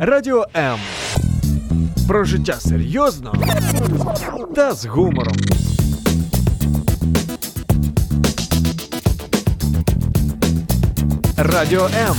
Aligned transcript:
Радіо 0.00 0.46
М. 0.56 0.78
Про 2.08 2.24
життя 2.24 2.54
серйозно 2.60 3.34
та 4.54 4.74
з 4.74 4.86
гумором. 4.86 5.34
Радіо 11.36 11.84
М. 12.08 12.16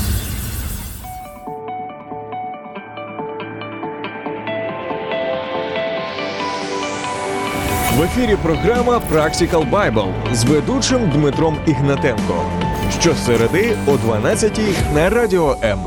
В 7.98 8.02
ефірі 8.04 8.38
програма 8.44 9.02
Practical 9.14 9.70
Bible 9.72 10.14
з 10.34 10.44
ведучим 10.44 11.10
Дмитром 11.10 11.58
Ігнатенко. 11.68 12.46
Щосереди 13.00 13.78
о 13.88 13.98
12 13.98 14.60
на 14.96 15.10
Радіо 15.10 15.58
М. 15.64 15.80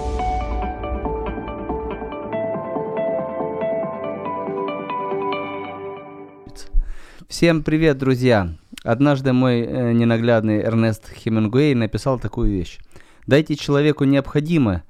Всем 7.39 7.63
привет, 7.63 7.99
друзья! 7.99 8.53
Однажды 8.83 9.33
мой 9.33 9.61
э, 9.61 9.93
ненаглядный 9.93 10.61
Эрнест 10.61 11.09
Хемингуэй 11.09 11.77
написал 11.77 12.19
такую 12.19 12.51
вещь. 12.51 12.81
Дайте 13.29 13.55
человеку 13.55 14.03
необходимое, 14.03 14.83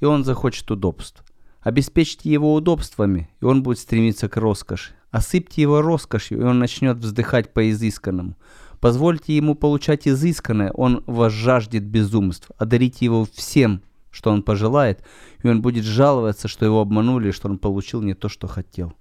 и 0.00 0.06
он 0.06 0.24
захочет 0.24 0.70
удобств. 0.70 1.22
Обеспечьте 1.60 2.30
его 2.30 2.54
удобствами, 2.54 3.28
и 3.42 3.44
он 3.44 3.62
будет 3.62 3.80
стремиться 3.80 4.30
к 4.30 4.38
роскоши. 4.38 4.92
Осыпьте 5.10 5.60
его 5.60 5.82
роскошью, 5.82 6.40
и 6.40 6.42
он 6.42 6.58
начнет 6.58 6.96
вздыхать 6.96 7.52
по 7.52 7.70
изысканному. 7.70 8.34
Позвольте 8.80 9.36
ему 9.36 9.54
получать 9.54 10.08
изысканное, 10.08 10.70
он 10.72 11.04
возжаждет 11.06 11.84
безумств. 11.84 12.50
Одарите 12.56 13.04
его 13.04 13.26
всем, 13.30 13.82
что 14.10 14.30
он 14.30 14.42
пожелает, 14.42 15.04
и 15.42 15.48
он 15.48 15.60
будет 15.60 15.84
жаловаться, 15.84 16.48
что 16.48 16.64
его 16.64 16.80
обманули, 16.80 17.30
что 17.30 17.50
он 17.50 17.58
получил 17.58 18.00
не 18.00 18.14
то, 18.14 18.30
что 18.30 18.48
хотел. 18.48 18.94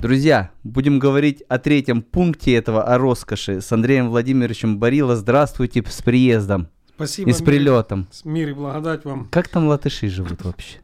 Друзья, 0.00 0.50
будем 0.64 0.98
говорить 0.98 1.42
о 1.48 1.58
третьем 1.58 2.00
пункте 2.02 2.54
этого, 2.54 2.82
о 2.82 2.96
роскоши, 2.96 3.60
с 3.60 3.70
Андреем 3.70 4.08
Владимировичем 4.08 4.78
Барило. 4.78 5.14
Здравствуйте, 5.14 5.84
с 5.86 6.00
приездом 6.02 6.68
Спасибо. 6.94 7.28
и 7.28 7.32
с 7.34 7.40
мир- 7.40 7.46
прилетом. 7.46 8.08
с- 8.10 8.24
Мир 8.24 8.48
и 8.50 8.52
благодать 8.54 9.04
вам. 9.04 9.28
Как 9.30 9.48
там 9.48 9.66
латыши 9.68 10.08
живут 10.08 10.42
вообще? 10.42 10.78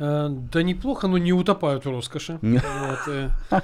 Э, 0.00 0.26
да 0.28 0.64
неплохо, 0.64 1.06
но 1.06 1.16
не 1.18 1.32
утопают 1.32 1.84
в 1.84 1.90
роскоши. 1.90 2.40
Вот, 2.42 2.98
э, 3.06 3.30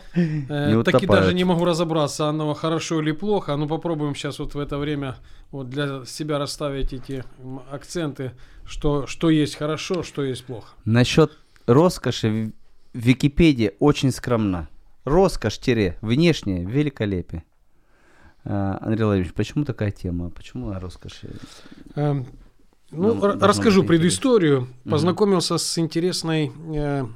э, 0.48 0.82
таки 0.84 1.06
даже 1.06 1.34
не 1.34 1.42
могу 1.42 1.64
разобраться, 1.64 2.28
оно 2.28 2.54
хорошо 2.54 3.00
или 3.00 3.10
плохо. 3.10 3.56
Ну 3.56 3.66
попробуем 3.66 4.14
сейчас 4.14 4.38
вот 4.38 4.54
в 4.54 4.58
это 4.60 4.78
время 4.78 5.16
вот 5.50 5.68
для 5.68 6.04
себя 6.06 6.38
расставить 6.38 6.92
эти 6.92 7.24
акценты, 7.72 8.32
что, 8.64 9.08
что 9.08 9.30
есть 9.30 9.56
хорошо, 9.56 10.04
что 10.04 10.22
есть 10.22 10.44
плохо. 10.44 10.68
Насчет 10.84 11.32
роскоши 11.66 12.52
в 12.92 12.98
Википедии 12.98 13.72
очень 13.78 14.10
скромна. 14.12 14.68
Роскошь-внешнее 15.04 16.64
великолепие. 16.64 17.44
А, 18.44 18.78
Андрей 18.80 19.04
Владимирович, 19.04 19.34
почему 19.34 19.64
такая 19.64 19.90
тема? 19.90 20.30
Почему 20.30 20.70
о 20.70 20.80
роскоши? 20.80 21.30
Эм, 21.94 22.26
Ну, 22.92 23.20
расскажу 23.38 23.84
предысторию. 23.84 24.62
Мгм. 24.84 24.90
Познакомился 24.90 25.58
с 25.58 25.78
интересной, 25.78 26.50
э, 26.74 27.06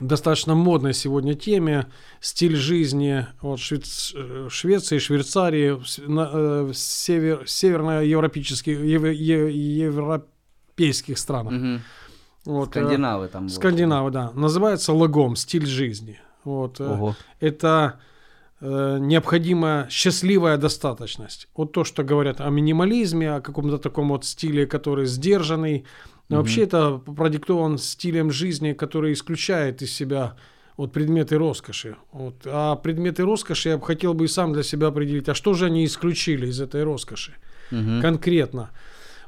достаточно 0.00 0.54
модной 0.54 0.92
сегодня 0.92 1.34
теме 1.34 1.86
стиль 2.20 2.54
жизни 2.56 3.26
от 3.40 3.58
Швейц- 3.60 4.12
э, 4.14 4.48
Швеции, 4.50 4.98
Швейцарии, 4.98 5.80
на- 6.06 6.30
э, 6.32 6.72
север, 6.74 7.44
северноевропейских 7.48 8.78
ев- 8.78 9.04
е- 9.04 9.78
европейских 9.86 11.16
странах. 11.18 11.52
Мгм. 11.54 11.80
Вот, 12.46 12.76
э, 12.76 12.80
Скандинавы 12.80 13.28
там. 13.28 13.42
вот. 13.44 13.52
Скандинавы, 13.52 14.10
да. 14.10 14.30
Называется 14.34 14.92
лагом, 14.92 15.36
стиль 15.36 15.66
жизни. 15.66 16.18
Вот, 16.44 16.80
э, 16.80 16.84
Ого. 16.86 17.16
это 17.40 17.98
э, 18.60 18.98
необходимая 19.00 19.88
счастливая 19.90 20.56
достаточность. 20.58 21.48
Вот 21.56 21.72
то, 21.72 21.84
что 21.84 22.02
говорят 22.04 22.40
о 22.40 22.48
минимализме, 22.50 23.34
о 23.36 23.40
каком-то 23.40 23.78
таком 23.78 24.08
вот 24.08 24.24
стиле, 24.24 24.66
который 24.66 25.06
сдержанный. 25.06 25.84
Но 26.28 26.36
Мгм. 26.36 26.42
вообще 26.42 26.62
это 26.64 26.98
продиктован 26.98 27.78
стилем 27.78 28.30
жизни, 28.30 28.72
который 28.72 29.12
исключает 29.12 29.82
из 29.82 29.92
себя 29.92 30.36
вот 30.76 30.92
предметы 30.92 31.36
роскоши. 31.38 31.96
Вот. 32.12 32.34
А 32.46 32.76
предметы 32.76 33.22
роскоши 33.24 33.70
я 33.70 33.76
бы 33.78 33.84
хотел 33.86 34.14
бы 34.14 34.24
и 34.24 34.28
сам 34.28 34.52
для 34.52 34.62
себя 34.62 34.88
определить, 34.88 35.28
а 35.28 35.34
что 35.34 35.54
же 35.54 35.66
они 35.66 35.84
исключили 35.84 36.46
из 36.48 36.60
этой 36.60 36.82
роскоши 36.84 37.34
Мгм. 37.70 38.00
конкретно. 38.02 38.70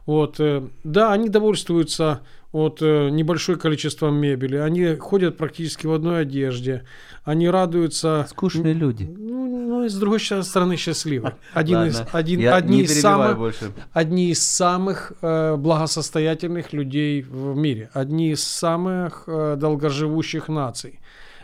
Вот, 0.06 0.40
э, 0.40 0.62
да, 0.84 1.12
они 1.12 1.28
довольствуются 1.28 2.20
от 2.52 2.80
э, 2.80 3.10
небольшое 3.10 3.58
количество 3.58 4.10
мебели, 4.10 4.56
они 4.56 4.94
ходят 4.96 5.36
практически 5.36 5.86
в 5.86 5.92
одной 5.92 6.22
одежде, 6.22 6.84
они 7.24 7.48
радуются. 7.48 8.26
Скучные 8.30 8.72
люди. 8.72 9.04
Ну, 9.04 9.46
ну, 9.66 9.84
и 9.84 9.88
с 9.88 9.94
другой 9.94 10.20
стороны 10.20 10.76
счастливы. 10.76 11.34
Один 11.52 11.84
из, 11.84 12.02
один, 12.12 12.40
я 12.40 12.54
одни, 12.54 12.82
из 12.82 13.00
самых, 13.00 13.36
больше. 13.36 13.72
одни 13.92 14.30
из 14.30 14.42
самых 14.42 15.12
э, 15.20 15.56
благосостоятельных 15.56 16.72
людей 16.72 17.22
в 17.22 17.56
мире, 17.56 17.90
одни 17.92 18.30
из 18.30 18.42
самых 18.42 19.24
э, 19.26 19.56
долгоживущих 19.58 20.48
наций, 20.48 21.00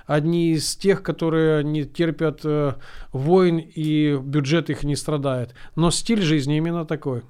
одни 0.07 0.53
из 0.53 0.77
тех, 0.77 1.03
которые 1.03 1.65
не 1.65 1.85
терпят 1.85 2.41
э, 2.45 2.75
войн 3.13 3.59
и 3.59 4.17
бюджет 4.17 4.71
их 4.71 4.85
не 4.85 4.97
страдает. 4.97 5.55
Но 5.77 5.91
стиль 5.91 6.23
жизни 6.23 6.57
именно 6.57 6.85
такой. 6.85 7.23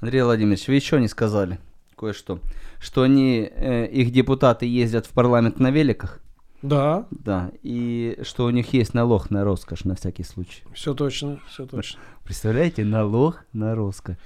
Андрей 0.00 0.22
Владимирович, 0.22 0.68
вы 0.68 0.74
еще 0.74 1.00
не 1.00 1.08
сказали 1.08 1.58
кое-что. 2.04 2.38
Что 2.80 3.02
они, 3.02 3.50
э, 3.50 3.86
их 3.86 4.12
депутаты 4.12 4.66
ездят 4.66 5.06
в 5.06 5.10
парламент 5.10 5.58
на 5.60 5.70
великах. 5.70 6.20
Да, 6.62 7.06
Да. 7.10 7.50
И 7.62 8.18
что 8.22 8.46
у 8.46 8.50
них 8.50 8.72
есть 8.72 8.94
налог 8.94 9.30
на 9.30 9.44
роскошь 9.44 9.84
на 9.84 9.94
всякий 9.94 10.24
случай. 10.24 10.62
все 10.72 10.94
точно, 10.94 11.38
все 11.48 11.66
точно. 11.66 12.00
Представляете, 12.24 12.84
налог 12.84 13.44
на 13.52 13.74
роскошь. 13.74 14.16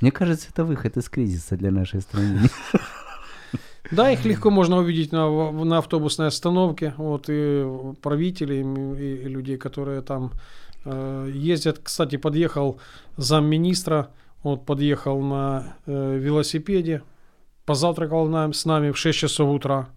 Мне 0.00 0.10
кажется, 0.10 0.48
это 0.50 0.64
выход 0.64 0.96
из 0.96 1.08
кризиса 1.08 1.56
для 1.56 1.70
нашей 1.70 2.00
страны. 2.00 2.50
Да, 3.92 4.10
их 4.10 4.24
легко 4.24 4.50
можно 4.50 4.78
увидеть 4.78 5.12
на, 5.12 5.52
на 5.52 5.78
автобусной 5.78 6.26
остановке, 6.26 6.92
вот, 6.96 7.26
и 7.28 7.64
правителей, 8.02 8.62
и, 8.62 9.24
и 9.24 9.28
людей, 9.28 9.56
которые 9.56 10.02
там 10.02 10.32
э, 10.84 11.30
ездят. 11.32 11.78
Кстати, 11.82 12.16
подъехал 12.16 12.78
замминистра, 13.16 14.08
вот, 14.42 14.66
подъехал 14.66 15.20
на 15.20 15.76
э, 15.86 16.18
велосипеде, 16.18 17.02
позавтракал 17.66 18.26
нам, 18.28 18.52
с 18.52 18.64
нами 18.64 18.90
в 18.90 18.96
6 18.98 19.18
часов 19.18 19.50
утра. 19.54 19.88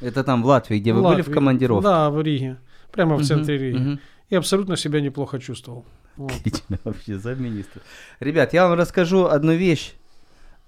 Это 0.00 0.24
там 0.24 0.42
в 0.42 0.46
Латвии, 0.46 0.78
где 0.78 0.92
вы 0.92 1.00
В 1.00 1.04
были 1.04 1.14
в 1.16 1.18
Латвии. 1.18 1.32
командировке? 1.34 1.84
Да, 1.84 2.10
в 2.10 2.20
Риге, 2.22 2.56
прямо 2.92 3.16
в 3.16 3.24
центре 3.24 3.58
Риги. 3.58 3.76
мгм. 3.78 4.00
И 4.30 4.34
абсолютно 4.36 4.76
себя 4.76 5.00
неплохо 5.00 5.38
чувствовал. 5.38 5.84
Вот. 6.16 6.32
Отлично 6.32 6.78
вообще, 6.84 7.18
замминистра. 7.18 7.82
Ребят, 8.20 8.52
я 8.54 8.68
вам 8.68 8.78
расскажу 8.78 9.26
одну 9.26 9.52
вещь. 9.52 9.94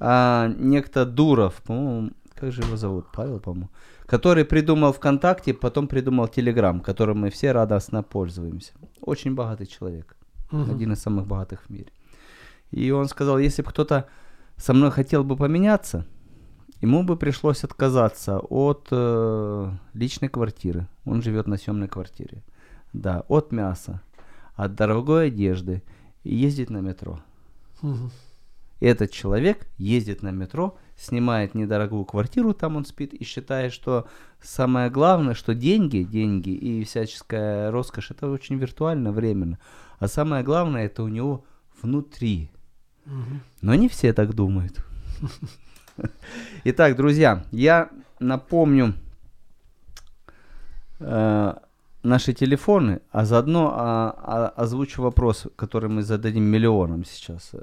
А, 0.01 0.49
некто 0.59 1.05
Дуров, 1.05 1.55
по-моему, 1.67 2.11
как 2.35 2.53
же 2.53 2.63
его 2.63 2.77
зовут? 2.77 3.07
Павел, 3.13 3.41
по-моему. 3.41 3.69
Который 4.07 4.45
придумал 4.45 4.93
ВКонтакте, 4.93 5.53
потом 5.55 5.87
придумал 5.89 6.29
Телеграм, 6.29 6.81
которым 6.81 7.19
мы 7.21 7.31
все 7.31 7.53
радостно 7.53 8.03
пользуемся. 8.03 8.73
Очень 9.03 9.35
богатый 9.35 9.67
человек. 9.67 10.17
Мгм. 10.53 10.71
Один 10.71 10.93
из 10.93 11.01
самых 11.03 11.27
богатых 11.27 11.63
в 11.67 11.71
мире. 11.71 11.91
И 12.71 12.91
он 12.93 13.09
сказал, 13.09 13.39
если 13.39 13.63
бы 13.63 13.71
кто-то 13.71 14.07
со 14.57 14.73
мной 14.73 14.91
хотел 14.91 15.25
бы 15.25 15.37
поменяться, 15.37 16.07
ему 16.81 17.03
бы 17.03 17.17
пришлось 17.17 17.65
отказаться 17.65 18.39
от 18.39 18.89
э, 18.91 19.71
личной 19.95 20.29
квартиры. 20.29 20.89
Он 21.05 21.23
живет 21.23 21.47
на 21.47 21.57
съемной 21.57 21.89
квартире. 21.89 22.43
Да, 22.93 23.25
от 23.29 23.53
мяса, 23.53 24.01
от 24.55 24.75
дорогой 24.75 25.29
одежды 25.29 25.83
и 26.25 26.35
ездить 26.35 26.71
на 26.71 26.79
метро. 26.79 27.21
Этот 28.81 29.11
человек 29.11 29.67
ездит 29.77 30.23
на 30.23 30.31
метро, 30.31 30.79
снимает 30.97 31.55
недорогую 31.55 32.05
квартиру, 32.05 32.55
там 32.55 32.77
он 32.77 32.85
спит, 32.85 33.13
и 33.13 33.25
считает, 33.25 33.73
что 33.73 34.07
самое 34.41 34.89
главное, 34.89 35.35
что 35.35 35.55
деньги, 35.55 36.05
деньги 36.05 36.51
и 36.51 36.85
всяческая 36.85 37.73
роскошь, 37.73 38.13
это 38.13 38.31
очень 38.31 38.57
виртуально, 38.57 39.11
временно. 39.11 39.59
А 39.99 40.07
самое 40.07 40.45
главное, 40.45 40.87
это 40.87 41.03
у 41.03 41.09
него 41.09 41.45
внутри. 41.83 42.51
Мгм. 43.05 43.41
Но 43.63 43.75
не 43.75 43.89
все 43.89 44.13
так 44.13 44.35
думают. 44.35 44.85
Итак, 46.65 46.97
друзья, 46.97 47.45
я 47.51 47.91
напомню 48.21 48.95
э, 51.01 51.55
наши 52.03 52.33
телефоны, 52.33 53.01
а 53.11 53.25
заодно 53.25 53.73
а, 53.75 54.15
а, 54.19 54.49
озвучу 54.63 55.03
вопрос, 55.03 55.47
который 55.57 55.89
мы 55.89 56.03
зададим 56.03 56.45
миллионам 56.45 57.05
сейчас. 57.05 57.51
Э, 57.53 57.59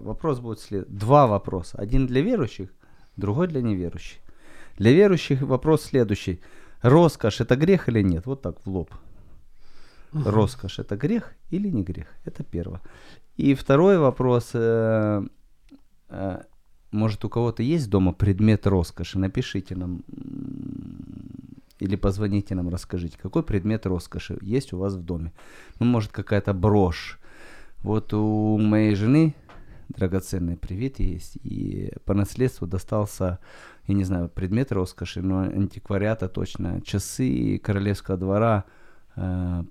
Вопрос 0.00 0.40
будет 0.40 0.60
след... 0.60 0.88
Два 0.88 1.26
вопроса. 1.26 1.78
Один 1.78 2.06
для 2.06 2.22
верующих, 2.22 2.70
другой 3.16 3.48
для 3.48 3.62
неверующих. 3.62 4.18
Для 4.78 4.92
верующих 4.92 5.42
вопрос 5.42 5.82
следующий. 5.82 6.40
Роскошь 6.82 7.40
это 7.40 7.56
грех 7.56 7.88
или 7.88 8.02
нет? 8.02 8.26
Вот 8.26 8.42
так 8.42 8.56
в 8.64 8.70
лоб. 8.70 8.90
Роскошь 10.12 10.78
это 10.78 10.96
грех 10.96 11.34
или 11.50 11.68
не 11.68 11.82
грех? 11.82 12.06
Это 12.24 12.42
первое. 12.42 12.80
И 13.36 13.54
второй 13.54 13.98
вопрос. 13.98 14.50
э, 14.54 15.22
э, 16.08 16.42
может, 16.92 17.24
у 17.24 17.28
кого-то 17.28 17.62
есть 17.62 17.88
дома 17.88 18.12
предмет 18.12 18.66
роскоши? 18.66 19.18
Напишите 19.18 19.76
нам 19.76 20.02
или 21.78 21.96
позвоните 21.96 22.54
нам, 22.54 22.68
расскажите, 22.68 23.18
какой 23.18 23.42
предмет 23.42 23.86
роскоши 23.86 24.38
есть 24.42 24.72
у 24.72 24.78
вас 24.78 24.94
в 24.94 25.02
доме. 25.02 25.32
Ну, 25.78 25.86
может, 25.86 26.12
какая-то 26.12 26.52
брошь. 26.52 27.18
Вот 27.82 28.12
у 28.12 28.58
моей 28.58 28.94
жены 28.94 29.34
драгоценный 29.88 30.56
привет 30.56 31.00
есть, 31.00 31.36
и 31.42 31.92
по 32.04 32.14
наследству 32.14 32.66
достался, 32.66 33.38
я 33.86 33.94
не 33.94 34.04
знаю, 34.04 34.28
предмет 34.28 34.72
роскоши, 34.72 35.22
но 35.22 35.40
антиквариата 35.40 36.28
точно, 36.28 36.80
часы 36.82 37.58
королевского 37.58 38.16
двора, 38.16 38.64
э, 39.16 39.64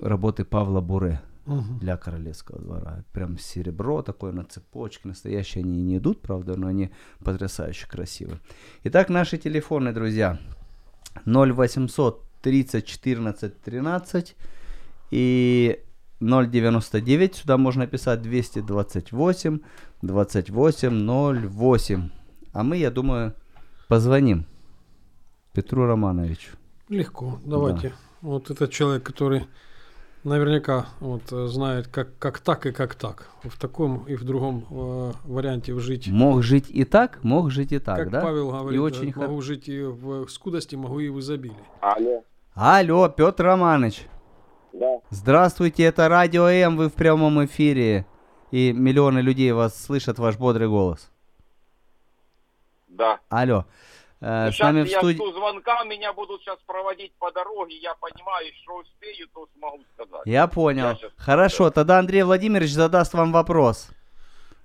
работы 0.00 0.44
Павла 0.44 0.80
Буре 0.80 1.22
Мгм. 1.46 1.78
для 1.80 1.96
королевского 1.96 2.60
двора. 2.60 3.04
Прям 3.12 3.38
серебро 3.38 4.02
такое 4.02 4.32
на 4.32 4.44
цепочке. 4.44 5.08
Настоящие 5.08 5.64
они 5.64 5.82
не 5.82 5.98
идут, 5.98 6.22
правда, 6.22 6.56
но 6.56 6.68
они 6.68 6.90
потрясающе 7.24 7.86
красивые. 7.88 8.40
Итак, 8.84 9.08
наши 9.08 9.38
телефоны, 9.38 9.92
друзья. 9.92 10.38
0800 11.26 12.22
30 12.42 12.86
14 12.86 13.60
13 13.60 14.36
и 15.10 15.80
099. 16.20 17.34
Сюда 17.34 17.56
можно 17.56 17.86
писать 17.86 18.22
228 18.22 19.58
28 20.02 21.52
08. 21.58 22.10
А 22.52 22.62
мы, 22.62 22.76
я 22.76 22.90
думаю, 22.90 23.34
позвоним 23.88 24.46
Петру 25.52 25.86
Романовичу. 25.86 26.56
Легко, 26.88 27.40
давайте. 27.44 27.92
Вот 28.20 28.50
этот 28.50 28.70
человек, 28.70 29.02
который 29.02 29.46
наверняка 30.24 30.86
вот, 31.00 31.22
э, 31.32 31.46
знает, 31.48 31.88
как, 31.88 32.16
как 32.18 32.38
так 32.40 32.66
и 32.66 32.72
как 32.72 32.94
так. 32.94 33.28
В 33.42 33.58
таком 33.58 34.04
и 34.04 34.14
в 34.14 34.24
другом 34.24 34.66
э, 34.70 35.12
варианте 35.24 35.78
жить. 35.78 36.08
Мог 36.08 36.42
жить 36.42 36.66
и 36.70 36.84
так, 36.84 37.22
мог 37.24 37.50
жить 37.50 37.72
и 37.72 37.78
так, 37.78 37.96
как 37.96 38.10
да? 38.10 38.20
Павел 38.20 38.50
говорит, 38.50 38.72
и 38.72 38.76
э, 38.76 38.80
очень 38.80 39.12
хо- 39.12 39.22
могу 39.22 39.40
жить 39.42 39.68
и 39.68 39.82
в 39.82 40.28
скудости, 40.28 40.76
могу 40.76 41.00
и 41.00 41.08
в 41.08 41.18
изобилии. 41.20 41.56
Алло, 41.80 42.22
Алло, 42.54 43.08
Петр 43.08 43.44
Романович. 43.44 44.06
да. 44.72 44.98
Здравствуйте, 45.10 45.82
это 45.84 46.08
Радио 46.08 46.46
М, 46.48 46.76
вы 46.76 46.88
в 46.88 46.94
прямом 46.94 47.44
эфире. 47.44 48.06
И 48.50 48.72
миллионы 48.72 49.20
людей 49.20 49.50
вас 49.52 49.82
слышат, 49.82 50.18
ваш 50.18 50.36
бодрый 50.36 50.68
голос. 50.68 51.10
Да. 52.88 53.18
Алло. 53.30 53.64
Э, 54.24 54.50
с 54.50 54.54
сейчас 54.54 54.66
нами 54.66 54.84
в 54.84 54.88
я 54.88 54.98
студии... 54.98 55.16
жду 55.16 55.32
звонка, 55.32 55.82
меня 55.84 56.12
будут 56.12 56.40
сейчас 56.42 56.58
проводить 56.66 57.12
по 57.18 57.32
дороге, 57.32 57.76
я 57.78 57.94
понимаю, 57.94 58.46
что 58.62 58.76
успею, 58.76 59.26
то 59.34 59.48
смогу 59.58 59.80
сказать. 59.94 60.22
Я 60.26 60.46
понял. 60.46 60.90
Я 60.90 60.94
щас- 60.96 61.10
Хорошо, 61.16 61.70
тогда 61.70 61.98
Андрей 61.98 62.22
Владимирович 62.22 62.70
задаст 62.72 63.14
вам 63.14 63.32
вопрос. 63.32 63.88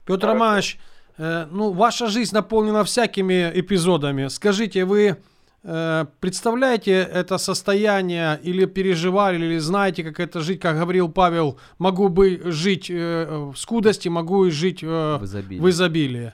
Петр 0.06 0.22
Хорошо. 0.28 0.34
Романович, 0.34 0.80
э, 1.18 1.48
ну, 1.52 1.72
ваша 1.74 2.08
жизнь 2.08 2.36
наполнена 2.36 2.84
всякими 2.84 3.52
эпизодами. 3.56 4.28
Скажите, 4.28 4.86
вы 4.86 5.18
э, 5.64 6.06
представляете 6.20 6.92
это 6.92 7.40
состояние 7.40 8.40
или 8.44 8.66
переживали, 8.66 9.38
или 9.44 9.58
знаете, 9.58 10.04
как 10.04 10.20
это 10.20 10.40
жить, 10.42 10.62
как 10.62 10.78
говорил 10.78 11.10
Павел, 11.12 11.58
могу 11.80 12.10
бы 12.10 12.40
жить 12.52 12.92
э, 12.92 13.26
в 13.52 13.56
скудости, 13.58 14.08
могу 14.08 14.46
и 14.46 14.52
жить 14.52 14.84
э, 14.84 15.18
В 15.18 15.24
изобилии. 15.26 15.60
в 15.60 15.68
изобилии. 15.70 16.34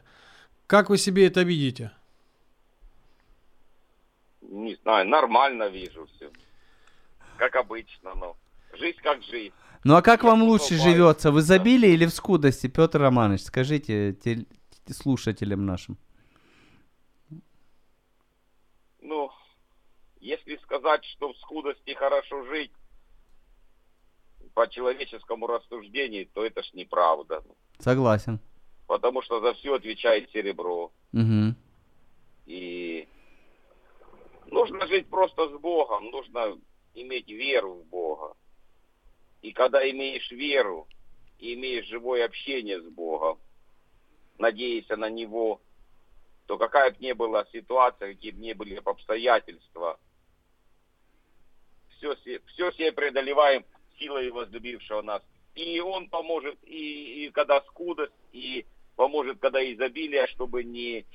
Как 0.68 0.90
вы 0.90 0.98
себе 0.98 1.26
это 1.28 1.42
видите? 1.44 1.92
Не 4.54 4.76
знаю, 4.76 5.08
нормально 5.08 5.68
вижу 5.70 6.06
все. 6.16 6.30
Как 7.38 7.56
обычно, 7.56 8.14
но. 8.14 8.38
Жизнь 8.74 9.00
как 9.02 9.24
жизнь. 9.24 9.54
Ну 9.84 9.96
а 9.96 10.02
как 10.04 10.22
Я 10.24 10.30
вам 10.30 10.44
лучше 10.44 10.76
бываю. 10.76 10.92
живется, 10.92 11.32
в 11.32 11.40
изобилии 11.40 11.90
или 11.90 12.06
в 12.06 12.12
скудости, 12.14 12.68
Петр 12.68 13.00
Романович? 13.02 13.42
Скажите 13.42 14.14
тел- 14.14 14.46
слушателям 14.92 15.66
нашим. 15.66 15.98
Ну, 19.02 19.32
если 20.22 20.58
сказать, 20.58 21.04
что 21.06 21.34
в 21.34 21.38
скудости 21.38 21.94
хорошо 21.96 22.46
жить, 22.46 22.72
по 24.54 24.68
человеческому 24.70 25.48
рассуждению, 25.48 26.28
то 26.28 26.46
это 26.46 26.62
ж 26.62 26.74
неправда. 26.74 27.44
Согласен. 27.80 28.40
Потому 28.86 29.24
что 29.24 29.42
за 29.42 29.56
все 29.56 29.74
отвечает 29.74 30.30
серебро. 30.32 30.92
Угу. 31.12 31.56
И 32.46 33.08
нужно 34.54 34.88
жить 34.88 35.10
просто 35.10 35.50
с 35.50 35.60
Богом, 35.60 36.12
нужно 36.12 36.58
иметь 36.94 37.28
веру 37.28 37.76
в 37.76 37.86
Бога. 37.86 38.36
И 39.42 39.52
когда 39.52 39.90
имеешь 39.90 40.32
веру 40.32 40.88
и 41.40 41.56
имеешь 41.56 41.88
живое 41.88 42.26
общение 42.26 42.82
с 42.82 42.86
Богом, 42.86 43.40
надеясь 44.38 44.88
на 44.90 45.10
Него, 45.10 45.62
то 46.46 46.58
какая 46.58 46.92
бы 46.92 46.98
ни 47.00 47.12
была 47.14 47.46
ситуация, 47.52 48.14
какие 48.14 48.32
бы 48.32 48.40
ни 48.42 48.54
были 48.54 48.76
обстоятельства, 48.76 50.00
все, 51.98 52.16
все 52.16 52.72
себе 52.72 52.92
преодолеваем 52.92 53.66
силой 53.98 54.30
возлюбившего 54.32 55.02
нас. 55.02 55.22
И 55.56 55.80
Он 55.80 56.10
поможет, 56.10 56.58
и, 56.64 57.26
и 57.26 57.32
когда 57.32 57.62
скудость, 57.62 58.14
и 58.32 58.66
поможет, 58.96 59.40
когда 59.40 59.64
изобилие, 59.64 60.28
чтобы 60.28 60.64
не 60.64 61.06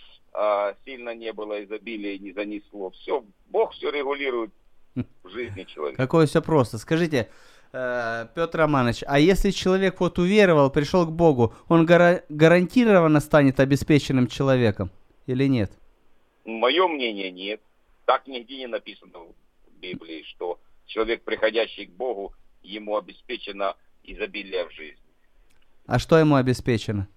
сильно 0.84 1.14
не 1.14 1.32
было 1.32 1.64
изобилия 1.64 2.14
и 2.14 2.18
не 2.18 2.32
занесло. 2.32 2.90
Все, 2.90 3.24
Бог 3.48 3.72
все 3.72 3.90
регулирует 3.90 4.50
в 5.22 5.28
жизни 5.30 5.64
человека. 5.64 6.02
Какое 6.02 6.26
все 6.26 6.42
просто. 6.42 6.78
Скажите, 6.78 7.28
э, 7.72 8.26
Петр 8.34 8.58
Романович, 8.58 9.04
а 9.06 9.18
если 9.18 9.50
человек 9.50 10.00
вот 10.00 10.18
уверовал, 10.18 10.70
пришел 10.70 11.06
к 11.06 11.12
Богу, 11.12 11.54
он 11.68 11.86
гара- 11.86 12.24
гарантированно 12.28 13.20
станет 13.20 13.60
обеспеченным 13.60 14.26
человеком 14.26 14.90
или 15.26 15.46
нет? 15.46 15.72
Мое 16.44 16.88
мнение 16.88 17.30
нет. 17.30 17.60
Так 18.06 18.26
нигде 18.26 18.58
не 18.58 18.66
написано 18.66 19.18
в 19.18 19.80
Библии, 19.80 20.24
что 20.28 20.58
человек, 20.86 21.22
приходящий 21.22 21.86
к 21.86 21.90
Богу, 21.90 22.32
ему 22.62 22.96
обеспечено 22.96 23.74
изобилие 24.02 24.66
в 24.66 24.72
жизни. 24.72 25.02
А 25.86 25.98
что 25.98 26.18
ему 26.18 26.36
обеспечено? 26.36 27.08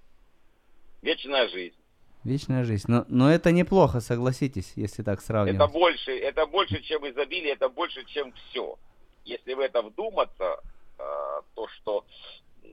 Вечная 1.02 1.48
жизнь. 1.50 1.75
Вечная 2.23 2.63
жизнь. 2.63 2.85
Но, 2.88 3.06
но 3.07 3.31
это 3.31 3.51
неплохо, 3.51 4.00
согласитесь, 4.00 4.73
если 4.75 5.03
так 5.03 5.19
Это 5.19 5.25
сравнивать. 5.25 5.71
больше, 5.71 6.12
это 6.12 6.45
больше, 6.45 6.81
чем 6.83 7.09
изобилие, 7.09 7.53
это 7.53 7.69
больше, 7.69 8.06
чем 8.06 8.31
все. 8.33 8.77
Если 9.25 9.53
в 9.53 9.59
это 9.59 9.81
вдуматься, 9.81 10.59
э, 11.00 11.41
то 11.56 11.68
что 11.68 12.06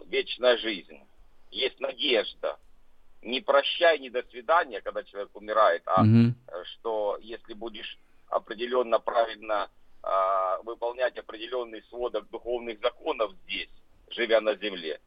вечная 0.07 0.59
жизнь, 0.59 1.01
есть 1.51 1.81
надежда. 1.81 2.59
Не 3.23 3.41
прощай, 3.41 3.99
не 3.99 4.11
до 4.11 4.23
свидания, 4.25 4.81
когда 4.81 5.03
человек 5.03 5.35
умирает, 5.35 5.83
а 5.87 6.05
э, 6.05 6.33
что 6.65 7.19
если 7.21 7.55
будешь 7.55 7.99
определенно 8.29 8.99
правильно 8.99 9.71
а, 10.03 10.59
выполнять 10.63 11.17
определенный 11.19 11.83
сводок 11.89 12.29
духовных 12.31 12.81
законов 12.81 13.33
здесь, 13.45 13.71
живя 14.11 14.41
на 14.41 14.55
земле, 14.55 15.01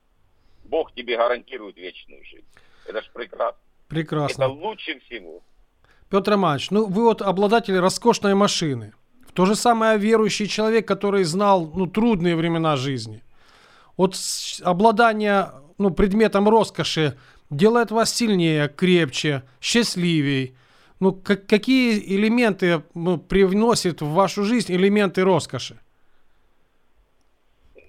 Бог 0.65 0.93
тебе 0.93 1.17
гарантирует 1.17 1.77
вечную 1.77 2.23
жизнь. 2.25 2.47
Это 2.85 3.01
ж 3.01 3.09
прекрасно. 3.13 3.61
Прекрасно. 3.91 4.43
Это 4.43 4.53
лучше 4.53 4.99
всего. 5.01 5.41
Петр 6.09 6.31
Романович, 6.31 6.71
ну 6.71 6.85
вы 6.85 7.03
вот 7.03 7.21
обладатель 7.21 7.77
роскошной 7.77 8.35
машины. 8.35 8.93
В 9.27 9.33
то 9.33 9.45
же 9.45 9.55
самое 9.55 9.97
верующий 9.97 10.47
человек, 10.47 10.87
который 10.87 11.25
знал 11.25 11.69
ну, 11.75 11.87
трудные 11.87 12.37
времена 12.37 12.77
жизни. 12.77 13.21
Вот 13.97 14.15
обладание 14.63 15.51
ну, 15.77 15.91
предметом 15.91 16.47
роскоши 16.47 17.17
делает 17.49 17.91
вас 17.91 18.13
сильнее, 18.13 18.69
крепче, 18.69 19.43
счастливей. 19.59 20.55
Ну, 21.01 21.11
как- 21.11 21.45
какие 21.45 21.99
элементы 22.15 22.83
ну, 22.93 23.17
привносит 23.17 24.01
в 24.01 24.13
вашу 24.13 24.45
жизнь 24.45 24.71
элементы 24.73 25.25
роскоши? 25.25 25.77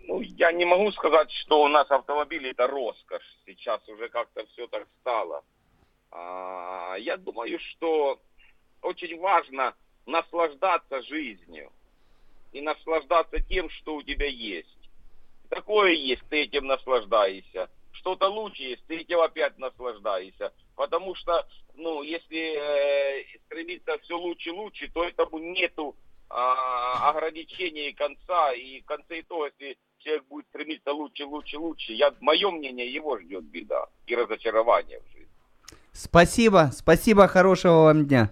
Ну, 0.09 0.21
я 0.21 0.51
не 0.51 0.65
могу 0.65 0.91
сказать, 0.91 1.31
что 1.31 1.63
у 1.63 1.69
нас 1.69 1.89
автомобили 1.91 2.51
это 2.51 2.67
роскошь. 2.67 3.39
Сейчас 3.47 3.81
уже 3.89 4.09
как-то 4.09 4.45
все 4.53 4.67
так 4.67 4.85
стало. 5.01 5.43
А, 6.12 6.97
я 6.99 7.16
думаю, 7.16 7.59
что 7.59 8.21
очень 8.83 9.19
важно 9.19 9.75
наслаждаться 10.07 11.02
жизнью 11.02 11.73
и 12.52 12.61
наслаждаться 12.61 13.40
тем, 13.40 13.71
что 13.71 13.97
у 13.97 14.02
тебя 14.02 14.26
есть. 14.26 14.69
Такое 15.49 15.92
есть, 15.92 16.23
ты 16.28 16.42
этим 16.42 16.66
наслаждаешься. 16.66 17.71
Что-то 17.92 18.28
лучше 18.28 18.62
есть, 18.62 18.87
ты 18.87 18.99
этим 18.99 19.21
опять 19.21 19.59
наслаждаешься. 19.59 20.52
Потому 20.76 21.14
что, 21.14 21.47
ну, 21.75 22.02
если 22.02 22.57
э, 22.57 23.25
стремиться 23.47 23.99
все 23.99 24.19
лучше 24.19 24.52
лучше, 24.52 24.90
то 24.92 25.04
этому 25.04 25.38
нету 25.38 25.97
ограничения 26.28 27.90
и 27.90 27.95
конца. 27.95 28.52
И 28.52 28.81
в 28.81 28.87
конце 28.87 29.21
итога, 29.21 29.52
если 29.59 29.78
человек 29.99 30.25
будет 30.25 30.47
стремиться 30.49 30.92
лучше, 30.92 31.26
лучше, 31.26 31.59
лучше, 31.59 31.92
я, 31.92 32.14
мое 32.21 32.50
мнение, 32.50 32.92
его 32.92 33.19
ждет 33.19 33.45
беда 33.45 33.88
и 34.07 34.16
разочарование 34.16 35.00
в 35.00 35.07
жизни. 35.12 35.32
Спасибо, 35.94 36.72
спасибо, 36.76 37.28
хорошего 37.28 37.84
вам 37.84 38.06
дня. 38.06 38.30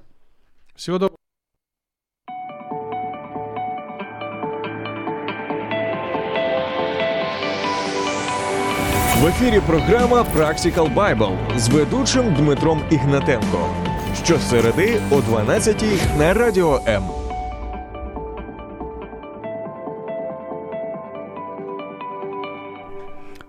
Всего 0.75 0.97
доброго. 0.97 1.17
В 9.21 9.27
ефірі 9.27 9.61
програма 9.67 10.25
Practical 10.35 10.93
Bible 10.95 11.37
з 11.57 11.69
ведучим 11.69 12.33
Дмитром 12.33 12.81
Ігнатенко. 12.91 13.69
Щосереди 14.23 15.01
о 15.11 15.21
12 15.21 15.83
на 16.17 16.33
радіо 16.33 16.81
М. 16.87 17.18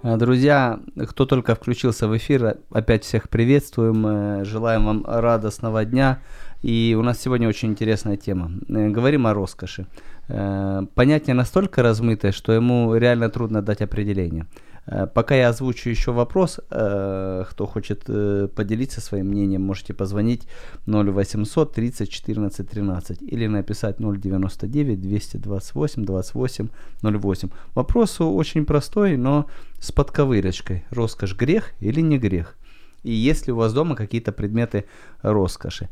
Друзья, 0.03 0.79
кто 1.09 1.25
только 1.27 1.53
включился 1.53 2.07
в 2.07 2.17
эфир, 2.17 2.57
опять 2.71 3.03
всех 3.03 3.29
приветствуем, 3.29 4.07
э, 4.07 4.45
желаем 4.45 4.85
вам 4.85 5.05
радостного 5.05 5.85
дня. 5.85 6.19
И 6.63 6.97
у 6.99 7.03
нас 7.03 7.19
сегодня 7.19 7.47
очень 7.47 7.69
интересная 7.69 8.17
тема. 8.17 8.51
Э, 8.67 8.89
Говорим 8.89 9.27
о 9.27 9.35
роскоши. 9.35 9.85
Э, 10.27 10.81
Понятие 10.95 11.35
настолько 11.35 11.83
размытое, 11.83 12.31
что 12.31 12.51
ему 12.51 12.95
реально 12.95 13.29
трудно 13.29 13.61
дать 13.61 13.81
определение. 13.81 14.47
Э, 14.87 15.07
Пока 15.07 15.35
я 15.35 15.49
озвучу 15.49 15.89
еще 15.89 16.11
вопрос, 16.11 16.59
э, 16.69 17.43
кто 17.49 17.65
хочет 17.65 18.03
э, 18.07 18.47
поделиться 18.55 19.01
своим 19.01 19.27
мнением, 19.27 19.61
можете 19.61 19.93
позвонить 19.93 20.47
0800 20.87 21.73
30 21.73 22.09
14 22.09 22.69
13 22.69 23.21
или 23.21 23.47
написать 23.47 23.97
099 23.99 25.01
228 25.01 26.05
28 26.05 26.69
08. 27.01 27.49
Вопрос 27.75 28.21
очень 28.21 28.65
простой, 28.65 29.17
но 29.17 29.47
с 29.79 29.91
подковырочкой. 29.91 30.85
Роскошь 30.89 31.35
грех 31.35 31.71
или 31.79 32.01
не 32.01 32.17
грех? 32.17 32.55
И 33.03 33.11
есть 33.11 33.47
ли 33.47 33.53
у 33.53 33.55
вас 33.55 33.73
дома 33.73 33.95
какие-то 33.95 34.31
предметы 34.31 34.85
роскоши? 35.23 35.89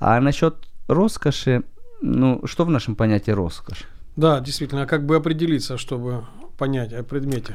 А 0.00 0.20
насчет 0.20 0.54
роскоши, 0.88 1.62
ну, 2.02 2.40
что 2.46 2.64
в 2.64 2.70
нашем 2.70 2.96
понятии 2.96 3.30
роскошь? 3.30 3.84
Да, 4.16 4.40
действительно, 4.40 4.82
а 4.82 4.86
как 4.86 5.06
бы 5.06 5.14
определиться, 5.16 5.78
чтобы 5.78 6.24
понять 6.58 6.92
о 6.92 7.04
предмете? 7.04 7.54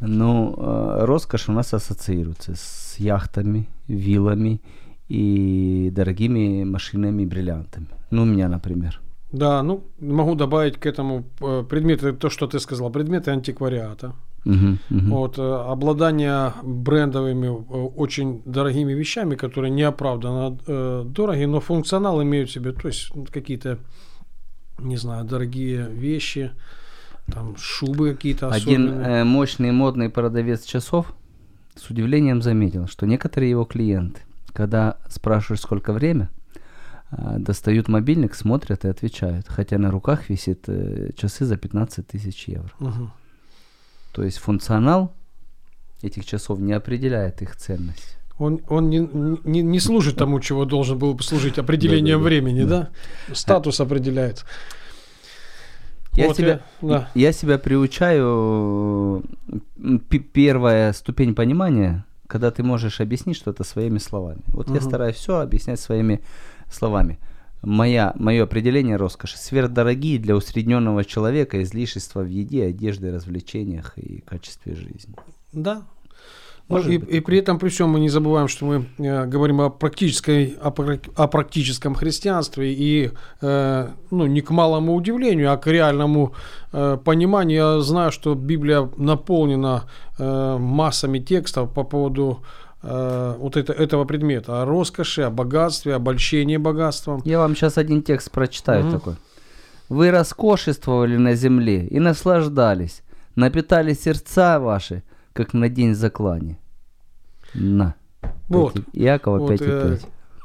Ну, 0.00 0.54
э, 0.56 1.04
роскошь 1.04 1.48
у 1.48 1.52
нас 1.52 1.74
ассоциируется 1.74 2.54
с 2.54 2.96
яхтами, 2.98 3.68
виллами 3.88 4.60
и 5.08 5.90
дорогими 5.92 6.64
машинами 6.64 7.22
и 7.22 7.26
бриллиантами. 7.26 7.86
Ну, 8.10 8.22
у 8.22 8.26
меня, 8.26 8.48
например. 8.48 9.00
Да, 9.32 9.62
ну, 9.62 9.84
могу 10.00 10.34
добавить 10.34 10.78
к 10.78 10.86
этому 10.86 11.24
э, 11.40 11.64
предметы, 11.68 12.12
то, 12.12 12.30
что 12.30 12.46
ты 12.46 12.60
сказал, 12.60 12.90
предметы 12.90 13.30
антиквариата. 13.30 14.14
Мгм, 14.44 14.78
мгм. 14.90 15.10
Вот, 15.10 15.38
э, 15.38 15.42
обладание 15.42 16.52
брендовыми, 16.62 17.48
очень 17.48 18.42
дорогими 18.44 18.92
вещами, 18.92 19.34
которые 19.34 19.72
неоправданно 19.72 20.56
э, 20.66 21.04
дороги, 21.04 21.44
но 21.44 21.60
функционал 21.60 22.22
имеют 22.22 22.48
в 22.50 22.52
себе, 22.52 22.72
то 22.72 22.88
есть 22.88 23.10
ну, 23.14 23.26
какие-то, 23.30 23.78
не 24.78 24.96
знаю, 24.96 25.24
дорогие 25.24 25.88
вещи, 25.90 26.52
там 27.32 27.56
шубы 27.56 28.14
какие-то 28.14 28.50
Один 28.50 28.88
особенные. 28.88 29.20
э, 29.20 29.24
мощный 29.24 29.72
модный 29.72 30.10
продавец 30.10 30.64
часов 30.64 31.12
с 31.74 31.90
удивлением 31.90 32.42
заметил, 32.42 32.86
что 32.86 33.06
некоторые 33.06 33.50
его 33.50 33.64
клиенты, 33.64 34.20
когда 34.52 34.96
спрашиваешь, 35.08 35.60
сколько 35.60 35.92
время, 35.92 36.30
э, 37.10 37.36
достают 37.38 37.88
мобильник, 37.88 38.34
смотрят 38.34 38.84
и 38.84 38.88
отвечают, 38.88 39.46
хотя 39.48 39.78
на 39.78 39.90
руках 39.90 40.28
висит 40.28 40.64
э, 40.68 41.10
часы 41.16 41.44
за 41.44 41.56
15 41.56 42.06
тысяч 42.06 42.48
евро. 42.48 42.70
Мгм. 42.78 43.12
То 44.12 44.22
есть 44.22 44.38
функционал 44.38 45.12
этих 46.02 46.24
часов 46.24 46.58
не 46.58 46.72
определяет 46.72 47.42
их 47.42 47.56
ценность. 47.56 48.16
Он, 48.38 48.60
он 48.68 48.90
не, 48.90 48.98
не, 49.44 49.62
не 49.62 49.80
служит 49.80 50.16
тому, 50.16 50.40
чего 50.40 50.66
должен 50.66 50.98
был 50.98 51.14
бы 51.14 51.22
служить 51.22 51.58
определением 51.58 52.20
времени, 52.20 52.64
да? 52.64 52.90
Статус 53.32 53.80
определяет. 53.80 54.44
Я, 56.16 56.26
Вот 56.28 56.36
себя, 56.36 56.60
я- 56.82 56.88
да. 56.88 57.10
я 57.14 57.32
себя 57.32 57.58
приучаю, 57.58 59.22
первая 60.32 60.92
ступень 60.92 61.34
понимания, 61.34 62.04
когда 62.26 62.50
ты 62.50 62.62
можешь 62.62 63.00
объяснить 63.00 63.36
что-то 63.36 63.64
своими 63.64 63.98
словами. 63.98 64.40
Вот 64.48 64.68
я 64.68 64.76
Мгм. 64.76 64.82
стараюсь 64.82 65.16
все 65.16 65.40
объяснять 65.40 65.78
своими 65.80 66.20
словами. 66.70 67.18
Моя, 67.62 68.12
мое 68.16 68.44
определение 68.44 68.96
роскоши 68.96 69.38
сверхдорогие 69.38 70.18
для 70.18 70.36
усредненного 70.36 71.04
человека 71.04 71.62
излишества 71.62 72.20
в 72.22 72.28
еде, 72.28 72.66
одежде, 72.66 73.10
развлечениях 73.10 73.96
и 73.98 74.20
качестве 74.20 74.74
жизни. 74.74 75.14
Да. 75.52 75.82
Может 76.68 76.90
и, 76.90 76.98
быть 76.98 77.08
и 77.14 77.20
при 77.20 77.38
этом, 77.38 77.58
при 77.58 77.68
всем, 77.68 77.90
мы 77.90 78.00
не 78.00 78.08
забываем, 78.08 78.48
что 78.48 78.64
мы 78.64 78.86
э, 78.98 79.26
говорим 79.26 79.60
о, 79.60 79.70
практической, 79.70 80.56
о, 80.60 80.74
о 81.14 81.28
практическом 81.28 81.94
христианстве. 81.94 82.72
И, 82.72 83.12
э, 83.40 83.88
ну, 84.10 84.26
не 84.26 84.40
к 84.40 84.50
малому 84.50 84.94
удивлению, 84.94 85.52
а 85.52 85.56
к 85.56 85.68
реальному 85.68 86.34
э, 86.72 86.98
пониманию. 87.04 87.56
Я 87.56 87.80
знаю, 87.80 88.10
что 88.10 88.34
Библия 88.34 88.90
наполнена 88.96 89.84
э, 90.18 90.56
массами 90.58 91.20
текстов 91.20 91.72
по 91.72 91.84
поводу 91.84 92.42
э, 92.82 93.34
вот 93.38 93.56
это, 93.56 93.72
этого 93.72 94.04
предмета. 94.04 94.62
О 94.62 94.64
роскоши, 94.64 95.22
о 95.22 95.30
богатстве, 95.30 95.94
обольщении 95.94 96.56
богатством. 96.56 97.22
Я 97.24 97.38
вам 97.38 97.54
сейчас 97.54 97.78
один 97.78 98.02
текст 98.02 98.32
прочитаю 98.32 98.84
Мгм. 98.84 98.92
такой. 98.92 99.14
Вы 99.88 100.10
роскошествовали 100.10 101.16
на 101.16 101.36
земле 101.36 101.86
и 101.86 102.00
наслаждались, 102.00 103.02
напитали 103.36 103.94
сердца 103.94 104.58
ваши, 104.58 105.04
как 105.36 105.54
на 105.54 105.68
день 105.68 105.94
заклания. 105.94 106.58
На. 107.54 107.94
Вот. 108.48 108.72
Пять 108.74 108.84
и- 108.92 109.02
Иакова 109.04 109.38
Вот, 109.38 109.50
5,5. 109.52 109.94
э, 109.94 109.98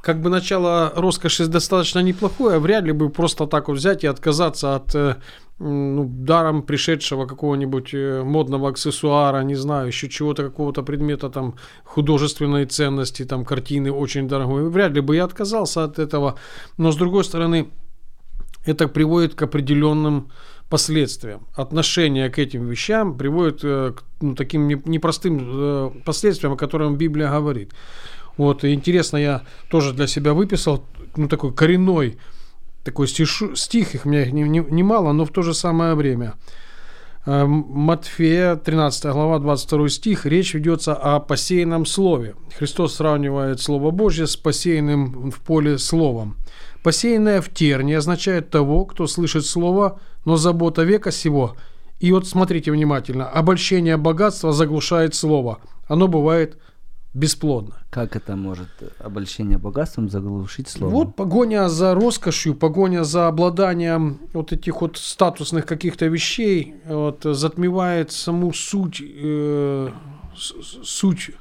как 0.03 0.21
бы 0.21 0.29
начало 0.29 0.91
роскоши 0.95 1.47
достаточно 1.47 1.99
неплохое, 1.99 2.59
вряд 2.59 2.83
ли 2.85 2.91
бы 2.91 3.09
просто 3.09 3.47
так 3.47 3.67
вот 3.67 3.77
взять 3.77 4.03
и 4.03 4.07
отказаться 4.07 4.75
от 4.75 4.95
э, 4.95 5.15
ну, 5.59 6.05
даром 6.09 6.63
пришедшего 6.63 7.25
какого-нибудь 7.27 7.93
э, 7.93 8.23
модного 8.23 8.69
аксессуара, 8.69 9.43
не 9.43 9.55
знаю, 9.55 9.87
еще 9.87 10.09
чего-то, 10.09 10.43
какого-то 10.43 10.83
предмета 10.83 11.29
там 11.29 11.53
художественной 11.83 12.65
ценности, 12.65 13.25
там 13.25 13.45
картины 13.45 13.91
очень 13.91 14.27
дорогой. 14.27 14.69
Вряд 14.69 14.93
ли 14.93 15.01
бы 15.01 15.15
я 15.15 15.23
отказался 15.25 15.83
от 15.83 15.99
этого. 15.99 16.35
Но 16.77 16.91
с 16.91 16.95
другой 16.95 17.23
стороны, 17.23 17.67
это 18.65 18.87
приводит 18.87 19.35
к 19.35 19.41
определенным 19.43 20.31
последствиям. 20.71 21.45
Отношение 21.53 22.29
к 22.29 22.39
этим 22.39 22.67
вещам 22.67 23.15
приводит 23.17 23.59
э, 23.63 23.93
к 23.95 24.03
ну, 24.21 24.33
таким 24.35 24.67
не- 24.67 24.81
непростым 24.85 25.39
э, 25.41 25.91
последствиям, 26.05 26.53
о 26.53 26.57
которых 26.57 26.97
Библия 26.97 27.29
говорит. 27.29 27.71
Вот, 28.37 28.63
и 28.63 28.73
интересно, 28.73 29.17
я 29.17 29.41
тоже 29.69 29.93
для 29.93 30.07
себя 30.07 30.33
выписал, 30.33 30.83
ну, 31.15 31.27
такой 31.27 31.53
коренной 31.53 32.17
такой 32.83 33.07
стишу- 33.07 33.55
стих, 33.55 33.93
их 33.95 34.05
у 34.05 34.09
меня 34.09 34.23
их 34.23 34.31
не- 34.33 34.49
не- 34.49 34.65
немало, 34.71 35.11
но 35.13 35.25
в 35.25 35.29
то 35.29 35.41
же 35.43 35.53
самое 35.53 35.93
время. 35.93 36.33
Э, 37.25 37.45
Матфея, 37.45 38.55
13 38.55 39.11
глава, 39.13 39.39
22 39.39 39.89
стих, 39.89 40.25
речь 40.25 40.53
ведется 40.55 40.95
о 40.95 41.19
посеянном 41.19 41.85
слове. 41.85 42.35
Христос 42.57 42.95
сравнивает 42.95 43.61
Слово 43.61 43.91
Божье 43.91 44.25
с 44.25 44.35
посеянным 44.35 45.29
в 45.31 45.39
поле 45.41 45.77
словом. 45.77 46.35
Посеянное 46.83 47.41
в 47.41 47.49
терне 47.49 47.97
означает 47.97 48.49
того, 48.49 48.85
кто 48.85 49.05
слышит 49.05 49.45
слово, 49.45 49.99
но 50.25 50.35
забота 50.35 50.83
века 50.83 51.11
сего. 51.11 51.55
И 51.99 52.11
вот 52.11 52.27
смотрите 52.27 52.71
внимательно. 52.71 53.27
Обольщение 53.29 53.97
богатства 53.97 54.51
заглушает 54.51 55.13
слово. 55.15 55.59
Оно 55.87 56.07
бывает 56.07 56.57
бесплодно. 57.13 57.75
Как 57.89 58.15
это 58.15 58.35
может 58.35 58.69
обольщение 58.99 59.57
богатством 59.57 60.09
заглушить 60.09 60.69
слово? 60.69 60.91
Вот 60.91 61.15
погоня 61.15 61.67
за 61.69 61.93
роскошью, 61.93 62.55
погоня 62.55 63.03
за 63.03 63.27
обладанием 63.27 64.19
вот 64.33 64.53
этих 64.53 64.81
вот 64.81 64.97
статусных 64.97 65.65
каких-то 65.65 66.05
вещей 66.07 66.75
вот, 66.85 67.19
затмевает 67.23 68.11
саму 68.11 68.53
суть, 68.53 69.01
э, 69.05 69.89
суть 70.83 71.31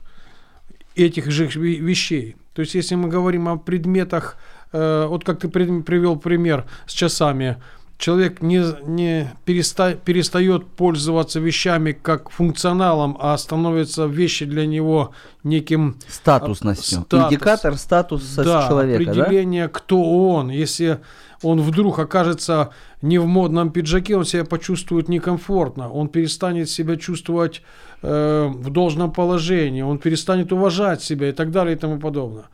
этих 0.97 1.31
же 1.31 1.47
ве- 1.47 1.77
вещей. 1.79 2.37
То 2.53 2.63
есть, 2.63 2.75
если 2.75 2.97
мы 2.97 3.09
говорим 3.09 3.49
о 3.49 3.57
предметах, 3.57 4.37
э, 4.73 5.07
вот 5.09 5.25
как 5.25 5.39
ты 5.41 5.49
при- 5.49 5.83
привел 5.83 6.17
пример 6.19 6.67
с 6.87 6.93
часами, 6.93 7.57
человек 8.01 8.41
не, 8.41 8.65
не 8.87 9.31
переста- 9.47 9.97
перестает 10.03 10.67
пользоваться 10.67 11.39
вещами 11.39 11.93
как 11.93 12.31
функционалом, 12.31 13.17
а 13.21 13.37
становятся 13.37 14.07
вещи 14.07 14.47
для 14.47 14.67
него 14.67 15.13
неким 15.45 15.97
Статусностью. 16.09 17.01
А, 17.01 17.03
статус. 17.03 17.33
Индикатор 17.33 17.77
статуса 17.77 18.43
да, 18.43 18.67
человека, 18.67 19.05
да? 19.05 19.11
определение, 19.11 19.69
кто 19.69 20.03
он. 20.03 20.49
Если 20.49 21.01
он 21.43 21.61
вдруг 21.61 21.99
окажется 21.99 22.71
не 23.03 23.19
в 23.19 23.27
модном 23.27 23.71
пиджаке, 23.71 24.17
он 24.17 24.25
себя 24.25 24.45
почувствует 24.45 25.09
некомфортно, 25.09 25.91
он 25.91 26.09
перестанет 26.09 26.71
себя 26.71 26.97
чувствовать 26.97 27.63
э, 28.03 28.47
в 28.51 28.71
должном 28.71 29.13
положении, 29.13 29.83
он 29.83 29.99
перестанет 29.99 30.53
уважать 30.53 31.03
себя 31.03 31.29
и 31.29 31.33
так 31.33 31.51
далее 31.51 31.77
и 31.77 31.79
тому 31.79 31.99
подобное. 31.99 32.45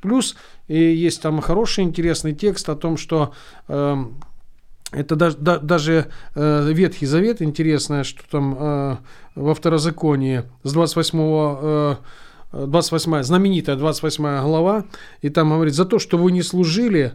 Плюс 0.00 0.36
и 0.68 0.78
есть 0.78 1.20
там 1.20 1.40
хороший 1.40 1.82
интересный 1.82 2.34
текст 2.34 2.68
о 2.68 2.76
том, 2.76 2.96
что 2.96 3.32
эм, 3.68 4.20
это 4.94 5.16
даже, 5.16 5.36
да- 5.38 5.58
даже 5.58 6.06
э, 6.34 6.70
Ветхий 6.72 7.06
Завет, 7.06 7.42
интересное, 7.42 8.04
что 8.04 8.22
там 8.30 8.56
э, 8.58 8.96
во 9.34 9.54
Второзаконии 9.54 10.42
с 10.62 10.72
28 10.72 11.18
э, 11.20 11.96
28, 12.52 13.22
знаменитая 13.22 13.76
28 13.76 14.42
глава, 14.42 14.84
и 15.22 15.28
там 15.28 15.50
говорит, 15.50 15.74
за 15.74 15.84
то, 15.84 15.98
что 15.98 16.18
вы 16.18 16.30
не 16.32 16.42
служили 16.42 17.12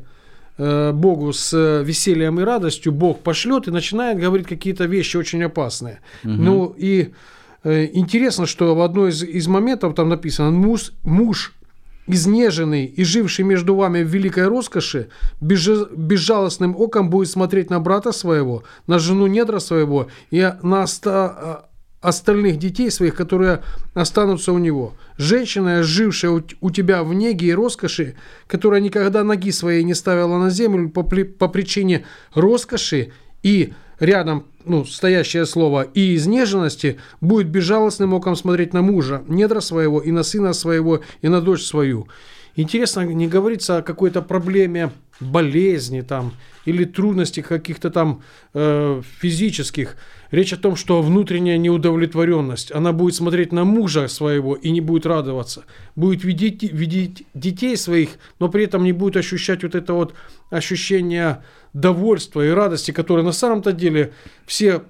э, 0.58 0.92
Богу 0.92 1.32
с 1.32 1.54
э, 1.54 1.84
весельем 1.84 2.40
и 2.40 2.44
радостью, 2.44 2.92
Бог 2.92 3.20
пошлет 3.20 3.68
и 3.68 3.72
начинает 3.72 4.20
говорить 4.20 4.48
какие-то 4.48 4.86
вещи 4.86 5.18
очень 5.18 5.42
опасные. 5.44 6.00
Ну 6.24 6.76
и 6.78 7.14
э, 7.64 7.90
интересно, 7.94 8.46
что 8.46 8.76
в 8.76 8.82
одной 8.82 9.12
из, 9.12 9.24
из 9.24 9.48
моментов 9.48 9.96
там 9.96 10.10
написано 10.10 10.52
«Муж, 10.52 10.92
муж 11.04 11.54
изнеженный 12.10 12.86
и 12.86 13.04
живший 13.04 13.46
между 13.46 13.76
вами 13.76 14.04
в 14.04 14.08
великой 14.08 14.48
роскоши, 14.48 15.10
безжалостным 15.40 16.76
оком 16.76 17.10
будет 17.10 17.30
смотреть 17.30 17.70
на 17.70 17.80
брата 17.80 18.12
своего, 18.12 18.64
на 18.88 19.00
жену 19.00 19.28
недра 19.28 19.60
своего 19.60 20.08
и 20.32 20.52
на 20.64 20.84
оста- 20.84 21.66
остальных 22.02 22.58
детей 22.58 22.90
своих, 22.92 23.14
которые 23.14 23.62
останутся 23.94 24.54
у 24.54 24.58
него. 24.58 24.94
Женщина, 25.18 25.84
жившая 25.84 26.44
у 26.62 26.72
тебя 26.72 27.04
в 27.04 27.14
неге 27.14 27.48
и 27.48 27.54
роскоши, 27.54 28.16
которая 28.48 28.82
никогда 28.82 29.24
ноги 29.24 29.52
своей 29.52 29.84
не 29.84 29.94
ставила 29.94 30.38
на 30.40 30.50
землю 30.50 30.90
по, 30.90 31.04
при- 31.04 31.24
по 31.24 31.48
причине 31.48 32.06
роскоши 32.34 33.12
и 33.44 33.74
рядом 34.00 34.46
ну, 34.66 34.86
стоящее 34.86 35.46
слово 35.46 35.84
и 35.84 36.16
изнеженности, 36.16 37.00
будет 37.22 37.48
безжалостным 37.48 38.14
оком 38.14 38.36
смотреть 38.36 38.74
на 38.74 38.82
мужа, 38.82 39.24
недра 39.28 39.60
своего, 39.60 40.00
и 40.00 40.12
на 40.12 40.24
сына 40.24 40.54
своего, 40.54 41.02
и 41.22 41.28
на 41.28 41.42
дочь 41.42 41.64
свою. 41.64 42.08
Интересно, 42.62 43.06
не 43.06 43.30
говорится 43.30 43.78
о 43.78 43.82
какой-то 43.82 44.22
проблеме 44.22 44.92
болезни 45.22 46.02
там 46.02 46.34
или 46.66 46.84
трудностей 46.84 47.42
каких-то 47.42 47.90
там 47.90 48.22
э, 48.54 49.02
физических. 49.22 49.96
Речь 50.30 50.52
о 50.52 50.58
том, 50.58 50.76
что 50.76 51.02
внутренняя 51.02 51.58
неудовлетворенность, 51.58 52.74
она 52.74 52.92
будет 52.92 53.16
смотреть 53.16 53.54
на 53.54 53.64
мужа 53.64 54.10
своего 54.10 54.56
и 54.56 54.72
не 54.72 54.82
будет 54.82 55.06
радоваться. 55.06 55.64
Будет 55.96 56.26
видеть, 56.26 56.62
видеть 56.64 57.26
детей 57.34 57.78
своих, 57.78 58.10
но 58.40 58.50
при 58.50 58.66
этом 58.66 58.84
не 58.84 58.92
будет 58.92 59.16
ощущать 59.16 59.64
вот 59.64 59.74
это 59.74 59.94
вот 59.94 60.14
ощущение 60.50 61.42
довольства 61.72 62.46
и 62.46 62.50
радости, 62.50 62.92
которое 62.92 63.24
на 63.24 63.32
самом-то 63.32 63.72
деле 63.72 64.12
все 64.46 64.84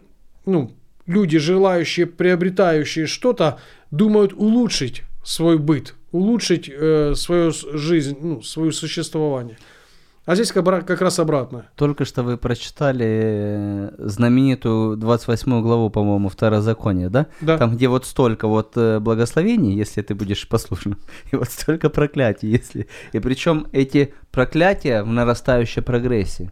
ну, 0.48 0.72
люди, 1.06 1.38
желающие, 1.38 2.08
приобретающие 2.08 3.06
что-то, 3.06 3.60
думают 3.92 4.34
улучшить 4.34 5.04
свой 5.24 5.60
быт, 5.60 5.94
улучшить 6.12 6.70
э, 6.70 7.14
свою 7.16 7.52
жизнь, 7.52 8.18
ну, 8.22 8.42
свое 8.42 8.72
существование. 8.72 9.58
А 10.30 10.36
здесь 10.36 10.52
как, 10.52 10.86
как 10.86 11.02
раз 11.02 11.18
обратно. 11.18 11.66
Только 11.76 12.06
что 12.06 12.22
вы 12.22 12.38
прочитали 12.38 13.06
э, 13.08 13.92
знаменитую 13.98 14.96
28 14.96 15.62
главу, 15.64 15.90
по-моему, 15.90 16.30
Второзакония, 16.30 17.10
да? 17.10 17.26
Да. 17.42 17.58
Там, 17.58 17.76
где 17.76 17.88
вот 17.88 18.06
столько 18.06 18.48
вот 18.48 18.74
э, 18.76 19.00
благословений, 19.00 19.74
если 19.74 20.04
ты 20.04 20.14
будешь 20.14 20.48
послушным, 20.50 21.00
и 21.32 21.36
вот 21.36 21.50
столько 21.50 21.90
проклятий, 21.90 22.48
если... 22.48 22.88
И 23.12 23.20
причем 23.20 23.66
эти 23.72 24.14
проклятия 24.32 25.02
в 25.02 25.08
нарастающей 25.08 25.82
прогрессии. 25.82 26.52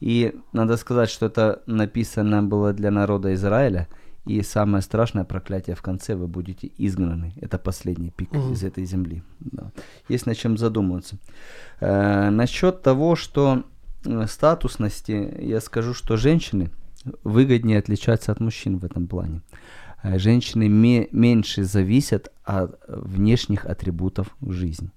И 0.00 0.34
надо 0.52 0.76
сказать, 0.76 1.08
что 1.08 1.26
это 1.26 1.62
написано 1.66 2.42
было 2.42 2.72
для 2.72 2.90
народа 2.90 3.32
Израиля, 3.34 3.86
и 4.26 4.42
самое 4.42 4.82
страшное 4.82 5.24
проклятие 5.24 5.76
в 5.76 5.82
конце 5.82 6.14
вы 6.14 6.26
будете 6.26 6.70
изгнаны. 6.78 7.32
Это 7.40 7.58
последний 7.58 8.10
пик 8.10 8.32
Мгм. 8.32 8.52
из 8.52 8.64
этой 8.64 8.84
земли. 8.86 9.22
Да. 9.40 9.70
Есть 10.08 10.26
над 10.26 10.36
чем 10.38 10.56
задумываться. 10.56 11.16
Э, 11.80 12.30
насчет 12.30 12.82
того, 12.82 13.16
что 13.16 13.64
э, 14.06 14.26
статусности, 14.26 15.34
я 15.40 15.60
скажу, 15.60 15.94
что 15.94 16.16
женщины 16.16 16.70
выгоднее 17.22 17.78
отличаются 17.78 18.32
от 18.32 18.40
мужчин 18.40 18.78
в 18.78 18.84
этом 18.84 19.06
плане. 19.06 19.42
Э, 20.02 20.18
Женщины 20.18 20.68
ме- 20.68 21.08
меньше 21.12 21.64
зависят 21.64 22.32
от 22.44 22.78
внешних 22.88 23.66
атрибутов 23.66 24.28
в 24.40 24.52
жизни. 24.52 24.90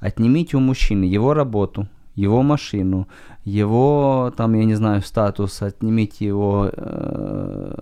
Отнимите 0.00 0.56
у 0.56 0.60
мужчины 0.60 1.04
его 1.04 1.34
работу, 1.34 1.86
его 2.14 2.42
машину, 2.42 3.08
его, 3.44 4.32
там, 4.36 4.54
я 4.54 4.64
не 4.64 4.74
знаю, 4.74 5.02
статус, 5.02 5.62
отнимите 5.62 6.26
его, 6.26 6.70
э, 6.72 7.74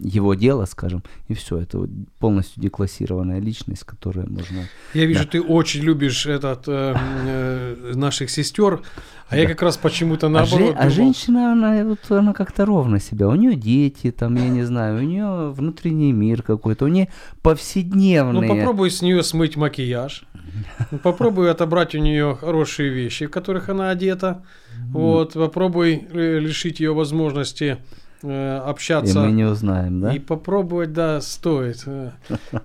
его 0.00 0.34
дело, 0.34 0.64
скажем, 0.66 1.02
и 1.26 1.34
все, 1.34 1.58
это 1.58 1.78
вот 1.78 1.90
полностью 2.20 2.62
деклассированная 2.62 3.40
личность, 3.40 3.82
которая 3.84 4.26
можно... 4.26 4.68
Я 4.94 5.06
вижу, 5.06 5.24
Да. 5.24 5.30
ты 5.30 5.42
очень 5.42 5.82
любишь 5.82 6.24
этот, 6.26 6.68
э, 6.68 6.94
э, 7.26 7.92
наших 7.96 8.30
сестер, 8.30 8.80
а 9.28 9.36
я 9.36 9.42
Да. 9.42 9.48
как 9.50 9.62
раз 9.62 9.76
почему-то 9.76 10.28
А, 10.28 10.30
наоборот. 10.30 10.74
а 10.76 10.82
думал. 10.82 10.90
женщина, 10.90 11.52
она, 11.52 11.84
вот, 11.84 11.98
она 12.10 12.32
как-то 12.32 12.64
ровно 12.64 13.00
себя. 13.00 13.28
У 13.28 13.34
нее 13.34 13.54
дети, 13.56 14.12
там, 14.12 14.36
я 14.36 14.48
не 14.48 14.62
знаю, 14.62 14.98
у 14.98 15.02
нее 15.02 15.50
внутренний 15.50 16.12
мир 16.12 16.42
какой-то, 16.42 16.84
у 16.84 16.88
нее 16.88 17.08
повседневные. 17.42 18.48
Ну 18.48 18.56
попробуй 18.56 18.90
с 18.92 19.02
нее 19.02 19.22
смыть 19.24 19.56
макияж. 19.56 20.24
Попробуй 21.02 21.50
отобрать 21.50 21.94
у 21.94 21.98
нее 21.98 22.36
хорошие 22.40 22.90
вещи, 22.90 23.26
в 23.26 23.30
которых 23.30 23.68
она 23.68 23.90
одета. 23.90 24.42
Вот, 24.90 25.34
попробуй 25.34 26.06
э, 26.10 26.38
лишить 26.38 26.80
ее 26.80 26.94
возможности 26.94 27.78
э, 28.22 28.56
И 28.56 28.70
общаться. 28.70 29.20
мы 29.20 29.32
не 29.32 29.44
узнаем, 29.44 30.00
да? 30.00 30.14
И 30.14 30.18
попробовать, 30.18 30.92
да, 30.92 31.20
стоит. 31.20 31.82
Э, 31.86 32.12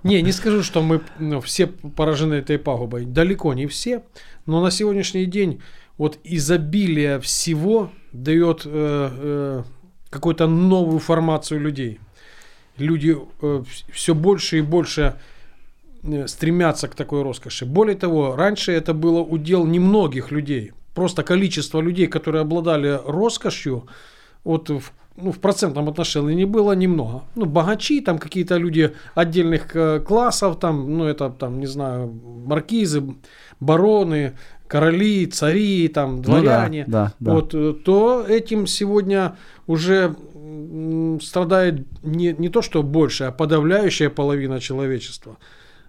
Не, 0.02 0.22
не 0.22 0.32
скажу, 0.32 0.62
что 0.62 0.82
мы 0.82 1.00
ну, 1.18 1.40
все 1.40 1.66
поражены 1.66 2.34
этой 2.34 2.58
пагубой. 2.58 3.04
Далеко 3.04 3.52
не 3.54 3.66
все. 3.66 4.02
Но 4.46 4.62
на 4.62 4.70
сегодняшний 4.70 5.26
день 5.26 5.60
вот 5.98 6.18
изобилие 6.24 7.20
всего 7.20 7.90
дает 8.12 8.62
э, 8.64 8.70
э, 9.12 9.62
какую-то 10.10 10.46
новую 10.46 11.00
формацию 11.00 11.60
людей. 11.60 12.00
Люди 12.78 13.16
все 13.92 14.14
больше 14.14 14.58
и 14.58 14.60
больше 14.60 15.16
стремятся 16.26 16.88
к 16.88 16.94
такой 16.94 17.22
роскоши. 17.22 17.66
Более 17.66 17.96
того, 17.96 18.36
раньше 18.36 18.72
это 18.72 18.94
было 18.94 19.20
удел 19.20 19.66
немногих 19.66 20.30
людей. 20.30 20.72
Просто 20.94 21.22
количество 21.22 21.80
людей, 21.80 22.06
которые 22.06 22.42
обладали 22.42 23.00
роскошью, 23.06 23.86
вот 24.44 24.70
в, 24.70 24.92
ну, 25.16 25.32
в 25.32 25.38
процентном 25.38 25.88
отношении 25.88 26.34
не 26.34 26.44
было 26.44 26.72
немного. 26.72 27.22
Ну, 27.34 27.46
богачи, 27.46 28.00
там 28.00 28.18
какие-то 28.18 28.56
люди 28.56 28.92
отдельных 29.14 29.74
э, 29.74 30.00
классов, 30.00 30.58
там, 30.58 30.98
ну, 30.98 31.04
это, 31.04 31.30
там, 31.30 31.58
не 31.60 31.66
знаю, 31.66 32.12
маркизы, 32.46 33.02
бароны, 33.60 34.34
короли, 34.68 35.26
цари, 35.26 35.88
там, 35.88 36.16
Ну 36.16 36.22
да, 36.22 36.40
дворяне. 36.40 36.84
да, 36.86 37.12
да. 37.18 37.32
Вот, 37.32 37.54
э, 37.54 37.74
то 37.84 38.24
этим 38.28 38.66
сегодня 38.66 39.36
уже 39.66 40.14
страдает 41.22 41.86
не, 42.02 42.34
не 42.38 42.48
то, 42.48 42.62
что 42.62 42.82
больше, 42.82 43.24
а 43.24 43.32
подавляющая 43.32 44.10
половина 44.10 44.60
человечества. 44.60 45.36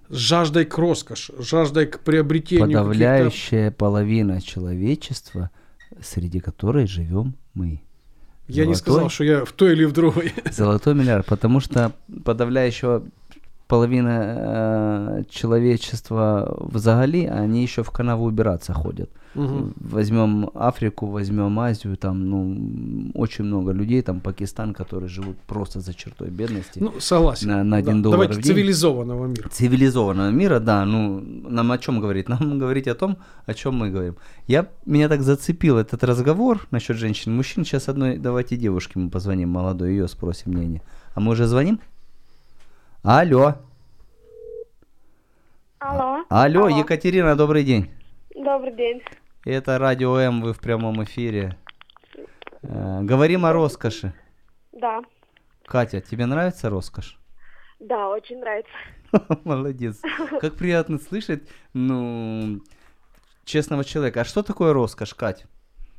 Жаждой 0.10 0.66
к 0.66 0.78
роскоши, 0.78 1.34
жаждой 1.40 1.88
к 1.88 2.00
приобретению 2.00 2.68
Подавляющая 2.68 3.72
половина 3.72 4.42
человечества, 4.42 5.50
среди 6.02 6.40
которой 6.40 6.88
живем 6.88 7.36
мы. 7.54 7.82
Я 8.48 8.66
не 8.68 8.76
Золотой- 8.76 8.94
сказал, 8.94 9.10
что 9.10 9.24
я 9.24 9.46
в 9.46 9.52
той 9.54 9.72
или 9.74 9.86
в 9.86 9.92
другой. 9.94 10.32
Золотой 10.52 10.94
миллиард, 10.94 11.26
потому 11.26 11.60
что 11.60 11.94
подавляющая 12.24 13.02
половина 13.68 14.10
э, 15.20 15.24
человечества 15.30 16.58
взагалі, 16.74 17.30
они 17.44 17.64
еще 17.64 17.82
в 17.82 17.90
канаву 17.90 18.26
убираться 18.26 18.74
ходят. 18.74 19.10
Мгм. 19.36 19.74
Возьмем 19.92 20.50
Африку, 20.54 21.08
возьмем 21.08 21.60
Азию, 21.60 21.98
там, 21.98 22.30
ну, 22.30 23.12
очень 23.16 23.46
много 23.46 23.74
людей, 23.74 24.02
там, 24.02 24.20
Пакистан, 24.20 24.74
которые 24.74 25.10
живут 25.10 25.36
просто 25.48 25.80
за 25.82 25.94
чертой 25.94 26.30
бедности. 26.30 26.80
Ну, 26.80 26.92
согласен. 27.00 27.50
На- 27.50 27.64
на 27.64 27.78
один 27.78 28.02
Да. 28.02 28.04
доллар 28.04 28.20
Давайте 28.20 28.34
в 28.40 28.44
день. 28.44 28.54
цивилизованного 28.54 29.26
мира. 29.28 29.50
цивилизованного 29.50 30.32
мира, 30.32 30.60
да, 30.60 30.86
ну, 30.86 31.22
нам 31.50 31.72
о 31.72 31.78
чем 31.78 32.00
говорить? 32.02 32.30
Нам 32.30 32.40
говорить 32.60 32.88
о 32.88 32.94
том, 32.96 33.18
о 33.48 33.54
чем 33.54 33.76
мы 33.76 33.90
говорим. 33.92 34.16
Я, 34.48 34.66
меня 34.86 35.10
так 35.10 35.22
зацепил 35.22 35.78
этот 35.78 36.04
разговор 36.04 36.60
насчет 36.72 36.98
женщин 36.98 37.34
и 37.34 37.36
мужчин. 37.36 37.66
Сейчас 37.66 37.90
одной, 37.90 38.18
давайте 38.18 38.56
девушке 38.58 39.00
мы 39.00 39.10
позвоним, 39.10 39.50
молодой, 39.50 39.90
ее 39.90 40.08
спросим 40.08 40.52
мнение. 40.54 40.82
А 41.16 41.20
мы 41.20 41.32
уже 41.32 41.46
звоним? 41.48 41.80
Алло, 43.08 43.54
Алло. 45.80 46.24
алло, 46.30 46.68
Екатерина, 46.70 47.36
добрый 47.36 47.64
день. 47.64 47.92
Добрый 48.34 48.76
день. 48.76 49.02
Это 49.46 49.78
Радио 49.78 50.18
М, 50.18 50.42
вы 50.42 50.54
в 50.54 50.60
прямом 50.60 51.04
эфире. 51.04 51.56
Э, 52.64 53.02
говорим 53.04 53.46
о 53.46 53.54
роскоши. 53.54 54.14
Да. 54.72 55.02
Катя, 55.66 56.02
тебе 56.02 56.26
нравится 56.26 56.70
роскошь? 56.72 57.20
Да, 57.80 58.10
очень 58.10 58.40
нравится. 58.40 58.72
Молодец. 59.44 60.02
Как 60.42 60.56
приятно 60.56 60.98
слышать, 60.98 61.44
ну, 61.74 62.60
честного 63.44 63.84
человека. 63.86 64.22
А 64.22 64.26
что 64.26 64.42
такое 64.42 64.74
роскошь, 64.74 65.14
Кать? 65.14 65.46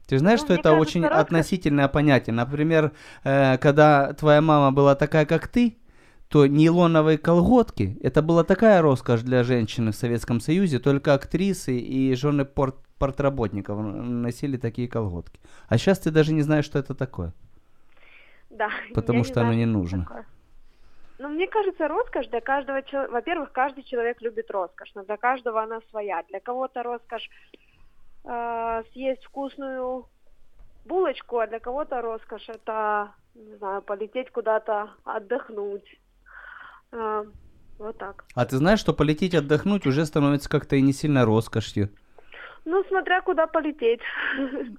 Ты 0.09 0.19
знаешь, 0.19 0.41
Ну, 0.41 0.47
что 0.47 0.55
это 0.55 0.71
кажется, 0.71 0.81
очень 0.81 1.05
роскошь- 1.05 1.21
относительное 1.21 1.87
понятие. 1.89 2.35
Например, 2.35 2.91
э, 3.23 3.59
когда 3.59 4.13
твоя 4.15 4.41
мама 4.41 4.73
была 4.73 4.97
такая, 4.97 5.25
как 5.25 5.47
ты, 5.47 5.77
то 6.29 6.47
нейлоновые 6.47 7.19
колготки, 7.19 7.99
это 8.03 8.23
была 8.23 8.45
такая 8.45 8.83
роскошь 8.83 9.23
для 9.23 9.45
женщины 9.45 9.93
в 9.93 9.97
Советском 9.97 10.41
Союзе, 10.41 10.79
только 10.79 11.15
актрисы 11.15 11.79
и 11.79 12.15
жены 12.15 12.45
порт 12.45 12.77
портработников 12.99 13.79
носили 13.79 14.57
такие 14.57 14.89
колготки. 14.89 15.39
А 15.69 15.77
сейчас 15.77 15.99
ты 15.99 16.11
даже 16.11 16.33
не 16.33 16.41
знаешь, 16.43 16.65
что 16.65 16.79
это 16.79 16.95
такое. 16.95 17.33
Да. 18.49 18.71
Потому 18.95 19.23
что 19.23 19.35
знаю, 19.35 19.49
оно 19.49 19.59
не 19.59 19.67
нужно. 19.67 20.05
такое. 20.05 20.27
Ну, 21.19 21.29
мне 21.29 21.47
кажется, 21.47 21.89
роскошь 21.89 22.29
для 22.29 22.41
каждого 22.41 22.83
человека... 22.83 23.13
Во-первых, 23.13 23.53
каждый 23.53 23.85
человек 23.85 24.21
любит 24.21 24.51
роскошь, 24.51 24.93
но 24.95 25.05
для 25.05 25.17
каждого 25.17 25.63
она 25.63 25.81
своя. 25.91 26.23
Для 26.29 26.41
кого-то 26.41 26.83
роскошь 26.83 27.31
э, 28.25 28.83
съесть 28.93 29.25
вкусную 29.25 30.07
булочку, 30.85 31.39
а 31.39 31.47
для 31.47 31.59
кого-то 31.59 32.03
роскошь 32.03 32.49
это, 32.49 33.15
не 33.35 33.57
знаю, 33.57 33.83
полететь 33.83 34.31
куда-то 34.31 34.91
отдохнуть. 35.05 35.99
А, 36.93 37.23
вот 37.79 37.99
так. 37.99 38.25
А 38.35 38.45
ты 38.45 38.57
знаешь, 38.57 38.81
что 38.81 38.93
полететь 38.93 39.35
отдохнуть 39.35 39.87
уже 39.87 40.07
становится 40.07 40.49
как-то 40.49 40.77
и 40.77 40.83
не 40.83 40.93
сильно 40.93 41.25
роскошью. 41.25 41.91
Ну, 42.69 42.83
смотря 42.89 43.21
куда 43.21 43.47
полететь. 43.47 44.01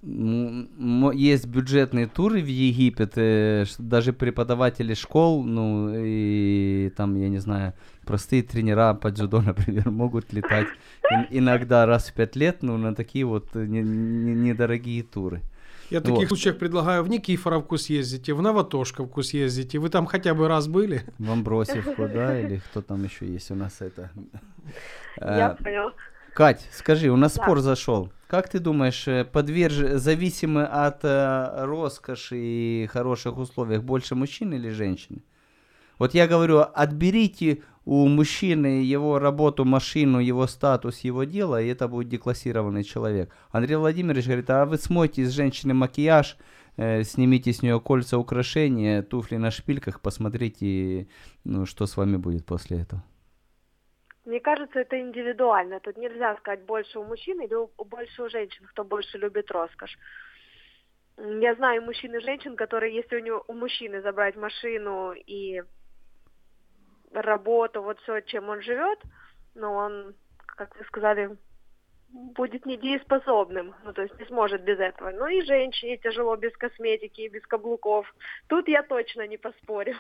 Есть 0.04 1.48
бюджетные 1.48 2.08
туры 2.08 2.42
в 2.42 2.48
Египет, 2.48 3.14
э, 3.16 3.64
даже 3.80 4.12
преподаватели 4.12 4.94
школ, 4.94 5.44
ну 5.46 5.94
и 5.96 6.92
там, 6.98 7.16
я 7.16 7.30
не 7.30 7.38
знаю, 7.40 7.74
простые 8.06 8.44
тренера 8.44 8.94
по 8.94 9.10
дзюдо, 9.10 9.42
например, 9.46 9.90
могут 9.90 10.34
летать 10.34 10.68
ин- 11.10 11.28
иногда 11.30 11.86
раз 11.86 12.10
в 12.10 12.14
пять 12.14 12.36
лет, 12.36 12.58
ну 12.62 12.78
на 12.78 12.94
такие 12.94 13.24
вот 13.24 13.56
э, 13.56 13.66
не- 13.66 13.84
не- 13.84 14.36
недорогие 14.36 15.04
туры. 15.04 15.42
Я 15.90 16.00
в 16.00 16.04
таких 16.04 16.20
Вот. 16.20 16.28
случаях 16.28 16.58
предлагаю 16.58 17.04
в 17.04 17.10
Никифоровку 17.10 17.78
съездите, 17.78 18.34
в 18.34 18.42
Новотошковку 18.42 19.24
съездите. 19.24 19.80
Вы 19.80 19.90
там 19.90 20.06
хотя 20.06 20.34
бы 20.34 20.48
раз 20.48 20.68
были? 20.68 21.04
В 21.18 21.32
Амбросевку, 21.32 22.08
да, 22.08 22.40
или 22.40 22.58
кто 22.60 22.82
там 22.82 23.04
еще 23.04 23.26
есть 23.26 23.52
у 23.52 23.56
нас 23.56 23.82
это? 23.82 24.10
Я 25.18 25.56
Э, 25.60 25.64
поняла. 25.64 25.94
Кать, 26.34 26.68
скажи, 26.72 27.10
у 27.10 27.16
нас 27.16 27.36
Да. 27.36 27.44
спор 27.44 27.60
зашел. 27.62 28.12
Как 28.28 28.50
ты 28.50 28.60
думаешь, 28.60 29.08
э, 29.08 29.24
подверж... 29.24 29.76
зависимы 30.00 30.66
от 30.66 31.00
э, 31.04 31.66
роскоши 31.66 32.36
и 32.38 32.88
хороших 32.92 33.38
условиях 33.38 33.84
больше 33.84 34.16
мужчин 34.16 34.54
или 34.54 34.70
женщин? 34.70 35.22
Вот 36.00 36.14
я 36.14 36.28
говорю, 36.28 36.60
отберите 36.76 37.64
у 37.88 38.06
мужчины 38.10 38.84
его 38.84 39.18
работу, 39.18 39.64
машину, 39.64 40.20
его 40.20 40.46
статус, 40.48 41.06
его 41.06 41.24
дело, 41.24 41.62
и 41.62 41.70
это 41.70 41.88
будет 41.88 42.10
деклассированный 42.10 42.84
человек. 42.84 43.34
Андрей 43.50 43.78
Владимирович 43.78 44.26
говорит, 44.26 44.50
а 44.50 44.66
вы 44.66 44.78
смойте 44.78 45.22
из 45.22 45.32
женщины 45.32 45.74
макияж, 45.74 46.38
э, 46.76 47.04
снимите 47.04 47.54
с 47.54 47.64
нее 47.64 47.80
кольца, 47.80 48.18
украшения, 48.18 49.04
туфли 49.04 49.38
на 49.38 49.52
шпильках, 49.52 50.02
посмотрите, 50.02 51.08
ну, 51.46 51.66
что 51.66 51.86
с 51.86 51.96
вами 51.96 52.18
будет 52.18 52.46
после 52.46 52.82
этого. 52.82 53.02
Мне 54.26 54.42
кажется, 54.42 54.80
это 54.80 55.00
индивидуально. 55.00 55.80
Тут 55.80 55.96
нельзя 55.96 56.36
сказать 56.36 56.66
больше 56.66 57.00
у 57.00 57.06
мужчин 57.06 57.42
или 57.42 57.54
у- 57.54 57.72
больше 57.86 58.24
у 58.24 58.30
женщин, 58.30 58.66
кто 58.66 58.84
больше 58.84 59.18
любит 59.18 59.50
роскошь. 59.50 59.98
Я 61.18 61.56
знаю 61.56 61.84
мужчин 61.84 62.14
и 62.16 62.20
женщин, 62.20 62.58
которые, 62.58 62.94
если 62.94 63.16
у 63.16 63.24
него 63.24 63.46
у 63.48 63.54
мужчины 63.54 64.02
забрать 64.02 64.36
машину 64.36 65.14
и 65.14 65.64
работу, 67.14 67.82
вот 67.82 68.00
все, 68.02 68.22
чем 68.22 68.50
он 68.50 68.62
живет, 68.62 69.00
но 69.56 69.74
он, 69.74 70.16
как 70.46 70.76
вы 70.78 70.86
сказали, 70.86 71.38
будет 72.10 72.66
недееспособным, 72.66 73.76
ну, 73.84 73.94
то 73.94 74.02
есть 74.02 74.18
не 74.20 74.26
сможет 74.26 74.64
без 74.64 74.80
этого. 74.80 75.12
Ну 75.12 75.28
и 75.28 75.46
женщине 75.46 75.98
тяжело 75.98 76.36
без 76.36 76.56
косметики 76.58 77.22
и 77.22 77.30
без 77.30 77.46
каблуков. 77.46 78.06
Тут 78.48 78.68
я 78.68 78.84
точно 78.84 79.28
не 79.28 79.38
поспорю. 79.38 79.96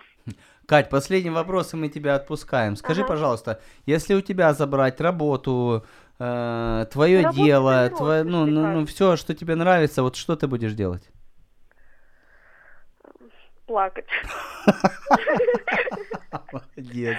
Кать, 0.65 0.89
последний 0.89 1.29
вопрос, 1.29 1.73
и 1.73 1.77
мы 1.77 1.89
тебя 1.89 2.15
отпускаем. 2.15 2.75
Скажи, 2.75 3.01
Ага. 3.01 3.09
пожалуйста, 3.09 3.61
если 3.85 4.15
у 4.15 4.21
тебя 4.21 4.53
забрать 4.53 5.01
работу, 5.01 5.85
э, 6.19 6.85
твое 6.91 7.23
Работа 7.23 7.37
дело, 7.37 7.89
твое, 7.89 8.23
ну, 8.23 8.45
ну, 8.45 8.67
ну, 8.67 8.85
все, 8.85 9.15
что 9.17 9.35
тебе 9.35 9.55
нравится, 9.55 10.01
вот 10.01 10.15
что 10.15 10.35
ты 10.35 10.47
будешь 10.47 10.73
делать? 10.73 11.11
Плакать. 13.67 14.05
Молодец. 16.51 17.17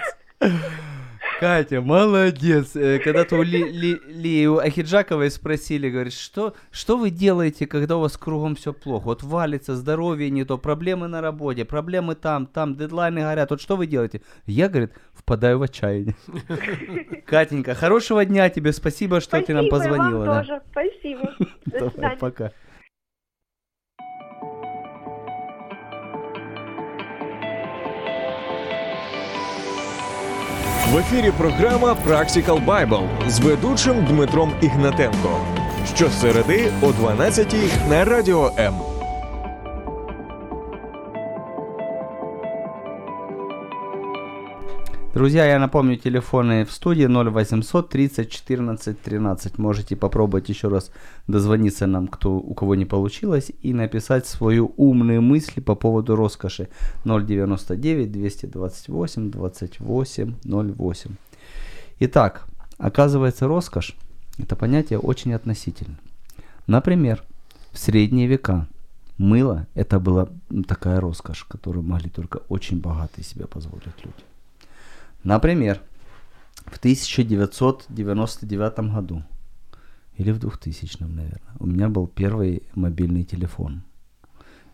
Катя, 1.39 1.79
молодец. 1.79 2.75
Э, 2.75 2.99
Когда-то 2.99 3.37
у 3.37 3.43
Ли, 3.43 4.45
Ахиджаковой 4.45 5.31
спросили, 5.31 5.89
говорит, 5.89 6.11
что, 6.11 6.53
что 6.71 6.97
вы 6.97 7.11
делаете, 7.11 7.65
когда 7.65 7.95
у 7.97 8.01
вас 8.01 8.17
кругом 8.17 8.55
все 8.55 8.73
плохо? 8.73 9.05
Вот 9.05 9.23
валится, 9.23 9.75
здоровье 9.75 10.29
не 10.29 10.43
то, 10.43 10.57
проблемы 10.57 11.07
на 11.07 11.21
работе, 11.21 11.63
проблемы 11.63 12.15
там, 12.15 12.45
там, 12.45 12.75
дедлайны 12.75 13.21
горят. 13.21 13.51
Вот 13.51 13.61
что 13.61 13.77
вы 13.77 13.87
делаете? 13.87 14.21
Я, 14.47 14.67
говорит, 14.67 14.91
впадаю 15.13 15.59
в 15.59 15.61
отчаяние. 15.61 16.15
Катенька, 17.25 17.73
хорошего 17.73 18.25
дня 18.25 18.49
тебе, 18.49 18.73
спасибо, 18.73 19.21
что 19.21 19.41
ты 19.41 19.53
нам 19.53 19.67
Спасибо, 19.67 19.93
позвонила. 19.93 20.25
Вам 20.25 20.25
да. 20.25 20.43
тоже. 20.43 20.61
Спасибо. 20.71 21.35
До 21.65 21.79
Давай, 21.79 21.89
свидания. 21.91 22.17
пока. 22.17 22.51
В 30.92 30.98
ефірі 30.98 31.32
програма 31.38 31.96
Practical 32.08 32.66
Bible 32.66 33.08
з 33.28 33.40
ведучим 33.40 34.04
Дмитром 34.04 34.52
Ігнатенко. 34.62 35.40
Щосереди 35.96 36.72
о 36.82 36.92
12 36.92 37.54
на 37.90 38.04
радіо 38.04 38.52
М. 38.58 38.74
Друзья, 45.19 45.45
я 45.45 45.59
напомню, 45.59 45.97
телефоны 45.97 46.63
в 46.63 46.71
студии 46.71 47.05
0800 47.05 47.89
30 47.89 48.31
14 48.31 49.01
13. 49.01 49.57
Можете 49.57 49.97
попробовать 49.97 50.47
еще 50.47 50.69
раз 50.69 50.91
дозвониться 51.27 51.87
нам, 51.87 52.07
кто, 52.07 52.37
у 52.37 52.53
кого 52.53 52.75
не 52.75 52.85
получилось, 52.85 53.51
и 53.61 53.73
написать 53.73 54.27
свои 54.27 54.59
умные 54.59 55.19
мысли 55.19 55.59
по 55.59 55.75
поводу 55.75 56.15
роскоши 56.15 56.69
099 57.03 58.09
228 58.09 59.31
28 59.31 60.35
08. 60.45 61.11
Итак, 61.99 62.45
оказывается, 62.77 63.45
роскошь– 63.47 63.97
это 64.37 64.55
понятие 64.55 64.99
очень 64.99 65.33
относительно. 65.33 65.97
Например, 66.65 67.21
в 67.73 67.77
средние 67.77 68.27
века 68.27 68.67
мыло– 69.17 69.67
это 69.75 69.99
была 69.99 70.29
такая 70.65 71.01
роскошь, 71.01 71.43
которую 71.43 71.83
могли 71.83 72.09
только 72.09 72.37
очень 72.47 72.79
богатые 72.79 73.25
себе 73.25 73.47
позволить 73.47 74.05
люди. 74.05 74.28
Например, 75.23 75.81
в 76.65 76.77
1999 76.77 78.79
году, 78.93 79.23
или 80.17 80.31
в 80.31 80.39
2000, 80.39 81.03
наверное, 81.03 81.41
у 81.59 81.65
меня 81.65 81.89
был 81.89 82.07
первый 82.07 82.63
мобильный 82.75 83.23
телефон. 83.23 83.83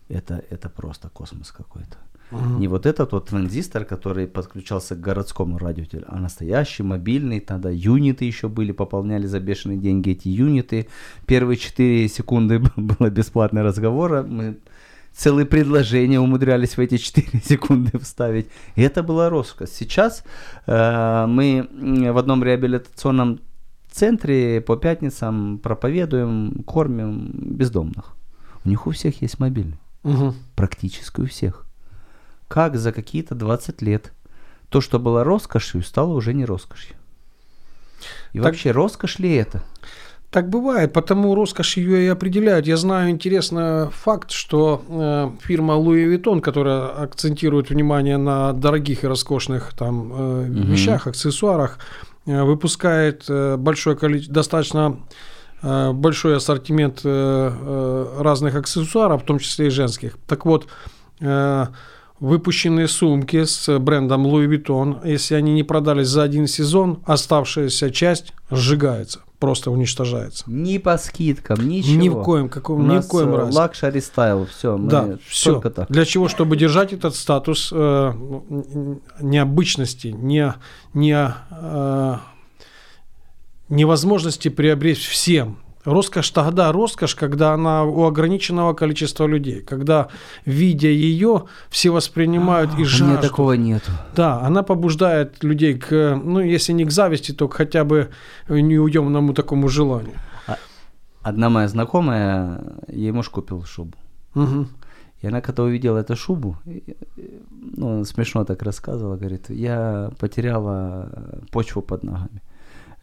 Это, 0.09 0.43
это 0.49 0.69
просто 0.69 1.09
космос 1.09 1.51
какой-то. 1.51 1.97
Не 2.31 2.67
вот 2.67 2.85
этот 2.85 3.11
вот 3.11 3.29
транзистор, 3.29 3.85
который 3.85 4.27
подключался 4.27 4.95
к 4.95 4.99
городскому 4.99 5.59
радио, 5.59 5.85
а 6.07 6.19
настоящий, 6.19 6.83
мобильный, 6.83 7.39
тогда 7.39 7.69
юниты 7.69 8.25
еще 8.25 8.49
были, 8.49 8.71
пополняли 8.71 9.27
за 9.27 9.39
бешеные 9.39 9.77
деньги 9.77 10.09
эти 10.09 10.27
юниты. 10.27 10.87
Первые 11.27 11.57
4 11.57 12.09
секунды 12.09 12.59
было 12.75 13.09
бесплатный 13.09 13.61
разговор, 13.61 14.13
а 14.13 14.23
мы 14.23 14.57
целые 15.15 15.45
предложения 15.45 16.19
умудрялись 16.19 16.77
в 16.77 16.79
эти 16.79 16.97
4 16.97 17.41
секунды 17.45 17.97
вставить. 17.99 18.47
И 18.75 18.81
это 18.81 19.01
была 19.03 19.29
роскошь. 19.29 19.69
Сейчас 19.69 20.23
э, 20.67 21.25
мы 21.27 21.67
в 22.11 22.17
одном 22.17 22.43
реабилитационном 22.43 23.39
центре 23.91 24.59
по 24.61 24.75
пятницам 24.75 25.57
проповедуем, 25.59 26.63
кормим 26.65 27.31
бездомных. 27.33 28.15
У 28.65 28.69
них 28.69 28.87
у 28.87 28.91
всех 28.91 29.21
есть 29.21 29.39
мобильный. 29.39 29.79
Мгм. 30.03 30.35
Практически 30.55 31.21
у 31.21 31.25
всех. 31.27 31.65
Как 32.47 32.75
за 32.75 32.91
какие-то 32.91 33.35
20 33.35 33.81
лет 33.81 34.11
то, 34.69 34.81
что 34.81 34.99
было 34.99 35.23
роскошью, 35.23 35.81
стало 35.83 36.13
уже 36.13 36.33
не 36.33 36.45
роскошью. 36.45 36.95
И 38.33 38.37
Так- 38.37 38.45
вообще, 38.45 38.71
роскошь 38.71 39.19
ли 39.19 39.33
это? 39.33 39.63
Так 40.35 40.49
бывает, 40.49 40.91
потому 40.91 41.33
роскошь 41.33 41.77
ее 41.77 42.03
и 42.03 42.07
определяют. 42.07 42.67
Я 42.67 42.75
знаю 42.75 43.09
интересный 43.09 43.89
факт, 43.89 44.31
что 44.31 44.83
э, 44.89 45.29
фирма 45.47 45.75
Louis 45.75 46.13
Vuitton, 46.13 46.41
которая 46.41 46.87
акцентирует 46.87 47.69
внимание 47.69 48.17
на 48.17 48.51
дорогих 48.51 49.05
и 49.05 49.07
роскошных 49.07 49.71
там 49.77 50.11
э, 50.13 50.45
Мгм. 50.47 50.71
вещах, 50.73 51.07
аксессуарах, 51.07 51.79
э, 52.25 52.43
выпускает 52.43 53.23
э, 53.29 53.55
большое 53.55 53.95
количество, 53.95 54.33
достаточно 54.35 54.97
э, 55.63 55.93
большой 55.93 56.35
ассортимент 56.35 56.99
э, 57.05 58.05
разных 58.19 58.55
аксессуаров, 58.55 59.23
в 59.23 59.25
том 59.25 59.39
числе 59.39 59.67
и 59.67 59.69
женских. 59.69 60.17
Так 60.27 60.45
вот, 60.45 60.67
э, 61.21 61.65
выпущенные 62.19 62.89
сумки 62.89 63.45
с 63.45 63.79
брендом 63.79 64.27
Louis 64.27 64.47
Vuitton, 64.49 64.99
если 65.09 65.35
они 65.35 65.53
не 65.53 65.63
продались 65.63 66.07
за 66.07 66.23
один 66.23 66.47
сезон, 66.47 66.99
оставшаяся 67.05 67.89
часть 67.89 68.33
сжигается, 68.51 69.19
просто 69.39 69.71
уничтожается. 69.71 70.43
Ни 70.47 70.77
по 70.77 70.97
скидкам, 70.97 71.67
ничего. 71.67 72.01
Ни 72.01 72.09
в 72.09 72.23
коем, 72.23 72.49
каком, 72.49 72.79
У 72.79 72.93
ни 72.93 72.99
в 72.99 73.07
коем 73.07 73.35
разе. 73.35 73.57
luxury 73.57 74.01
style, 74.01 74.45
все, 74.45 74.77
да, 74.77 75.17
все. 75.27 75.59
так. 75.59 75.89
Для 75.89 76.05
чего? 76.05 76.27
Чтобы 76.27 76.57
держать 76.57 76.93
этот 76.93 77.15
статус 77.15 77.69
э, 77.71 78.13
необычности, 79.19 80.07
не, 80.07 80.53
не, 80.93 81.33
э, 81.51 82.17
невозможности 83.69 84.49
приобрести 84.49 85.07
всем. 85.09 85.59
Роскошь 85.85 86.31
тогда 86.31 86.71
роскошь, 86.71 87.15
когда 87.15 87.53
она 87.53 87.83
у 87.83 88.03
ограниченного 88.05 88.73
количества 88.73 89.27
людей, 89.27 89.61
когда, 89.61 90.07
видя 90.45 90.87
ее, 90.87 91.43
все 91.69 91.91
воспринимают 91.91 92.71
и 92.79 92.81
А, 92.81 92.85
жаждут. 92.85 93.21
такого 93.21 93.53
нету. 93.53 93.91
Да, 94.15 94.41
она 94.41 94.63
побуждает 94.63 95.43
людей 95.43 95.75
к, 95.77 96.19
ну, 96.23 96.39
если 96.39 96.73
не 96.73 96.85
к 96.85 96.91
зависти, 96.91 97.31
то 97.31 97.47
к 97.47 97.53
хотя 97.53 97.83
бы 97.83 98.09
неуемному 98.49 99.33
такому 99.33 99.69
желанию. 99.69 100.15
Одна 101.21 101.49
моя 101.49 101.67
знакомая, 101.67 102.61
ей 102.87 103.11
муж 103.11 103.29
купил 103.29 103.63
шубу. 103.63 103.97
Мгм. 104.35 104.67
И 105.21 105.27
она, 105.27 105.41
когда 105.41 105.63
увидела 105.63 105.97
эту 105.99 106.15
шубу, 106.15 106.57
ну, 107.77 108.05
смешно 108.05 108.43
так 108.45 108.61
рассказывала, 108.63 109.17
говорит, 109.17 109.49
я 109.49 110.11
потеряла 110.19 111.09
почву 111.51 111.81
под 111.81 112.03
ногами. 112.03 112.41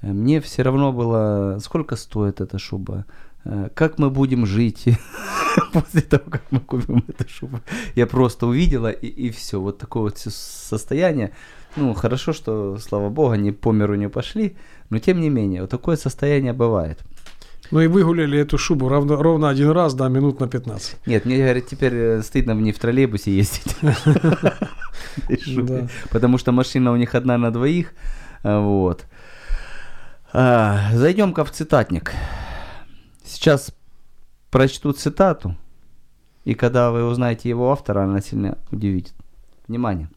Э, 0.02 0.12
Мне 0.12 0.40
все 0.40 0.62
равно 0.62 0.92
было, 0.92 1.58
сколько 1.60 1.96
стоит 1.96 2.40
эта 2.40 2.58
шуба, 2.58 3.06
э, 3.44 3.68
как 3.74 3.98
мы 3.98 4.10
будем 4.10 4.46
жить 4.46 4.84
после 5.72 6.02
того, 6.02 6.24
как 6.30 6.42
мы 6.50 6.60
купим 6.60 7.04
эту 7.08 7.28
шубу. 7.28 7.60
Я 7.94 8.06
просто 8.06 8.46
увидела, 8.46 8.90
и, 8.90 9.30
все. 9.30 9.60
Вот 9.60 9.78
такое 9.78 10.02
вот 10.02 10.18
состояние. 10.18 11.32
Ну, 11.76 11.94
хорошо, 11.94 12.32
что, 12.32 12.76
слава 12.78 13.08
богу, 13.08 13.30
они 13.30 13.52
по 13.52 13.72
миру 13.72 13.94
не 13.94 14.08
пошли, 14.08 14.56
но 14.90 14.98
тем 14.98 15.20
не 15.20 15.30
менее, 15.30 15.62
вот 15.62 15.70
такое 15.70 15.96
состояние 15.96 16.52
бывает. 16.52 16.98
Ну 17.70 17.80
и 17.80 17.86
выгуляли 17.86 18.38
эту 18.38 18.58
шубу 18.58 18.90
ровно, 18.90 19.16
ровно 19.16 19.48
один 19.48 19.70
раз, 19.70 19.94
да, 19.94 20.08
минут 20.08 20.40
на 20.40 20.48
15. 20.48 20.96
Нет, 21.06 21.24
мне, 21.24 21.38
говорят, 21.38 21.66
теперь 21.66 21.94
э, 21.94 22.22
стыдно 22.22 22.54
мне 22.54 22.72
в 22.72 22.78
троллейбусе 22.78 23.34
ездить. 23.34 23.74
Потому 26.10 26.36
что 26.36 26.52
машина 26.52 26.92
у 26.92 26.96
них 26.96 27.14
одна 27.14 27.38
на 27.38 27.50
двоих. 27.50 27.94
А, 28.42 28.60
Вот. 28.60 29.06
А, 30.34 30.90
Зайдем-ка 30.94 31.44
в 31.44 31.50
цитатник. 31.50 32.12
Сейчас 33.22 33.70
прочту 34.50 34.92
цитату. 34.92 35.56
И 36.44 36.54
когда 36.54 36.90
вы 36.90 37.04
узнаете 37.04 37.50
его 37.50 37.70
автора, 37.70 38.04
она 38.04 38.22
сильно 38.22 38.56
удивит. 38.70 39.12
Внимание. 39.68 40.08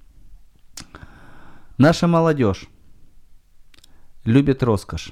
Наша 1.77 2.07
молодежь 2.07 2.69
любит 4.23 4.63
роскошь. 4.63 5.11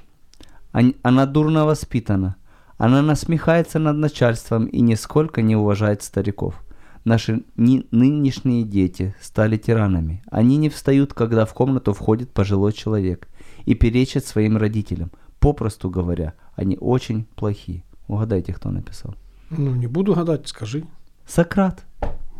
Она 0.72 1.26
дурно 1.26 1.66
воспитана. 1.66 2.38
Она 2.78 3.02
насмехается 3.02 3.80
над 3.80 3.98
начальством 3.98 4.68
и 4.68 4.80
нисколько 4.80 5.42
не 5.42 5.58
уважает 5.58 6.02
стариков. 6.02 6.64
Наши 7.04 7.44
ни- 7.58 7.86
нынешние 7.92 8.64
дети 8.64 9.14
стали 9.20 9.58
тиранами. 9.58 10.24
Они 10.32 10.56
не 10.56 10.70
встают, 10.70 11.14
когда 11.14 11.46
в 11.46 11.54
комнату 11.54 11.92
входит 11.92 12.32
пожилой 12.32 12.72
человек 12.72 13.28
и 13.66 13.76
перечат 13.76 14.26
своим 14.26 14.58
родителям. 14.58 15.12
Попросту 15.40 15.90
говоря, 15.90 16.34
они 16.56 16.78
очень 16.80 17.26
плохие. 17.36 17.84
Угадайте, 18.08 18.54
кто 18.54 18.70
написал. 18.70 19.16
Ну, 19.50 19.76
не 19.76 19.88
буду 19.88 20.14
гадать, 20.14 20.48
скажи. 20.48 20.84
Сократ. 21.28 21.84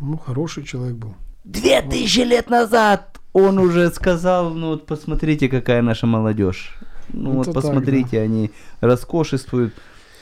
Ну, 0.00 0.16
хороший 0.18 0.64
человек 0.64 0.96
был. 0.96 1.14
Две 1.44 1.82
тысячи 1.82 2.20
лет 2.20 2.50
назад 2.50 3.20
он 3.34 3.58
уже 3.58 3.90
сказал, 3.90 4.54
ну 4.54 4.68
вот 4.68 4.86
посмотрите, 4.86 5.48
какая 5.48 5.82
наша 5.82 6.06
молодежь. 6.06 6.76
Ну 7.12 7.30
Это 7.30 7.36
вот 7.36 7.44
так, 7.46 7.54
посмотрите, 7.54 8.20
они 8.20 8.50
роскошествуют. 8.80 9.74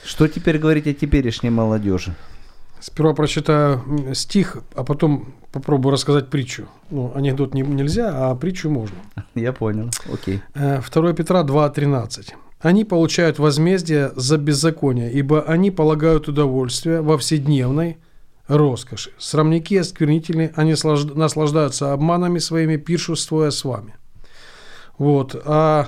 Что 0.03 0.27
теперь 0.27 0.57
говорить 0.57 0.87
о 0.87 0.93
теперешней 0.93 1.49
молодежи? 1.49 2.13
Сперва 2.83 3.13
прочитаю 3.13 3.81
стих, 4.13 4.57
а 4.75 4.83
потом 4.83 5.33
попробую 5.53 5.93
рассказать 5.93 6.29
притчу. 6.29 6.65
Ну, 6.91 7.13
анекдот 7.15 7.53
не- 7.53 7.61
нельзя, 7.61 8.11
а 8.13 8.35
притчу 8.35 8.69
можно. 8.69 8.97
Я 9.35 9.53
понял. 9.53 9.89
Окей. 10.13 10.41
Э, 10.53 10.81
2 10.93 11.13
Петра 11.13 11.43
2.13. 11.43 12.33
Они 12.59 12.83
получают 12.83 13.39
возмездие 13.39 14.11
за 14.17 14.37
беззаконие, 14.37 15.13
ибо 15.13 15.43
они 15.43 15.71
полагают 15.71 16.27
удовольствие 16.27 16.99
во 17.01 17.17
вседневной 17.17 17.99
роскоши. 18.49 19.11
Срамники 19.17 19.75
осквернители, 19.75 20.51
они 20.57 20.73
слаж- 20.73 21.05
наслаждаются 21.15 21.93
обманами 21.93 22.39
своими, 22.39 22.75
пиршествуя 22.75 23.51
с 23.51 23.63
вами. 23.63 23.95
Вот. 24.97 25.41
А 25.45 25.87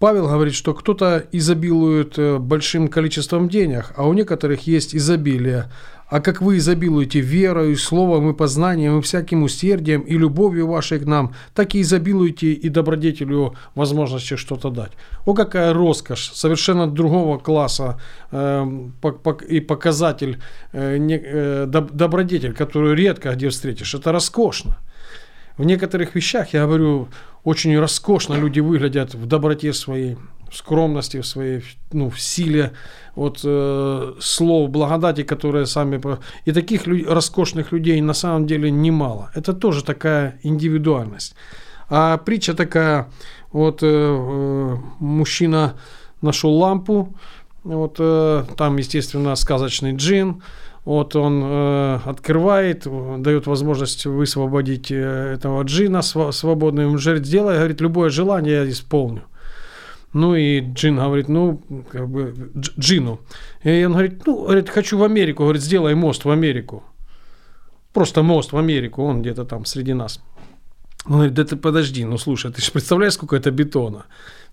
Павел 0.00 0.26
говорит, 0.26 0.54
что 0.54 0.74
кто-то 0.74 1.24
изобилует 1.32 2.18
э, 2.18 2.38
большим 2.38 2.88
количеством 2.88 3.48
денег, 3.48 3.92
а 3.96 4.06
у 4.08 4.12
некоторых 4.12 4.66
есть 4.66 4.96
изобилие. 4.96 5.70
А 6.14 6.20
как 6.20 6.40
вы 6.42 6.58
изобилуете 6.58 7.18
верою, 7.20 7.76
словом 7.76 8.30
и 8.30 8.34
познанием, 8.34 8.98
и 8.98 9.02
всяким 9.02 9.42
усердием, 9.42 10.02
и 10.02 10.16
любовью 10.18 10.68
вашей 10.68 11.00
к 11.00 11.06
нам, 11.06 11.34
так 11.54 11.74
и 11.74 11.80
изобилуете 11.80 12.52
и 12.52 12.68
добродетелю 12.68 13.54
возможности 13.74 14.36
что-то 14.36 14.70
дать. 14.70 14.92
О, 15.26 15.34
какая 15.34 15.72
роскошь, 15.74 16.30
совершенно 16.32 16.86
другого 16.86 17.38
класса 17.38 18.00
э, 18.30 18.64
и 19.48 19.60
показатель, 19.60 20.38
э, 20.72 20.98
не- 20.98 21.20
э, 21.20 21.66
доб- 21.66 21.92
добродетель, 21.92 22.52
которую 22.52 22.94
редко 22.94 23.34
где 23.34 23.48
встретишь. 23.48 23.94
Это 23.94 24.12
роскошно. 24.12 24.76
В 25.58 25.64
некоторых 25.64 26.14
вещах, 26.14 26.54
я 26.54 26.66
говорю, 26.66 27.08
очень 27.42 27.76
роскошно 27.78 28.34
люди 28.34 28.60
выглядят 28.60 29.14
в 29.14 29.26
доброте 29.26 29.72
своей, 29.72 30.16
в 30.50 30.56
скромности 30.56 31.20
в 31.20 31.26
своей, 31.26 31.62
ну, 31.92 32.10
в 32.10 32.20
силе 32.20 32.72
от 33.16 33.40
э, 33.44 34.12
слов 34.20 34.70
благодати, 34.70 35.22
которые 35.22 35.66
сами... 35.66 36.00
И 36.44 36.52
таких 36.52 36.86
лю- 36.86 37.12
роскошных 37.12 37.72
людей 37.72 38.00
на 38.00 38.14
самом 38.14 38.46
деле 38.46 38.70
немало. 38.70 39.30
Это 39.34 39.52
тоже 39.52 39.84
такая 39.84 40.38
индивидуальность. 40.42 41.34
А 41.88 42.16
притча 42.16 42.54
такая, 42.54 43.08
вот 43.52 43.82
э, 43.82 43.86
э, 43.86 44.76
мужчина 44.98 45.74
нашел 46.22 46.52
лампу, 46.52 47.14
вот 47.62 47.96
э, 47.98 48.44
там, 48.56 48.76
естественно, 48.76 49.36
сказочный 49.36 49.94
джин, 49.94 50.42
вот 50.84 51.16
он 51.16 51.42
э, 51.44 51.98
открывает, 52.04 52.86
дает 53.22 53.46
возможность 53.46 54.04
высвободить 54.06 54.90
э, 54.90 55.34
этого 55.34 55.62
джина 55.62 56.02
свободным. 56.02 56.96
Говорит, 56.96 57.26
сделай, 57.26 57.56
говорит, 57.56 57.80
любое 57.80 58.10
желание 58.10 58.64
я 58.64 58.68
исполню. 58.68 59.22
Ну 60.14 60.36
и 60.36 60.60
Джин 60.60 60.96
говорит, 60.96 61.28
ну, 61.28 61.60
как 61.90 62.08
бы, 62.08 62.34
Дж- 62.54 62.72
Джину. 62.78 63.20
И 63.64 63.84
он 63.84 63.92
говорит, 63.92 64.26
ну, 64.26 64.44
говорит, 64.44 64.70
хочу 64.70 64.96
в 64.96 65.02
Америку. 65.02 65.42
Говорит, 65.42 65.62
сделай 65.62 65.94
мост 65.94 66.24
в 66.24 66.30
Америку. 66.30 66.82
Просто 67.92 68.22
мост 68.22 68.52
в 68.52 68.56
Америку, 68.56 69.04
он 69.04 69.22
где-то 69.22 69.44
там 69.44 69.64
среди 69.64 69.92
нас. 69.92 70.20
Он 71.06 71.12
говорит, 71.14 71.34
да 71.34 71.44
ты 71.44 71.56
подожди, 71.56 72.04
ну 72.04 72.16
слушай, 72.18 72.52
ты 72.52 72.62
же 72.62 72.70
представляешь, 72.72 73.14
сколько 73.14 73.36
это 73.36 73.50
бетона? 73.50 74.06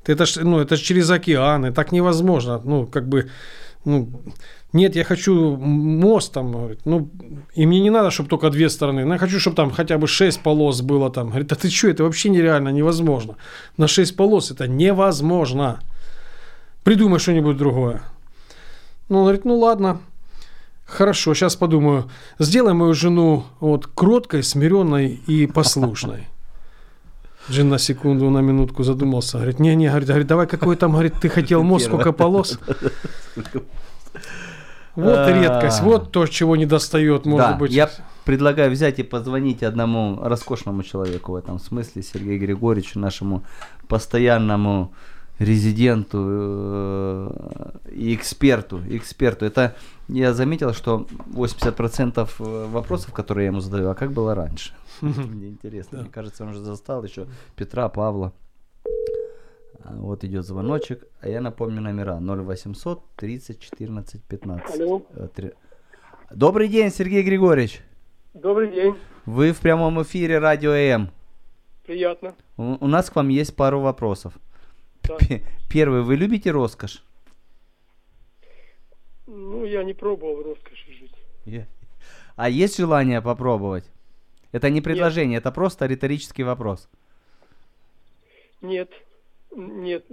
Ты 0.04 0.13
это 0.13 0.26
ж, 0.26 0.43
ну, 0.43 0.60
это 0.60 0.76
ж 0.76 0.80
через 0.80 1.10
океаны, 1.10 1.71
так 1.71 1.91
невозможно. 1.91 2.62
Ну, 2.65 2.88
как 2.88 3.08
бы, 3.08 3.30
ну, 3.86 4.10
нет, 4.74 4.96
я 4.96 5.04
хочу 5.04 5.58
мост 5.58 6.34
там, 6.34 6.76
ну, 6.86 7.10
и 7.56 7.65
мне 7.65 7.80
не 7.80 7.89
надо, 7.89 8.12
чтобы 8.12 8.30
только 8.30 8.50
две 8.50 8.70
стороны, 8.70 9.02
я 9.02 9.17
хочу, 9.17 9.39
чтобы 9.39 9.56
там 9.56 9.72
хотя 9.72 9.98
бы 9.98 10.08
шесть 10.08 10.41
полос 10.41 10.82
было 10.82 11.10
там. 11.10 11.30
Говорит, 11.30 11.48
да 11.48 11.56
ты 11.56 11.70
что, 11.70 11.89
это 11.89 12.04
вообще 12.04 12.30
нереально, 12.30 12.70
невозможно. 12.70 13.36
На 13.78 13.88
шесть 13.88 14.15
полос 14.15 14.52
это 14.52 14.67
невозможно. 14.67 15.80
Придумай 16.84 17.20
что-нибудь 17.20 17.58
другое. 17.58 18.02
Ну, 19.10 19.17
он 19.17 19.24
говорит, 19.24 19.46
ну 19.46 19.58
ладно, 19.58 20.00
хорошо, 20.86 21.34
сейчас 21.34 21.56
подумаю. 21.56 22.10
Сделай 22.39 22.74
мою 22.74 22.94
жену 22.94 23.44
вот 23.60 23.88
кроткой, 23.88 24.41
смиренной 24.41 25.20
и 25.28 25.48
послушной. 25.48 26.28
Джин 27.49 27.69
на 27.69 27.80
секунду, 27.80 28.30
на 28.30 28.39
минутку 28.39 28.84
задумался. 28.84 29.38
Говорит, 29.38 29.60
не-не, 29.60 29.88
говорит, 29.88 30.08
говорит, 30.08 30.27
давай 30.27 30.47
какой 30.47 30.75
там, 30.75 30.91
говорит, 30.91 31.15
ты 31.19 31.30
хотел 31.30 31.63
мост, 31.63 31.86
сколько 31.86 32.12
полос? 32.12 32.60
Вот 34.95 35.19
А. 35.19 35.32
редкость, 35.32 35.82
вот 35.82 36.12
то, 36.12 36.27
чего 36.27 36.58
не 36.58 36.65
достает, 36.65 37.25
может 37.25 37.51
да, 37.51 37.54
быть. 37.56 37.71
я 37.71 37.89
предлагаю 38.25 38.69
взять 38.71 38.99
и 38.99 39.04
позвонить 39.04 39.63
одному 39.63 40.19
роскошному 40.21 40.84
человеку 40.84 41.32
в 41.32 41.36
этом 41.36 41.60
смысле, 41.60 42.04
Сергею 42.04 42.39
Григорьевичу, 42.39 42.99
нашему 42.99 43.43
постоянному 43.88 44.93
резиденту 45.41 46.19
э, 46.30 47.30
и 47.91 48.13
эксперту. 48.15 48.80
эксперту. 48.89 49.45
Это 49.45 49.75
я 50.08 50.34
заметил, 50.34 50.73
что 50.73 51.08
80% 51.34 52.67
вопросов, 52.67 53.12
которые 53.13 53.45
я 53.45 53.51
ему 53.51 53.60
задаю, 53.60 53.89
а 53.89 53.95
как 53.95 54.12
было 54.12 54.36
раньше? 54.36 54.73
Мне 55.01 55.49
интересно. 55.49 56.01
Мне 56.01 56.10
кажется, 56.10 56.43
он 56.43 56.49
уже 56.51 56.60
застал 56.60 57.04
еще 57.04 57.27
Петра, 57.56 57.89
Павла. 57.89 58.34
А, 59.84 59.95
Вот 59.95 60.23
идет 60.23 60.45
звоночек, 60.45 61.06
а 61.21 61.27
я 61.27 61.41
напомню 61.41 61.82
номера 61.82 62.19
0800 62.19 63.01
30 63.15 63.60
14 63.60 64.23
15. 64.23 64.80
Алло. 64.80 65.01
Э, 65.15 65.27
Добрый 66.32 66.67
день, 66.67 66.91
Сергей 66.91 67.23
Григорьевич. 67.23 67.82
Добрый 68.34 68.71
день. 68.71 68.95
Вы 69.25 69.51
в 69.54 69.60
прямом 69.60 70.01
эфире 70.04 70.39
Радио 70.39 70.71
М. 70.71 71.10
Приятно. 71.86 72.36
У, 72.58 72.77
у 72.80 72.88
нас 72.88 73.10
к 73.10 73.15
вам 73.15 73.30
есть 73.30 73.56
пару 73.56 73.82
вопросов. 73.82 74.34
Да. 75.03 75.17
Первый, 75.69 76.01
вы 76.01 76.15
любите 76.15 76.51
роскошь? 76.51 77.03
Ну, 79.27 79.65
я 79.65 79.83
не 79.83 79.93
пробовал 79.93 80.35
в 80.37 80.41
роскоши 80.41 80.93
жить. 81.45 81.65
А 82.35 82.49
есть 82.49 82.77
желание 82.77 83.21
попробовать? 83.21 83.85
Это 84.51 84.69
не 84.69 84.81
предложение, 84.81 85.37
это 85.37 85.51
просто 85.51 85.85
риторический 85.85 86.43
вопрос. 86.43 86.89
Нет. 88.61 88.89
Нет. 89.55 90.05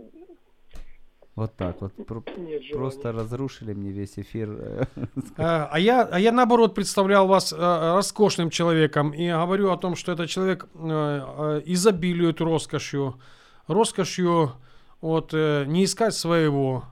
Вот 1.34 1.54
так 1.54 1.80
вот. 1.80 1.92
Про- 2.06 2.24
Нет 2.36 2.62
желания. 2.62 2.72
Просто 2.72 3.12
разрушили 3.12 3.72
мне 3.72 3.90
весь 3.92 4.18
эфир. 4.18 4.88
А 5.36 5.68
а 5.72 5.78
я, 5.78 6.02
а 6.02 6.18
я 6.18 6.32
наоборот 6.32 6.74
представлял 6.74 7.28
вас 7.28 7.52
э, 7.52 7.56
роскошным 7.94 8.50
человеком 8.50 9.12
и 9.12 9.28
говорю 9.28 9.70
о 9.70 9.76
том, 9.76 9.94
что 9.96 10.12
этот 10.12 10.28
человек 10.28 10.66
э, 10.74 10.78
э, 10.78 11.62
изобилует 11.66 12.40
роскошью, 12.40 13.20
роскошью 13.68 14.52
вот, 15.00 15.30
э, 15.32 15.64
не 15.66 15.84
искать 15.84 16.14
своего, 16.14 16.84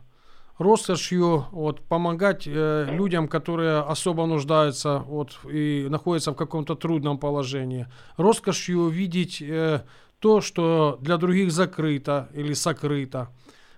роскошью 0.58 1.46
вот, 1.50 1.80
помогать 1.80 2.44
э, 2.46 2.86
людям, 2.90 3.28
которые 3.28 3.78
особо 3.80 4.26
нуждаются 4.26 4.98
вот, 4.98 5.38
и 5.50 5.86
находятся 5.90 6.32
в 6.32 6.36
каком-то 6.36 6.74
трудном 6.74 7.18
положении. 7.18 7.86
Роскошью 8.16 8.88
видеть 8.88 9.42
э, 9.42 9.82
то, 10.18 10.40
что 10.40 10.98
для 11.00 11.16
других 11.18 11.52
закрыто 11.52 12.28
или 12.32 12.54
сокрыто. 12.54 13.28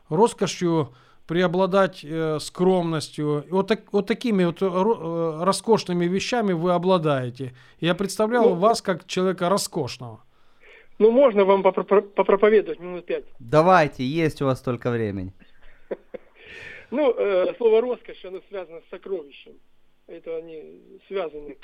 Роскошью 0.09 0.95
преобладать 1.27 2.01
э, 2.05 2.39
скромностью. 2.41 3.45
И 3.47 3.51
Вот, 3.51 3.67
так, 3.67 3.93
вот 3.93 4.07
такими 4.07 4.45
вот 4.45 4.63
э, 4.63 4.67
э, 4.67 5.45
роскошными 5.45 6.07
вещами 6.07 6.55
вы 6.55 6.73
обладаете. 6.73 7.55
Я 7.81 7.95
представлял 7.95 8.51
Ну, 8.51 8.55
вас 8.55 8.81
как 8.81 9.07
человека 9.07 9.49
роскошного. 9.49 10.21
Ну, 10.99 11.11
можно 11.11 11.45
вам 11.45 11.63
попро- 11.63 12.03
попроповедовать 12.03 12.81
минут 12.81 13.07
пять? 13.07 13.25
Давайте, 13.39 14.05
есть 14.05 14.43
у 14.43 14.47
вас 14.47 14.59
столько 14.59 14.91
времени. 14.91 15.33
Ну, 16.91 17.13
э, 17.13 17.53
слово 17.59 17.83
роскошь, 17.83 18.25
оно 18.25 18.41
связано 18.49 18.81
с 18.81 18.89
сокровищем. 18.89 19.53
Это 20.07 20.39
они 20.39 20.81
связаны. 21.07 21.59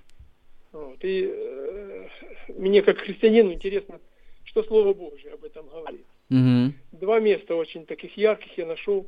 Вот. 0.70 0.99
И 1.03 1.31
э, 1.33 2.09
мне, 2.49 2.83
как 2.83 2.99
христианину, 2.99 3.53
интересно, 3.53 4.01
что 4.44 4.62
Слово 4.64 4.92
Божье 4.92 5.33
об 5.33 5.44
этом 5.44 5.66
говорит. 5.66 6.05
Мгм. 6.29 6.75
Два 6.92 7.20
места 7.20 7.55
очень 7.55 7.87
таких 7.87 8.16
ярких 8.18 8.59
я 8.59 8.66
нашел. 8.66 9.07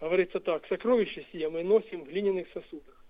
Говорится 0.00 0.38
так, 0.38 0.66
сокровища 0.68 1.24
сие 1.32 1.48
мы 1.50 1.64
носим 1.64 2.04
в 2.04 2.08
глиняных 2.08 2.46
сосудах. 2.54 3.04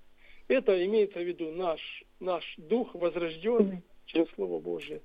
Это 0.48 0.84
имеется 0.86 1.18
в 1.18 1.22
виду 1.22 1.52
наш, 1.52 2.04
наш 2.20 2.54
дух 2.56 2.94
возрожденный 2.94 3.82
через 4.06 4.28
Слово 4.34 4.60
Божие. 4.60 5.02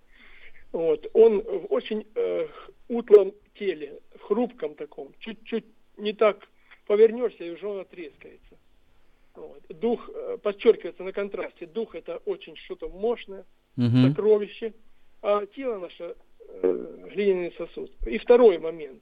Вот. 0.76 1.10
Он 1.14 1.42
в 1.42 1.68
очень 1.72 2.06
э, 2.16 2.48
утлом 2.90 3.32
теле, 3.58 3.98
в 4.20 4.24
хрупком 4.24 4.76
таком, 4.76 5.14
чуть-чуть 5.20 5.64
не 5.96 6.12
так 6.12 6.50
повернешься, 6.86 7.46
и 7.46 7.52
уже 7.52 7.66
он 7.66 7.86
трескается. 7.86 8.58
Вот. 9.36 9.64
Дух 9.70 10.10
э, 10.14 10.38
подчеркивается 10.44 11.04
на 11.04 11.14
контрасте. 11.14 11.66
Дух 11.66 11.96
это 11.96 12.18
очень 12.26 12.58
что-то 12.58 12.90
мощное, 12.90 13.46
Мгм. 13.78 14.10
сокровище, 14.10 14.74
а 15.22 15.46
тело 15.46 15.80
наше 15.80 16.16
э, 16.50 17.08
глиняный 17.14 17.54
сосуд. 17.58 17.90
И 18.06 18.18
второй 18.18 18.58
момент. 18.58 19.02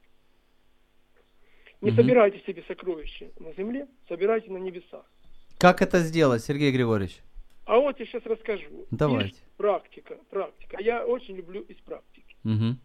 Не 1.81 1.89
Мгм. 1.89 2.01
собирайте 2.01 2.39
себе 2.45 2.63
сокровища 2.67 3.31
на 3.39 3.51
земле, 3.53 3.87
собирайте 4.07 4.51
на 4.51 4.57
небесах. 4.57 5.11
Как 5.57 5.81
это 5.81 5.97
сделать, 6.01 6.43
Сергей 6.43 6.71
Григорьевич? 6.71 7.17
А 7.65 7.77
вот 7.77 7.99
я 7.99 8.05
сейчас 8.05 8.25
расскажу. 8.25 8.85
Давайте. 8.91 9.29
Есть 9.29 9.43
практика, 9.57 10.17
практика. 10.29 10.77
Я 10.81 11.05
очень 11.05 11.35
люблю 11.35 11.61
из 11.61 11.77
практики. 11.77 12.35
Мгм. 12.43 12.79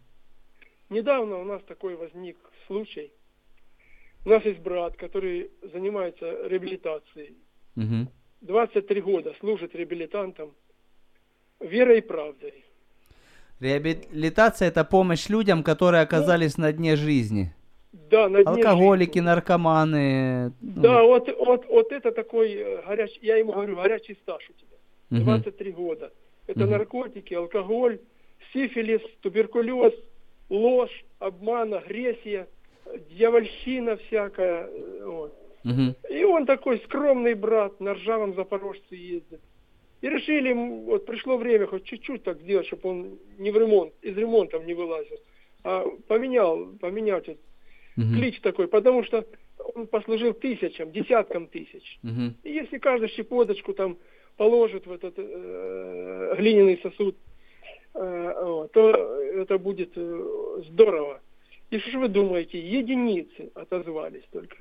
Недавно 0.89 1.37
у 1.37 1.43
нас 1.43 1.61
такой 1.63 1.95
возник 1.95 2.37
случай. 2.67 3.11
У 4.25 4.29
нас 4.29 4.43
есть 4.45 4.59
брат, 4.59 4.95
который 4.95 5.51
занимается 5.73 6.47
реабилитацией. 6.47 7.35
Мгм. 7.75 8.09
23 8.41 9.01
года 9.01 9.33
служит 9.39 9.75
реабилитантом 9.75 10.53
верой 11.59 11.99
и 11.99 12.01
правдой. 12.01 12.65
Реабилитация 13.59 14.69
это 14.69 14.85
помощь 14.85 15.27
людям, 15.27 15.63
которые 15.63 16.01
оказались 16.01 16.57
на 16.57 16.71
дне 16.71 16.95
жизни. 16.95 17.53
Да, 17.91 18.29
на 18.29 18.43
дне 18.43 18.63
Алкоголики, 18.63 19.15
жизни. 19.15 19.25
наркоманы. 19.25 20.53
ну, 20.61 20.81
Да, 20.81 21.03
вот, 21.03 21.27
вот, 21.37 21.65
вот 21.67 21.91
это 21.91 22.11
такой 22.11 22.53
э, 22.53 22.81
горячий, 22.85 23.19
я 23.21 23.37
ему 23.37 23.51
говорю, 23.51 23.75
горячий 23.75 24.15
стаж 24.21 24.47
у 24.49 24.53
тебя. 24.53 24.68
Мгм. 25.09 25.23
23 25.23 25.71
года. 25.71 26.11
Это 26.47 26.65
наркотики, 26.65 27.33
алкоголь, 27.33 27.99
сифилис, 28.53 29.01
туберкулез, 29.21 29.93
ложь, 30.49 31.05
обман, 31.19 31.73
агрессия, 31.73 32.47
дьявольщина 33.09 33.97
всякая. 33.97 34.67
э, 34.67 35.05
Вот. 35.05 35.33
И 36.09 36.23
он 36.23 36.45
такой 36.45 36.79
скромный 36.79 37.33
брат, 37.33 37.79
на 37.79 37.93
ржавом 37.93 38.33
запорожце 38.35 38.95
ездит. 38.95 39.41
И 40.01 40.09
решили, 40.09 40.53
вот 40.53 41.05
пришло 41.05 41.37
время 41.37 41.67
хоть 41.67 41.83
чуть-чуть 41.83 42.23
так 42.23 42.39
сделать, 42.39 42.67
чтобы 42.67 42.89
он 42.89 43.19
не 43.37 43.51
в 43.51 43.57
ремонт, 43.57 43.93
из 44.01 44.17
ремонтов 44.17 44.65
не 44.65 44.73
вылазил. 44.73 45.17
А 45.63 45.83
поменял, 46.07 46.67
поменять 46.79 47.27
вот 47.27 47.37
Мгм. 47.97 48.15
клич 48.15 48.39
такой, 48.39 48.67
потому 48.69 49.03
что 49.03 49.25
он 49.75 49.87
послужил 49.87 50.33
тысячам, 50.33 50.91
десяткам 50.93 51.47
тысяч. 51.47 51.99
Мгм. 52.01 52.35
И 52.43 52.51
если 52.53 52.77
каждый 52.77 53.09
щепоточку 53.09 53.73
там 53.73 53.97
положит 54.39 54.87
в 54.87 54.91
этот 54.93 55.15
э, 55.17 56.35
глиняный 56.37 56.79
сосуд, 56.81 57.17
э, 57.93 58.67
то 58.71 59.21
это 59.41 59.57
будет 59.57 59.91
э, 59.97 60.61
здорово. 60.69 61.19
И 61.71 61.79
что 61.79 61.91
же 61.91 61.99
вы 61.99 62.07
думаете, 62.07 62.57
единицы 62.57 63.51
отозвались 63.53 64.23
только. 64.31 64.55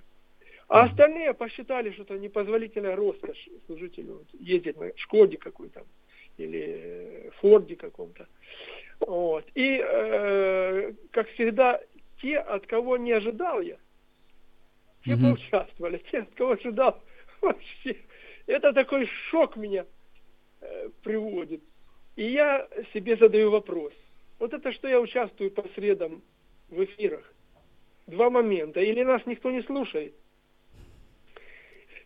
А 0.67 0.83
остальные 0.83 1.33
посчитали, 1.33 1.93
что 1.93 2.03
это 2.03 2.19
непозволительная 2.19 2.97
роскошь 2.97 3.49
служителю 3.67 4.15
вот, 4.15 4.27
ездить 4.41 4.77
на 4.77 4.91
Шкоде 4.97 5.37
какой-то 5.37 5.85
или 6.39 6.61
э, 6.61 7.31
Форде 7.41 7.77
каком-то. 7.77 8.27
Вот. 8.99 9.45
И, 9.55 9.81
э, 9.81 10.93
как 11.13 11.29
всегда, 11.35 11.81
те, 12.21 12.39
от 12.39 12.67
кого 12.67 12.97
не 12.97 13.13
ожидал 13.13 13.61
я, 13.61 13.77
те 15.05 15.15
Мгм. 15.15 15.37
поучаствовали, 15.37 16.03
те, 16.11 16.19
от 16.19 16.35
кого 16.35 16.51
ожидал 16.55 17.01
вообще. 17.41 17.97
Это 18.49 18.73
такой 18.73 19.07
шок 19.31 19.57
меня 19.57 19.87
э, 20.61 20.89
приводит. 21.05 21.63
И 22.17 22.25
я 22.25 22.69
себе 22.93 23.17
задаю 23.17 23.51
вопрос. 23.53 23.93
Вот 24.41 24.53
это 24.53 24.73
что 24.73 24.89
я 24.89 25.01
участвую 25.01 25.53
по 25.53 25.65
средам 25.77 26.23
в 26.69 26.83
эфирах. 26.83 27.33
Два 28.09 28.31
момента. 28.31 28.81
Или 28.81 29.05
нас 29.05 29.23
никто 29.27 29.53
не 29.53 29.63
слушает, 29.63 30.15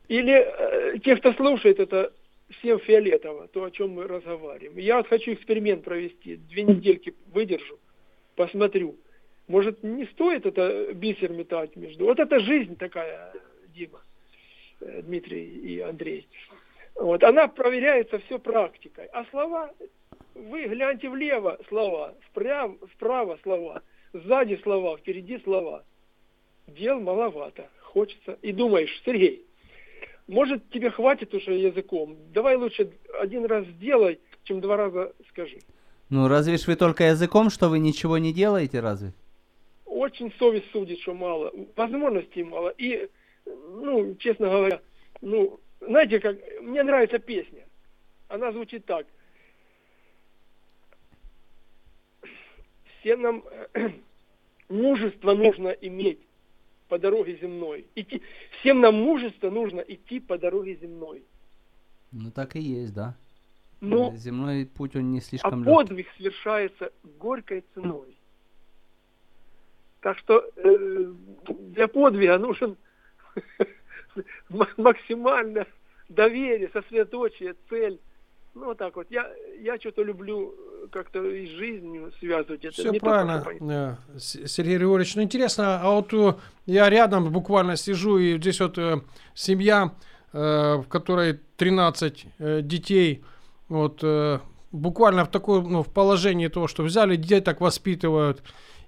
или 0.09 0.35
э, 0.35 0.99
те, 0.99 1.17
кто 1.17 1.33
слушает, 1.33 1.81
это 1.81 2.13
всем 2.51 2.79
фиолетово, 2.81 3.49
то, 3.49 3.65
о 3.65 3.71
чем 3.71 3.91
мы 3.91 4.07
разговариваем. 4.07 4.77
Я 4.77 4.99
вот 4.99 5.09
хочу 5.09 5.33
эксперимент 5.33 5.85
провести, 5.85 6.37
две 6.37 6.65
недельки 6.65 7.15
выдержу, 7.29 7.79
посмотрю. 8.37 8.99
Может, 9.49 9.83
не 9.83 10.05
стоит 10.07 10.45
это 10.45 10.93
бисер 10.93 11.33
метать 11.33 11.77
между... 11.77 12.05
Вот 12.05 12.19
это 12.19 12.41
жизнь 12.41 12.77
такая, 12.77 13.33
Дима, 13.69 14.03
Дмитрий 15.03 15.45
и 15.45 15.81
Андрей. 15.81 16.29
Вот, 16.95 17.23
она 17.25 17.49
проверяется 17.49 18.18
все 18.21 18.38
практикой. 18.38 19.07
А 19.12 19.25
слова, 19.31 19.71
вы 20.35 20.64
гляньте 20.64 21.09
влево 21.09 21.59
слова, 21.68 22.14
вправо, 22.29 22.77
вправо 22.95 23.38
слова, 23.42 23.83
сзади 24.12 24.61
слова, 24.62 24.97
впереди 24.97 25.38
слова. 25.38 25.85
Дел 26.66 27.01
маловато. 27.01 27.68
Хочется. 27.81 28.38
И 28.42 28.53
думаешь, 28.53 29.03
Сергей, 29.05 29.45
может 30.29 30.68
тебе 30.71 30.90
хватит 30.90 31.35
уже 31.35 31.55
языком? 31.55 32.16
Давай 32.33 32.57
лучше 32.57 32.90
один 33.21 33.45
раз 33.45 33.66
сделай, 33.66 34.18
чем 34.45 34.61
два 34.61 34.77
раза 34.77 35.12
скажи. 35.29 35.59
Ну, 36.09 36.29
разве 36.29 36.57
ж 36.57 36.66
вы 36.66 36.77
только 36.77 37.05
языком, 37.05 37.51
что 37.51 37.68
вы 37.68 37.79
ничего 37.79 38.18
не 38.18 38.33
делаете, 38.33 38.81
разве? 38.81 39.12
Очень 39.87 40.33
совесть 40.38 40.71
судит, 40.73 41.01
что 41.01 41.14
мало. 41.14 41.53
Возможностей 41.77 42.45
мало. 42.45 42.68
И, 42.79 43.09
ну, 43.47 44.15
честно 44.17 44.49
говоря, 44.49 44.81
ну, 45.21 45.61
знаете, 45.81 46.21
как 46.21 46.37
мне 46.61 46.83
нравится 46.83 47.19
песня. 47.19 47.67
Она 48.29 48.53
звучит 48.53 48.85
так. 48.85 49.07
Всем 53.01 53.23
нам 53.23 53.45
э, 53.75 53.91
мужество 54.69 55.35
нужно 55.35 55.69
иметь 55.69 56.21
по 56.89 56.99
дороге 56.99 57.37
земной. 57.41 57.87
Идти, 57.95 58.23
всем 58.61 58.81
нам 58.81 58.95
мужество 58.95 59.51
нужно 59.51 59.81
идти 59.81 60.21
по 60.21 60.39
дороге 60.39 60.77
земной. 60.77 61.25
Ну, 62.13 62.31
так 62.31 62.57
и 62.57 62.61
есть, 62.61 62.95
да. 62.95 63.17
Но 63.81 64.15
Земной 64.15 64.67
путь, 64.67 64.95
он 64.95 65.11
не 65.11 65.19
а 65.19 65.23
слишком 65.23 65.65
легкий. 65.65 65.75
подвиг 65.75 66.07
совершается 66.17 66.93
горькой 67.19 67.65
ценой. 67.75 68.17
Так 70.01 70.19
что 70.19 70.49
э, 70.57 71.13
для 71.49 71.89
подвига 71.89 72.39
нужен 72.39 72.77
максимально 74.77 75.66
доверие, 76.09 76.71
сосредоточие, 76.73 77.55
цель. 77.68 78.01
Ну, 78.55 78.66
вот 78.66 78.79
так 78.79 78.95
вот. 78.97 79.07
Я, 79.11 79.31
я 79.61 79.79
что-то 79.79 80.03
люблю 80.03 80.55
э, 80.55 80.87
как-то 80.92 81.25
и 81.25 81.47
с 81.47 81.51
жизнью 81.51 82.12
связывать 82.18 82.65
это. 82.65 82.75
Все 82.75 82.90
не 82.90 83.00
правильно, 83.00 83.98
э, 84.13 84.19
Сергей 84.19 84.77
Григорьевич. 84.77 85.15
Ну, 85.17 85.23
интересно, 85.23 85.81
а 85.81 85.90
вот 85.90 86.13
э, 86.13 86.35
я 86.67 86.90
рядом 86.90 87.33
буквально 87.33 87.77
сижу, 87.77 88.19
и 88.19 88.37
здесь 88.37 88.61
вот 88.61 88.77
э, 88.77 89.00
семья, 89.35 89.94
э, 90.35 90.77
в 90.77 90.85
которой 90.88 91.40
13 91.57 92.27
э, 92.38 92.61
детей, 92.63 93.25
вот 93.69 94.04
буквально 94.71 95.25
в 95.25 95.31
такой, 95.31 95.63
ну, 95.63 95.83
в 95.83 95.90
положении 95.90 96.48
того, 96.48 96.69
что 96.69 96.83
взяли 96.83 97.17
детей, 97.17 97.40
так 97.40 97.63
воспитывают, 97.63 98.42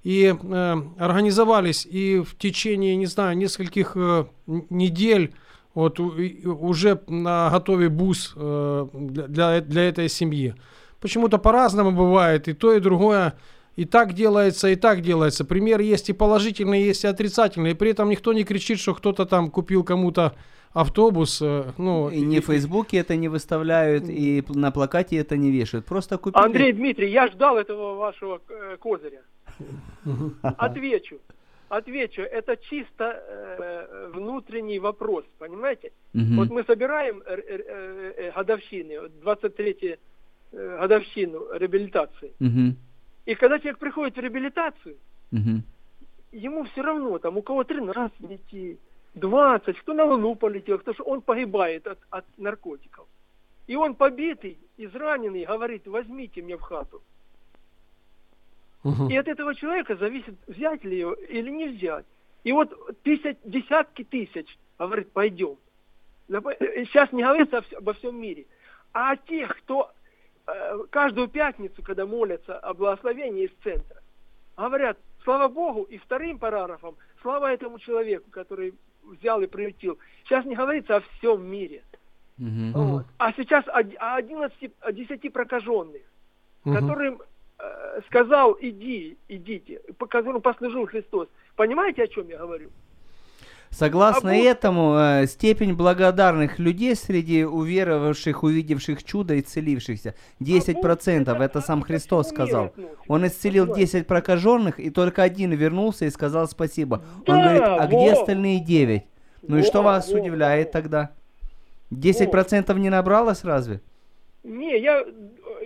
и 0.05 0.35
э, 0.43 0.77
организовались, 0.99 1.87
и 1.87 2.21
в 2.21 2.37
течение, 2.37 2.95
не 2.97 3.07
знаю, 3.07 3.37
нескольких 3.37 3.93
э, 3.97 4.27
недель 4.71 5.35
вот 5.75 5.99
у- 6.01 6.17
и- 6.19 6.47
уже 6.47 7.01
на 7.09 7.51
готове 7.51 7.89
бус 7.89 8.33
э, 8.37 8.87
для, 8.93 9.61
для, 9.61 9.83
этой 9.89 10.09
семьи. 10.09 10.55
Почему-то 11.01 11.39
по-разному 11.39 11.91
бывает, 11.91 12.49
и 12.49 12.53
то, 12.53 12.73
и 12.75 12.81
другое 12.81 13.33
и 13.77 13.85
так 13.85 14.13
делается, 14.13 14.69
и 14.69 14.77
так 14.77 15.01
делается. 15.01 15.45
Пример 15.45 15.81
есть 15.81 16.09
и 16.11 16.13
положительный, 16.13 16.83
есть 16.85 17.03
и 17.05 17.09
отрицательный. 17.09 17.73
И 17.73 17.75
при 17.75 17.91
этом 17.91 18.09
никто 18.09 18.33
не 18.33 18.45
кричит, 18.45 18.79
что 18.79 18.95
кто-то 18.95 19.27
там 19.27 19.51
купил 19.51 19.83
кому-то 19.83 20.35
автобус. 20.73 21.41
э, 21.43 21.73
Ну, 21.79 22.09
И 22.11 22.21
ни 22.21 22.39
в 22.41 22.45
Фейсбуке 22.47 22.99
это 22.99 23.17
не 23.17 23.29
выставляют, 23.29 24.05
и 24.09 24.45
на 24.49 24.71
плакате 24.71 25.17
это 25.17 25.37
не 25.37 25.51
вешают. 25.51 25.87
Просто 25.87 26.19
купили. 26.19 26.45
Андрей 26.45 26.73
Дмитрий, 26.73 27.11
я 27.11 27.27
ждал 27.29 27.57
этого 27.57 27.95
вашего 27.97 28.41
э, 28.49 28.77
козыря. 28.79 29.23
Отвечу. 30.43 31.19
Отвечу. 31.69 32.23
Это 32.23 32.57
чисто 32.57 33.05
э, 33.05 34.11
внутренний 34.15 34.79
вопрос, 34.79 35.25
понимаете? 35.39 35.93
Мгм. 36.13 36.37
Вот 36.37 36.51
мы 36.51 36.65
собираем 36.65 37.23
э, 37.27 37.37
э, 37.37 38.13
э, 38.17 38.33
годовщины, 38.33 39.01
вот 39.01 39.21
23 39.21 39.99
э, 40.53 40.79
годовщину 40.81 41.47
реабилитации. 41.53 42.33
Мгм. 42.39 42.77
И 43.27 43.35
когда 43.35 43.59
человек 43.59 43.79
приходит 43.79 44.17
в 44.17 44.21
реабилитацию, 44.21 44.97
Мгм. 45.31 45.63
ему 46.33 46.65
все 46.65 46.83
равно, 46.83 47.19
там 47.19 47.39
у 47.39 47.43
кого 47.43 47.65
13 47.65 48.29
детей, 48.29 48.79
20, 49.15 49.79
кто 49.79 49.95
на 49.95 50.05
Луну 50.05 50.35
полетел, 50.35 50.79
кто 50.79 50.93
что 50.93 51.05
он 51.05 51.23
погибает 51.23 51.87
от, 51.87 51.99
от 52.11 52.25
наркотиков. 52.37 53.07
И 53.67 53.77
он 53.77 53.95
побитый, 53.95 54.59
израненный, 54.77 55.47
говорит, 55.47 55.87
возьмите 55.87 56.43
меня 56.43 56.57
в 56.57 56.61
хату. 56.61 57.03
Мгм. 58.85 59.09
И 59.09 59.16
от 59.16 59.26
этого 59.26 59.55
человека 59.55 59.97
зависит, 59.97 60.35
взять 60.47 60.85
ли 60.85 60.99
его 60.99 61.14
или 61.14 61.51
не 61.51 61.68
взять. 61.68 62.05
И 62.45 62.53
вот 62.53 62.72
тысяч, 63.03 63.37
десятки 63.45 64.05
тысяч, 64.05 64.59
говорит, 64.78 65.11
пойдем. 65.12 65.57
Сейчас 66.28 67.11
не 67.12 67.22
говорится 67.22 67.64
обо 67.76 67.95
всем 67.95 68.20
мире. 68.20 68.47
А 68.93 69.12
о 69.12 69.16
тех, 69.16 69.57
кто 69.59 69.91
э, 70.47 70.78
каждую 70.91 71.28
пятницу, 71.28 71.82
когда 71.82 72.07
молятся 72.07 72.59
о 72.59 72.74
благословении 72.74 73.47
из 73.47 73.51
центра, 73.62 74.03
говорят, 74.57 74.99
слава 75.24 75.49
Богу, 75.49 75.82
и 75.85 75.99
вторым 75.99 76.39
параграфом, 76.39 76.95
слава 77.22 77.53
этому 77.53 77.78
человеку, 77.78 78.30
который 78.30 78.74
взял 79.03 79.41
и 79.41 79.47
приютил. 79.47 79.99
Сейчас 80.24 80.45
не 80.45 80.55
говорится 80.55 80.97
о 80.97 81.01
всем 81.01 81.45
мире. 81.47 81.82
Мгм. 82.37 82.72
Вот. 82.72 83.07
А 83.18 83.32
сейчас 83.32 83.66
о, 83.68 83.80
о 83.80 84.16
11, 84.16 84.72
о 84.80 84.93
10 84.93 85.32
прокаженных, 85.32 86.03
Мгм. 86.64 86.74
которым 86.74 87.14
э, 87.14 87.24
сказал, 88.09 88.57
иди, 88.61 89.17
идите, 89.29 89.81
по 89.99 90.07
которым 90.07 90.41
послужил 90.43 90.87
Христос. 90.87 91.29
Понимаете, 91.57 92.03
о 92.03 92.07
чем 92.09 92.29
я 92.29 92.39
говорю? 92.39 92.71
Согласно 93.71 94.31
А 94.31 94.35
этому, 94.37 94.95
э, 94.97 95.27
степень 95.27 95.75
благодарных 95.75 96.61
людей 96.61 96.95
среди 96.95 97.45
уверовавших, 97.45 98.45
увидевших 98.45 99.03
чудо 99.03 99.35
и 99.35 99.41
целившихся 99.41 100.15
10%. 100.39 101.35
это- 101.37 101.45
Это 101.45 101.61
сам 101.61 101.83
Христос 101.83 102.29
сказал. 102.29 102.73
Он 103.09 103.27
исцелил 103.27 103.65
понимаете? 103.67 103.87
10 103.99 104.07
прокаженных, 104.07 104.79
и 104.79 104.91
только 104.91 105.25
один 105.25 105.53
вернулся 105.53 106.05
и 106.05 106.11
сказал 106.11 106.47
спасибо. 106.47 107.03
Он 107.17 107.25
Да, 107.27 107.43
говорит, 107.43 107.63
а 107.65 107.87
где 107.89 108.13
во. 108.15 108.21
остальные 108.21 108.61
9? 108.61 109.03
Ну 109.43 109.59
и 109.59 109.63
что 109.63 109.79
Во, 109.79 109.85
вас 109.85 110.09
во, 110.13 110.21
удивляет 110.21 110.69
во. 110.69 110.73
тогда? 110.73 111.11
10% 111.91 112.79
не 112.79 112.91
набралось 112.91 113.43
разве? 113.45 113.81
Не, 114.45 114.79
я, 114.81 115.05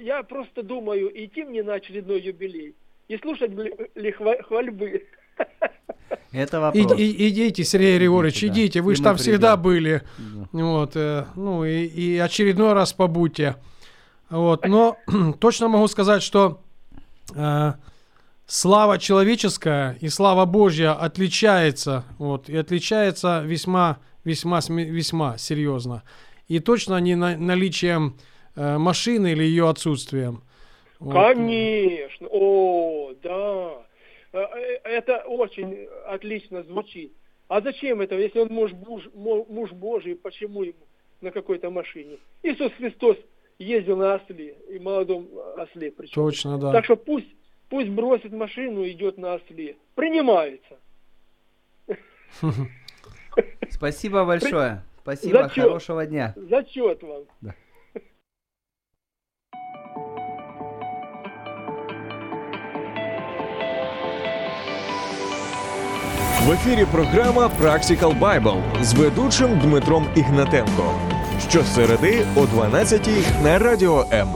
я 0.00 0.22
просто 0.22 0.62
думаю, 0.62 1.10
идти 1.14 1.44
мне 1.44 1.62
на 1.62 1.74
очередной 1.74 2.20
юбилей 2.20 2.74
и 3.08 3.18
слушать 3.18 3.50
ли, 3.50 3.74
ли 3.96 4.10
хва- 4.12 4.42
хвальбы. 4.42 5.04
Это 6.32 6.56
И- 6.58 6.60
вопрос. 6.82 6.98
и- 7.00 7.28
идите, 7.28 7.64
Сергей 7.64 7.98
Григорьевич, 7.98 8.38
Идите, 8.44 8.48
да. 8.48 8.60
идите, 8.60 8.80
вы 8.82 8.92
И 8.92 8.96
же 8.96 9.02
там 9.02 9.16
всегда 9.16 9.56
придем. 9.56 9.62
были. 9.62 10.02
Да. 10.18 10.48
Вот, 10.52 10.92
э, 10.94 11.24
ну 11.36 11.64
и, 11.64 11.84
и 11.86 12.18
очередной 12.18 12.72
раз 12.72 12.92
побудьте. 12.92 13.56
Вот, 14.30 14.66
но 14.66 14.96
точно 15.40 15.68
могу 15.68 15.88
сказать, 15.88 16.22
что 16.22 16.60
э, 17.34 17.72
слава 18.46 18.98
человеческая 18.98 19.96
и 20.00 20.08
слава 20.08 20.44
Божья 20.44 20.92
отличается, 20.92 22.04
вот, 22.18 22.48
и 22.48 22.56
отличается 22.56 23.42
весьма, 23.44 23.98
весьма, 24.24 24.60
весьма 24.68 25.38
серьезно. 25.38 26.02
И 26.46 26.60
точно 26.60 26.98
не 27.00 27.14
на- 27.16 27.36
наличием 27.38 28.16
машины 28.56 29.32
или 29.32 29.42
ее 29.42 29.68
отсутствием. 29.68 30.42
Вот. 30.98 31.14
Конечно, 31.14 32.26
о, 32.30 33.12
да. 33.22 33.86
Э, 34.32 34.38
э, 34.38 34.78
Это 34.84 35.18
очень 35.26 35.86
отлично 36.06 36.62
звучит. 36.64 37.12
А 37.46 37.60
зачем 37.60 38.00
это, 38.00 38.16
если 38.16 38.40
он 38.40 38.48
муж, 38.48 38.72
муж, 38.72 39.04
муж 39.14 39.70
Божий, 39.72 40.16
почему 40.16 40.62
ему 40.62 40.86
на 41.20 41.30
какой-то 41.30 41.70
машине? 41.70 42.18
Иисус 42.42 42.72
Христос 42.74 43.16
ездил 43.58 43.96
на 43.96 44.14
осле, 44.16 44.56
и 44.70 44.78
молодом 44.78 45.28
осле 45.56 45.90
причем. 45.90 46.14
Точно, 46.14 46.58
да. 46.58 46.72
Так 46.72 46.84
что 46.84 46.96
пусть, 46.96 47.28
пусть 47.68 47.88
бросит 47.88 48.32
машину 48.32 48.82
и 48.82 48.92
идет 48.92 49.18
на 49.18 49.34
осле. 49.34 49.76
Принимается. 49.94 50.78
Спасибо 53.70 54.24
большое. 54.24 54.82
Спасибо, 55.02 55.44
Зачет. 55.44 55.64
хорошего 55.64 56.04
дня. 56.04 56.34
Зачет 56.36 57.02
вам. 57.02 57.24
В 66.47 66.51
ефірі 66.51 66.85
програма 66.91 67.51
Practical 67.61 68.19
Bible 68.19 68.83
з 68.83 68.93
ведучим 68.93 69.59
Дмитром 69.59 70.05
Ігнатенко. 70.15 70.99
Щосереди 71.49 72.25
о 72.35 72.45
12 72.45 73.09
на 73.43 73.59
радіо 73.59 74.05
М. 74.13 74.27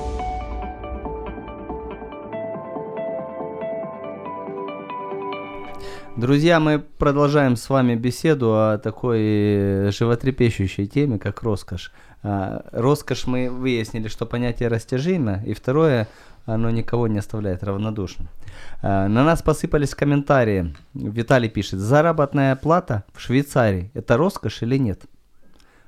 Друзья, 6.18 6.60
мы 6.60 6.80
продолжаем 6.80 7.56
с 7.56 7.70
вами 7.70 7.96
беседу 7.96 8.48
о 8.56 8.78
такой 8.78 9.20
э, 9.22 9.92
животрепещущей 9.92 10.88
теме, 10.88 11.20
как 11.20 11.44
роскошь. 11.44 11.92
А, 12.24 12.64
Роскошь 12.72 13.28
мы 13.28 13.50
выяснили, 13.50 14.08
что 14.08 14.26
понятие 14.26 14.70
растяжимо, 14.70 15.44
и 15.46 15.54
второе, 15.54 16.08
оно 16.46 16.72
никого 16.72 17.08
не 17.08 17.20
оставляет 17.20 17.64
равнодушным. 17.64 18.28
А, 18.81 19.09
На 19.09 19.25
нас 19.25 19.43
посыпались 19.43 19.95
комментарии. 19.95 20.75
Виталий 20.95 21.49
пишет, 21.49 21.79
заработная 21.79 22.57
плата 22.57 23.05
в 23.13 23.21
Швейцарии– 23.21 23.91
это 23.95 24.17
роскошь 24.17 24.63
или 24.63 24.79
нет? 24.79 25.03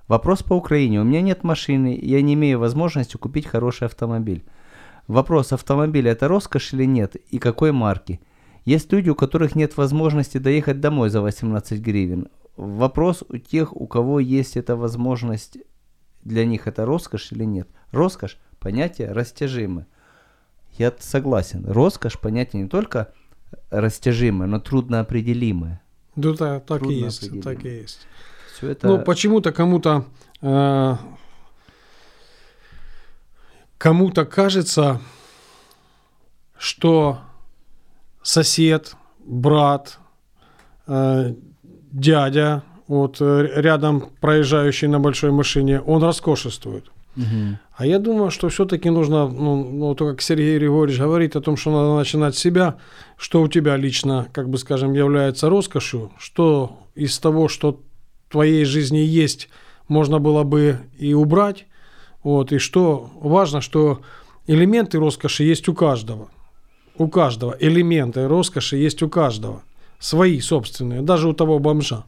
Вопрос 0.09 0.43
по 0.43 0.55
Украине. 0.55 1.01
У 1.01 1.05
меня 1.05 1.23
нет 1.23 1.45
машины, 1.45 1.99
я 2.01 2.21
не 2.21 2.35
имею 2.35 2.59
возможности 2.59 3.17
купить 3.17 3.47
хороший 3.47 3.87
автомобиль. 3.87 4.45
Вопрос 5.07 5.53
автомобиля 5.53 6.13
это 6.13 6.29
роскошь 6.29 6.75
или 6.75 6.85
нет 6.85 7.17
и 7.17 7.39
какой 7.39 7.73
марки? 7.73 8.21
Есть 8.65 8.93
люди, 8.93 9.11
у 9.11 9.15
которых 9.15 9.55
нет 9.55 9.77
возможности 9.77 10.39
доехать 10.39 10.81
домой 10.81 11.11
за 11.11 11.21
18 11.21 11.81
гривен. 11.81 12.29
Вопрос 12.57 13.25
у 13.29 13.37
тех, 13.37 13.77
у 13.77 13.87
кого 13.87 14.21
есть 14.21 14.57
эта 14.57 14.77
возможность, 14.77 15.59
для 16.23 16.47
них 16.47 16.67
это 16.67 16.87
роскошь 16.87 17.33
или 17.33 17.45
нет. 17.45 17.69
Роскошь– 17.91 18.39
понятие 18.61 19.13
растяжимое. 19.13 19.87
Я 20.79 20.93
согласен. 20.99 21.65
Роскошь– 21.67 22.19
понятие 22.21 22.63
не 22.63 22.69
только 22.69 23.13
растяжимое, 23.71 24.49
но 24.49 24.59
трудноопределимое. 24.61 25.81
Да, 26.17 26.35
та- 26.35 26.61
так 26.61 26.79
и 26.79 26.85
Трудно 26.85 27.05
есть, 27.05 27.43
так 27.43 27.65
и 27.65 27.69
есть. 27.69 28.07
Все 28.55 28.71
это... 28.71 28.87
Ну, 28.89 29.03
почему-то 29.03 29.53
кому-то 29.53 30.05
э, 30.43 30.97
кому-то 33.79 34.25
кажется, 34.25 35.01
что 36.59 37.21
сосед, 38.23 38.95
брат, 39.25 39.99
э, 40.87 41.35
дядя, 41.93 42.63
вот 42.87 43.21
э, 43.21 43.49
рядом 43.61 44.11
проезжающий 44.21 44.89
на 44.89 45.01
большой 45.01 45.31
машине, 45.33 45.81
он 45.81 46.03
роскошествует. 46.03 46.91
Мгм. 47.17 47.59
А 47.77 47.87
я 47.87 47.99
думаю, 47.99 48.31
что 48.31 48.49
все-таки 48.49 48.89
нужно, 48.89 49.29
ну, 49.29 49.69
ну, 49.69 49.95
то, 49.97 50.11
как 50.11 50.23
Сергей 50.23 50.59
Григорьевич 50.59 51.01
говорит 51.01 51.35
о 51.35 51.41
том, 51.41 51.57
что 51.57 51.73
надо 51.73 51.97
начинать 51.97 52.37
с 52.37 52.39
себя, 52.39 52.77
что 53.17 53.43
у 53.43 53.49
тебя 53.49 53.77
лично, 53.77 54.29
как 54.33 54.49
бы 54.49 54.59
скажем, 54.59 54.93
является 54.93 55.49
роскошью, 55.49 56.13
что 56.19 56.79
из 56.95 57.19
того, 57.19 57.49
что 57.49 57.81
в 58.29 58.33
твоей 58.33 58.65
жизни 58.65 58.99
есть, 58.99 59.49
можно 59.89 60.21
было 60.21 60.45
бы 60.45 60.79
и 60.99 61.15
убрать, 61.15 61.67
вот, 62.23 62.53
и 62.53 62.59
что 62.59 63.11
важно, 63.21 63.61
что 63.61 64.01
элементы 64.47 64.99
роскоши 64.99 65.43
есть 65.43 65.69
у 65.69 65.75
каждого, 65.75 66.29
у 66.97 67.09
каждого, 67.09 67.57
элементы 67.59 68.29
роскоши 68.29 68.77
есть 68.77 69.03
у 69.03 69.09
каждого, 69.09 69.63
свои 69.99 70.39
собственные, 70.39 71.03
даже 71.03 71.29
у 71.29 71.33
того 71.33 71.59
бомжа. 71.59 72.05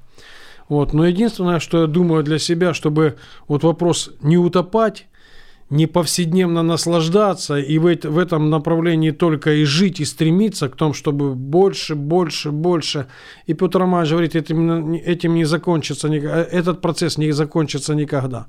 Вот. 0.69 0.93
Но 0.93 1.07
единственное, 1.07 1.61
что 1.61 1.83
я 1.83 1.87
думаю 1.87 2.23
для 2.25 2.39
себя, 2.39 2.75
чтобы 2.75 3.17
вот 3.49 3.63
вопрос 3.63 4.11
не 4.21 4.37
утопать, 4.37 5.07
не 5.71 5.87
повседневно 5.87 6.63
наслаждаться 6.63 7.59
и 7.59 7.79
в, 7.79 7.87
эт- 7.87 8.09
в 8.09 8.19
этом 8.19 8.51
направлении 8.51 9.11
только 9.11 9.53
и 9.53 9.65
жить, 9.65 10.01
и 10.01 10.05
стремиться 10.05 10.69
к 10.69 10.77
тому, 10.77 10.93
чтобы 10.93 11.35
больше, 11.35 11.95
больше, 11.95 12.51
больше. 12.51 13.07
И 13.47 13.55
Петр 13.55 13.81
Романович 13.81 14.11
говорит, 14.11 14.37
этим, 14.37 14.93
этим 14.93 15.35
не 15.35 15.45
закончится, 15.45 16.09
э, 16.09 16.19
этот 16.19 16.81
процесс 16.81 17.19
не 17.19 17.33
закончится 17.33 17.95
никогда. 17.95 18.47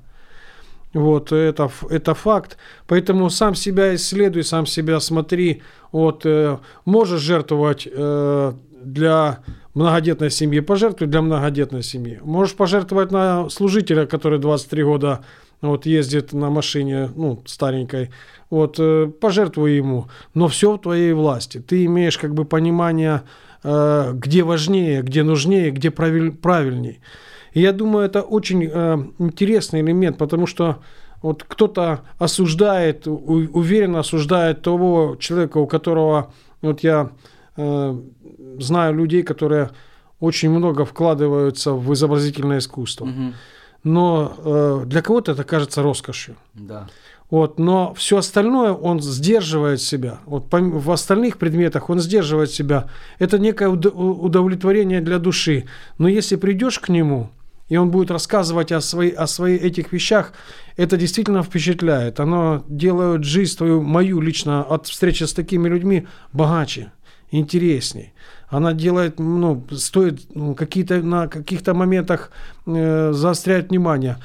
Вот, 0.94 1.32
это, 1.32 1.70
это 1.90 2.14
факт. 2.14 2.56
Поэтому 2.86 3.30
сам 3.30 3.54
себя 3.54 3.94
исследуй, 3.94 4.44
сам 4.44 4.66
себя 4.66 5.00
смотри. 5.00 5.62
Вот, 5.92 6.24
э, 6.24 6.58
можешь 6.84 7.20
жертвовать 7.20 7.88
э, 7.90 8.52
для 8.84 9.40
многодетной 9.74 10.30
семьи, 10.30 10.60
пожертвуй 10.60 11.08
для 11.08 11.20
многодетной 11.20 11.82
семьи. 11.82 12.20
Можешь 12.22 12.54
пожертвовать 12.54 13.10
на 13.10 13.48
служителя, 13.50 14.06
который 14.06 14.38
23 14.38 14.84
года 14.84 15.24
вот, 15.60 15.86
ездит 15.86 16.32
на 16.32 16.50
машине, 16.50 17.10
ну, 17.16 17.42
старенькой. 17.46 18.10
Вот, 18.50 18.76
э, 18.78 19.10
пожертвуй 19.20 19.76
ему. 19.76 20.06
Но 20.34 20.48
все 20.48 20.72
в 20.72 20.78
твоей 20.78 21.12
власти. 21.12 21.58
Ты 21.58 21.84
имеешь 21.84 22.18
как 22.18 22.34
бы 22.34 22.44
понимание, 22.44 23.22
э, 23.64 24.12
где 24.14 24.42
важнее, 24.42 25.02
где 25.02 25.22
нужнее, 25.22 25.70
где 25.70 25.90
правиль, 25.90 26.32
правильней. 26.32 27.00
И 27.52 27.60
я 27.60 27.72
думаю, 27.72 28.06
это 28.06 28.22
очень 28.22 28.68
э, 28.72 28.98
интересный 29.18 29.80
элемент, 29.80 30.18
потому 30.18 30.46
что 30.46 30.78
вот 31.22 31.42
кто-то 31.42 32.00
осуждает, 32.18 33.08
уверенно 33.08 33.98
осуждает 34.00 34.62
того 34.62 35.16
человека, 35.18 35.58
у 35.58 35.66
которого, 35.66 36.32
вот 36.62 36.80
я 36.84 37.10
знаю 37.56 38.94
людей, 38.94 39.24
которые 39.24 39.70
очень 40.20 40.50
много 40.50 40.84
вкладываются 40.84 41.72
в 41.72 41.92
изобразительное 41.92 42.58
искусство. 42.58 43.06
Мгм. 43.06 43.34
Но 43.88 44.34
э, 44.36 44.82
для 44.86 45.00
кого-то 45.00 45.32
это 45.32 45.44
кажется 45.44 45.82
роскошью. 45.82 46.36
Да. 46.54 46.88
Вот, 47.30 47.58
но 47.58 47.94
все 47.94 48.18
остальное 48.18 48.72
он 48.72 49.00
сдерживает 49.00 49.80
себя. 49.80 50.18
Вот 50.26 50.46
в 50.50 50.90
остальных 50.90 51.38
предметах 51.38 51.90
он 51.90 52.00
сдерживает 52.00 52.50
себя. 52.50 52.88
Это 53.18 53.38
некое 53.38 53.68
удовлетворение 53.68 55.00
для 55.00 55.18
души. 55.18 55.64
Но 55.98 56.08
если 56.08 56.36
придешь 56.36 56.78
к 56.78 56.88
нему, 56.88 57.30
и 57.68 57.76
он 57.76 57.90
будет 57.90 58.10
рассказывать 58.10 58.72
о, 58.72 58.80
своей, 58.80 59.12
о 59.12 59.26
своих 59.26 59.62
этих 59.62 59.92
вещах, 59.92 60.32
это 60.76 60.96
действительно 60.96 61.42
впечатляет. 61.42 62.18
Оно 62.20 62.64
делает 62.68 63.24
жизнь 63.24 63.56
твою, 63.56 63.82
мою 63.82 64.20
лично, 64.20 64.62
от 64.62 64.86
встречи 64.86 65.24
с 65.24 65.34
такими 65.34 65.68
людьми 65.68 66.06
богаче, 66.32 66.92
интересней. 67.30 68.12
Она 68.48 68.72
делает, 68.72 69.18
ну, 69.18 69.64
стоит 69.72 70.34
ну, 70.34 70.54
какие-то 70.54 71.02
на 71.02 71.28
каких-то 71.28 71.74
моментах 71.74 72.30
э, 72.66 73.12
заострять 73.12 73.68
внимание. 73.70 74.16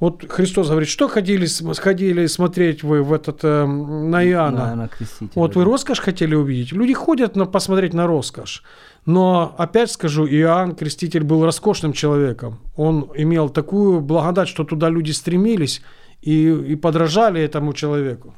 Вот 0.00 0.24
Христос 0.28 0.68
говорит, 0.68 0.88
что 0.88 1.08
ходили, 1.08 1.46
см- 1.46 1.80
ходили 1.80 2.26
смотреть 2.26 2.82
вы 2.82 3.02
в 3.02 3.12
этот, 3.12 3.40
э, 3.42 3.64
на 3.66 4.24
Иоанна? 4.24 4.66
На, 4.66 4.74
на 4.74 4.88
крестителя, 4.88 5.30
Вот 5.34 5.56
вы 5.56 5.64
роскошь 5.64 6.00
хотели 6.00 6.34
увидеть? 6.34 6.72
Люди 6.72 6.92
ходят 6.92 7.36
на, 7.36 7.46
посмотреть 7.46 7.94
на 7.94 8.06
роскошь. 8.06 8.62
Но 9.06 9.54
опять 9.58 9.90
скажу, 9.90 10.26
Иоанн 10.26 10.74
Креститель 10.74 11.24
был 11.24 11.44
роскошным 11.44 11.92
человеком. 11.92 12.58
Он 12.76 13.10
имел 13.14 13.48
такую 13.50 14.00
благодать, 14.00 14.48
что 14.48 14.64
туда 14.64 14.88
люди 14.88 15.12
стремились 15.12 15.82
и, 16.22 16.48
и 16.48 16.76
подражали 16.76 17.40
этому 17.40 17.72
человеку. 17.72 18.34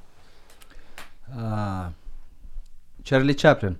А, 1.28 1.92
Чарли 3.04 3.32
Чаплин. 3.32 3.78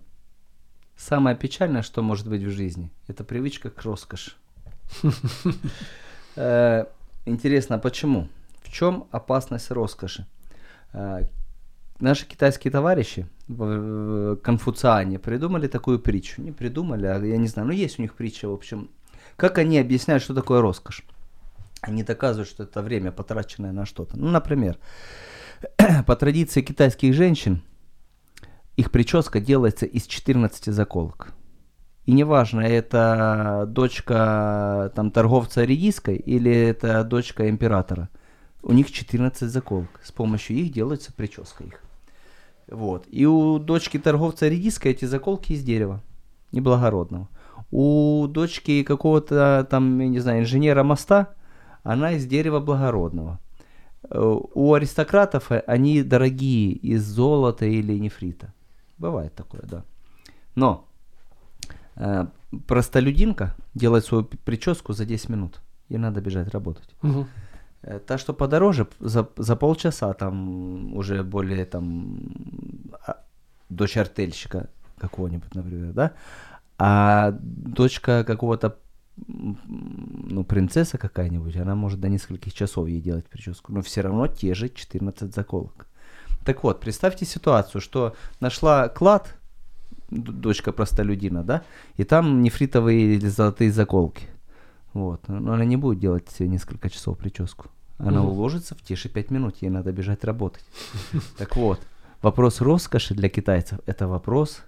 Самое 0.96 1.36
печальное, 1.36 1.82
что 1.82 2.02
может 2.02 2.26
быть 2.26 2.42
в 2.42 2.50
жизни, 2.50 2.90
это 3.06 3.24
привычка 3.24 3.70
к 3.70 3.82
роскоши. 3.82 4.32
Э, 6.38 6.84
Интересно, 7.24 7.78
почему? 7.78 8.28
В 8.62 8.70
чем 8.70 9.08
опасность 9.10 9.70
роскоши? 9.70 10.26
Э, 10.92 11.24
Наши 11.98 12.26
китайские 12.26 12.70
товарищи 12.70 13.26
конфуциане 14.42 15.18
придумали 15.18 15.66
такую 15.66 15.98
притчу. 15.98 16.42
Не 16.42 16.52
придумали, 16.52 17.06
а 17.06 17.18
я 17.18 17.38
не 17.38 17.48
знаю, 17.48 17.68
но 17.68 17.72
есть 17.72 17.98
у 17.98 18.02
них 18.02 18.12
притча, 18.14 18.48
в 18.48 18.52
общем. 18.52 18.90
Как 19.36 19.56
они 19.56 19.78
объясняют, 19.78 20.22
что 20.22 20.34
такое 20.34 20.60
роскошь? 20.60 21.04
Они 21.80 22.02
доказывают, 22.02 22.48
что 22.48 22.64
это 22.64 22.82
время, 22.82 23.12
потраченное 23.12 23.72
на 23.72 23.86
что-то. 23.86 24.18
Ну, 24.18 24.28
например, 24.28 24.76
по 26.06 26.16
традиции 26.16 26.60
китайских 26.60 27.14
женщин, 27.14 27.62
их 28.76 28.90
прическа 28.90 29.40
делается 29.40 29.86
из 29.86 30.06
14 30.06 30.66
заколок. 30.66 31.32
И 32.04 32.12
неважно, 32.12 32.60
это 32.60 33.64
дочка 33.66 34.92
там, 34.94 35.10
торговца 35.10 35.64
редиской 35.64 36.16
или 36.16 36.52
это 36.52 37.02
дочка 37.02 37.48
императора. 37.48 38.08
У 38.62 38.72
них 38.72 38.92
14 38.92 39.50
заколок. 39.50 39.88
С 40.02 40.12
помощью 40.12 40.56
их 40.56 40.72
делается 40.72 41.12
прическа 41.12 41.64
их. 41.64 41.82
Вот. 42.68 43.06
И 43.10 43.26
у 43.26 43.58
дочки 43.58 43.98
торговца 43.98 44.48
редиской 44.48 44.92
эти 44.92 45.04
заколки 45.04 45.52
из 45.52 45.64
дерева. 45.64 46.02
Неблагородного. 46.52 47.28
У 47.70 48.26
дочки 48.28 48.84
какого-то 48.84 49.66
там, 49.68 49.98
я 49.98 50.08
не 50.08 50.20
знаю, 50.20 50.42
инженера 50.42 50.84
моста, 50.84 51.34
она 51.82 52.12
из 52.12 52.26
дерева 52.26 52.60
благородного. 52.60 53.40
Э, 54.10 54.38
У 54.54 54.74
аристократов 54.74 55.50
э, 55.50 55.62
они 55.66 56.02
дорогие 56.02 56.72
из 56.72 57.04
золота 57.04 57.66
или 57.66 57.98
нефрита. 57.98 58.52
Бывает 58.98 59.34
такое, 59.34 59.62
да. 59.62 59.84
Но 60.54 60.88
э, 61.96 62.26
простолюдинка 62.66 63.54
делает 63.74 64.04
свою 64.04 64.24
прическу 64.24 64.92
за 64.92 65.04
10 65.04 65.28
минут. 65.28 65.60
Ей 65.88 65.98
надо 65.98 66.20
бежать 66.20 66.48
работать. 66.48 66.88
Э, 67.82 67.98
Та, 67.98 68.18
что 68.18 68.32
подороже, 68.32 68.88
за, 69.00 69.28
за 69.36 69.56
полчаса 69.56 70.12
там 70.14 70.96
уже 70.96 71.22
более 71.22 71.64
там 71.64 72.18
а, 73.06 73.22
дочь 73.68 73.96
артельщика 73.96 74.68
какого-нибудь, 74.98 75.54
например, 75.54 75.92
да? 75.92 76.12
А 76.78 77.32
дочка 77.40 78.24
какого-то 78.24 78.78
ну, 79.26 80.44
принцесса 80.44 80.98
какая-нибудь, 80.98 81.56
она 81.56 81.74
может 81.74 82.00
до 82.00 82.08
нескольких 82.08 82.52
часов 82.52 82.88
ей 82.88 83.00
делать 83.00 83.26
прическу, 83.26 83.72
но 83.72 83.80
все 83.80 84.02
равно 84.02 84.26
те 84.26 84.54
же 84.54 84.68
14 84.68 85.34
заколок. 85.34 85.86
Так 86.46 86.62
вот, 86.62 86.78
представьте 86.78 87.26
ситуацию, 87.26 87.80
что 87.80 88.14
нашла 88.38 88.88
клад, 88.88 89.34
дочка 90.10 90.70
простолюдина, 90.70 91.42
да, 91.42 91.62
и 91.96 92.04
там 92.04 92.40
нефритовые 92.40 93.16
или 93.16 93.26
золотые 93.26 93.72
заколки. 93.72 94.28
Вот. 94.92 95.26
Но 95.28 95.52
она 95.54 95.64
не 95.64 95.76
будет 95.76 95.98
делать 95.98 96.28
себе 96.30 96.48
несколько 96.48 96.88
часов 96.88 97.18
прическу. 97.18 97.66
Она 97.98 98.22
Мгм. 98.22 98.30
уложится 98.30 98.76
в 98.76 98.80
те 98.80 98.94
же 98.94 99.08
пять 99.08 99.30
минут, 99.32 99.56
ей 99.60 99.70
надо 99.70 99.90
бежать 99.90 100.22
работать. 100.24 100.64
Так 101.36 101.56
вот, 101.56 101.80
вопрос 102.22 102.60
роскоши 102.60 103.14
для 103.14 103.28
китайцев– 103.28 103.80
это 103.86 104.06
вопрос 104.06 104.62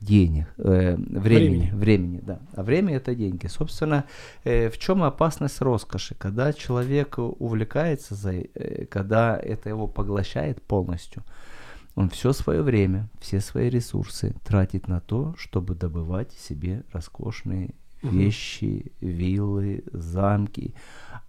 денег, 0.00 0.46
э, 0.58 0.94
времени, 0.96 1.18
Времени. 1.18 1.70
времени. 1.72 2.20
да. 2.22 2.38
А 2.54 2.62
время 2.62 2.96
это 2.96 3.14
деньги. 3.14 3.46
Собственно, 3.48 4.04
э, 4.44 4.70
в 4.70 4.78
чем 4.78 5.02
опасность 5.02 5.60
роскоши? 5.60 6.14
Когда 6.14 6.52
человек 6.52 7.18
увлекается, 7.18 8.14
за, 8.14 8.32
э, 8.34 8.86
когда 8.86 9.36
это 9.36 9.68
его 9.68 9.86
поглощает 9.88 10.62
полностью, 10.62 11.24
он 11.96 12.08
все 12.10 12.32
свое 12.32 12.62
время, 12.62 13.08
все 13.20 13.40
свои 13.40 13.68
ресурсы 13.68 14.34
тратит 14.44 14.86
на 14.86 15.00
то, 15.00 15.34
чтобы 15.36 15.74
добывать 15.74 16.32
себе 16.32 16.84
роскошные 16.92 17.74
Мгм. 18.02 18.16
вещи, 18.18 18.92
виллы, 19.00 19.82
замки. 19.92 20.74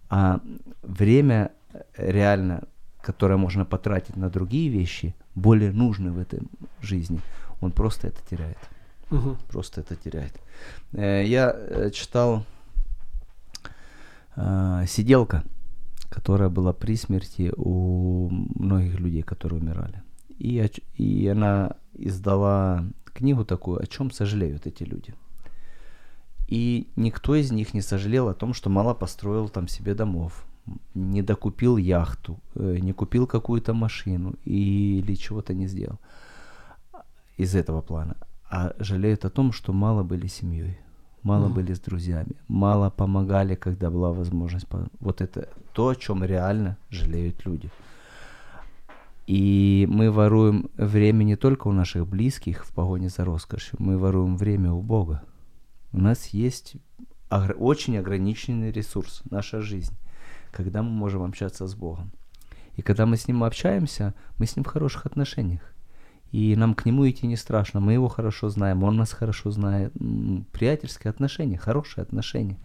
А 0.08 0.40
время 0.82 1.50
э, 1.72 1.82
реально, 1.96 2.62
которое 3.02 3.36
можно 3.36 3.64
потратить 3.64 4.16
на 4.16 4.30
другие 4.30 4.68
вещи, 4.70 5.14
более 5.34 5.72
нужны 5.72 6.12
в 6.12 6.18
этой 6.18 6.40
жизни, 6.80 7.20
он 7.60 7.72
просто 7.72 8.08
это 8.08 8.20
теряет. 8.28 8.58
Мгм. 9.10 9.36
Просто 9.48 9.80
это 9.80 9.96
теряет. 9.96 10.32
Э, 10.92 11.24
Я 11.24 11.54
э, 11.54 11.90
читал 11.90 12.44
э, 14.36 14.84
«Сиделка», 14.86 15.42
которая 16.08 16.48
была 16.48 16.72
при 16.72 16.96
смерти 16.96 17.52
у 17.56 18.28
многих 18.30 19.00
людей, 19.00 19.22
которые 19.22 19.60
умирали. 19.60 20.02
И, 20.38 20.64
и 20.96 21.28
она 21.28 21.76
издала 21.94 22.84
книгу 23.04 23.44
такую, 23.44 23.82
о 23.82 23.86
чем 23.86 24.10
сожалеют 24.10 24.66
эти 24.66 24.84
люди. 24.84 25.14
И 26.48 26.88
никто 26.96 27.34
из 27.34 27.52
них 27.52 27.74
не 27.74 27.82
сожалел 27.82 28.28
о 28.28 28.34
том, 28.34 28.54
что 28.54 28.70
мало 28.70 28.94
построил 28.94 29.48
там 29.48 29.68
себе 29.68 29.94
домов, 29.94 30.44
не 30.94 31.22
докупил 31.22 31.76
яхту, 31.76 32.40
не 32.54 32.92
купил 32.92 33.26
какую-то 33.26 33.72
машину 33.72 34.34
или 34.44 35.14
чего-то 35.14 35.54
не 35.54 35.68
сделал 35.68 35.98
из 37.42 37.54
этого 37.54 37.80
плана. 37.82 38.16
А 38.50 38.72
жалеют 38.78 39.24
о 39.24 39.30
том, 39.30 39.52
что 39.52 39.72
мало 39.72 40.02
были 40.02 40.26
семьей, 40.26 40.78
мало 41.22 41.46
Мгм. 41.46 41.54
были 41.54 41.72
с 41.74 41.80
друзьями, 41.80 42.32
мало 42.48 42.90
помогали, 42.90 43.54
когда 43.54 43.90
была 43.90 44.12
возможность. 44.12 44.66
Вот 45.00 45.20
это 45.20 45.48
то, 45.72 45.88
о 45.88 45.94
чем 45.94 46.24
реально 46.24 46.76
жалеют 46.90 47.46
люди. 47.46 47.70
И 49.26 49.86
мы 49.90 50.10
воруем 50.10 50.70
время 50.76 51.24
не 51.24 51.36
только 51.36 51.68
у 51.68 51.72
наших 51.72 52.06
близких 52.06 52.64
в 52.66 52.74
погоне 52.74 53.08
за 53.08 53.24
роскошью, 53.24 53.76
мы 53.78 53.96
воруем 53.96 54.36
время 54.36 54.72
у 54.72 54.82
Бога. 54.82 55.22
У 55.92 56.00
нас 56.00 56.28
есть 56.28 56.74
огр- 57.30 57.54
очень 57.54 57.96
ограниченный 57.98 58.72
ресурс, 58.72 59.22
наша 59.30 59.60
жизнь, 59.60 59.94
когда 60.50 60.82
мы 60.82 60.90
можем 60.90 61.22
общаться 61.22 61.66
с 61.68 61.74
Богом. 61.74 62.10
И 62.76 62.82
когда 62.82 63.06
мы 63.06 63.16
с 63.16 63.28
Ним 63.28 63.44
общаемся, 63.44 64.14
мы 64.38 64.46
с 64.46 64.56
Ним 64.56 64.64
в 64.64 64.68
хороших 64.68 65.06
отношениях. 65.06 65.62
И 66.32 66.54
нам 66.56 66.74
к 66.74 66.84
Нему 66.84 67.08
идти 67.08 67.26
не 67.26 67.36
страшно, 67.36 67.80
мы 67.80 67.92
Его 67.92 68.08
хорошо 68.08 68.48
знаем, 68.48 68.84
Он 68.84 68.96
нас 68.96 69.12
хорошо 69.12 69.50
знает. 69.50 69.92
Приятельские 70.52 71.10
отношения, 71.10 71.58
хорошие 71.58 72.02
отношения, 72.02 72.58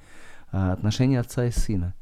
а, 0.51 0.73
отношения 0.73 1.19
отца 1.19 1.45
и 1.45 1.51
сына. 1.51 1.95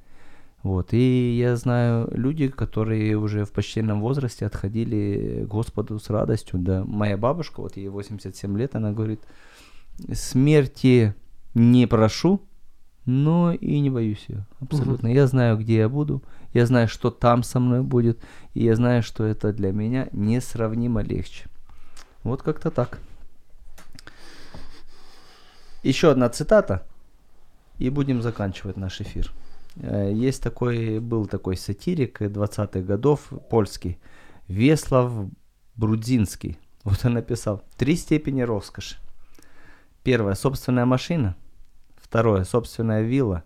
Вот. 0.61 0.93
И 0.93 1.37
я 1.37 1.55
знаю 1.57 2.09
люди, 2.13 2.47
которые 2.47 3.17
уже 3.17 3.43
в 3.45 3.51
почтенном 3.51 4.01
возрасте 4.01 4.45
отходили 4.45 5.43
к 5.45 5.47
Господу 5.47 5.99
с 5.99 6.09
радостью. 6.09 6.59
Да, 6.59 6.83
моя 6.85 7.17
бабушка, 7.17 7.61
вот 7.61 7.75
ей 7.75 7.89
87 7.89 8.57
лет, 8.57 8.75
она 8.75 8.93
говорит, 8.93 9.21
смерти 10.13 11.15
не 11.53 11.85
прошу, 11.85 12.41
но 13.05 13.53
и 13.53 13.79
не 13.79 13.89
боюсь 13.89 14.25
ее. 14.29 14.45
Абсолютно. 14.61 15.07
Я 15.07 15.27
знаю, 15.27 15.57
где 15.57 15.77
я 15.77 15.89
буду, 15.89 16.23
я 16.53 16.65
знаю, 16.65 16.87
что 16.87 17.11
там 17.11 17.43
со 17.43 17.59
мной 17.59 17.81
будет, 17.81 18.19
и 18.53 18.63
я 18.63 18.75
знаю, 18.75 19.03
что 19.03 19.25
это 19.25 19.51
для 19.51 19.71
меня 19.71 20.07
несравнимо 20.13 21.01
легче. 21.01 21.49
Вот 22.23 22.41
как-то 22.41 22.71
так. 22.71 22.99
Еще 25.83 26.09
одна 26.11 26.29
цитата, 26.29 26.85
и 27.77 27.89
будем 27.89 28.21
заканчивать 28.21 28.77
наш 28.77 29.01
эфир. 29.01 29.31
Э, 29.75 30.11
Есть 30.13 30.41
такой, 30.41 30.99
был 30.99 31.25
такой 31.25 31.57
сатирик 31.57 32.21
20-х 32.21 32.79
годов, 32.81 33.27
польский, 33.49 33.97
Веслав 34.47 35.11
Брудзинский. 35.75 36.57
Вот 36.83 37.03
он 37.05 37.13
написал 37.13 37.63
«Три 37.77 37.95
степени 37.95 38.41
роскоши. 38.41 38.95
Первое– 40.03 40.33
собственная 40.35 40.85
машина. 40.85 41.35
Второе– 41.95 42.43
собственная 42.45 43.01
вилла. 43.01 43.43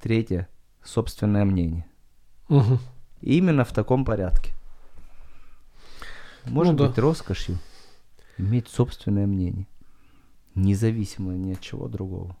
Третье– 0.00 0.48
собственное 0.82 1.44
мнение. 1.44 1.86
И 3.20 3.36
именно 3.38 3.64
в 3.64 3.72
таком 3.72 4.04
порядке. 4.04 4.52
Может 6.46 6.72
Ну 6.72 6.78
да. 6.78 6.86
быть 6.88 6.98
роскошью 6.98 7.58
иметь 8.38 8.68
собственное 8.68 9.26
мнение, 9.26 9.66
независимое 10.54 11.36
ни 11.36 11.52
от 11.52 11.60
чего 11.60 11.88
другого. 11.88 12.36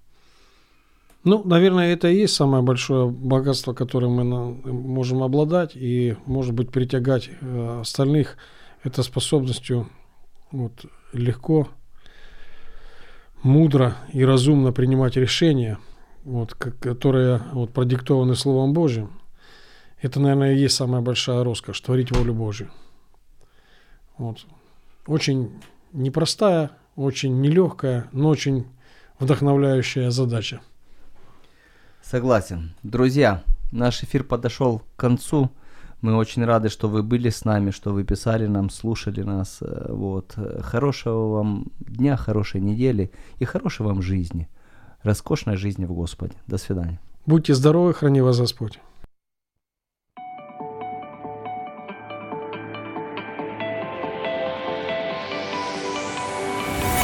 Ну, 1.24 1.42
наверное, 1.44 1.92
это 1.92 2.08
и 2.08 2.20
есть 2.20 2.34
самое 2.34 2.62
большое 2.62 3.08
богатство, 3.10 3.74
которым 3.74 4.12
мы 4.12 4.24
можем 4.72 5.22
обладать 5.22 5.72
и, 5.74 6.16
может 6.26 6.54
быть, 6.54 6.70
притягать 6.70 7.28
э, 7.40 7.80
остальных. 7.80 8.36
Это 8.84 9.02
способностью 9.02 9.88
вот, 10.52 10.86
легко, 11.12 11.68
мудро 13.42 13.96
и 14.12 14.24
разумно 14.24 14.72
принимать 14.72 15.16
решения, 15.16 15.78
вот, 16.24 16.54
которые 16.54 17.42
вот, 17.52 17.72
продиктованы 17.72 18.36
Словом 18.36 18.72
Божьим. 18.72 19.10
Это, 20.00 20.20
наверное, 20.20 20.54
и 20.54 20.58
есть 20.58 20.76
самая 20.76 21.00
большая 21.00 21.42
роскошь– 21.42 21.80
творить 21.82 22.12
волю 22.12 22.32
Божью. 22.34 22.70
Вот. 24.16 24.46
Очень 25.06 25.50
непростая, 25.92 26.70
очень 26.96 27.40
нелегкая, 27.40 28.08
но 28.12 28.28
очень 28.28 28.66
вдохновляющая 29.18 30.10
задача. 30.10 30.60
Согласен. 32.02 32.72
Друзья, 32.82 33.42
наш 33.72 34.02
эфир 34.02 34.24
подошел 34.24 34.80
к 34.80 34.96
концу. 34.96 35.50
Мы 36.00 36.16
очень 36.16 36.44
рады, 36.44 36.68
что 36.68 36.88
вы 36.88 37.02
были 37.02 37.28
с 37.28 37.44
нами, 37.44 37.70
что 37.70 37.92
вы 37.92 38.04
писали 38.04 38.46
нам, 38.46 38.70
слушали 38.70 39.22
нас. 39.22 39.58
Э, 39.60 39.92
Вот. 39.92 40.36
Хорошего 40.60 41.32
вам 41.32 41.66
дня, 41.80 42.16
хорошей 42.16 42.60
недели 42.60 43.10
и 43.40 43.44
хорошей 43.44 43.84
вам 43.84 44.00
жизни. 44.00 44.48
Роскошной 45.02 45.56
жизни 45.56 45.86
в 45.86 45.92
Господе. 45.92 46.34
До 46.46 46.56
свидания. 46.56 47.00
Будьте 47.26 47.54
здоровы, 47.54 47.94
храни 47.94 48.20
вас 48.20 48.38
Господь. 48.38 48.80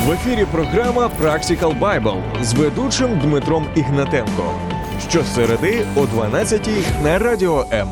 В 0.07 0.11
ефірі 0.11 0.47
програма 0.53 1.11
Practical 1.23 1.79
Bible 1.81 2.45
з 2.45 2.55
ведучим 2.55 3.19
Дмитром 3.19 3.67
Ігнатенко. 3.75 4.55
Щосереди 5.09 5.87
о 5.97 6.07
12 6.07 6.69
на 7.05 7.19
радіо 7.19 7.67
М. 7.73 7.89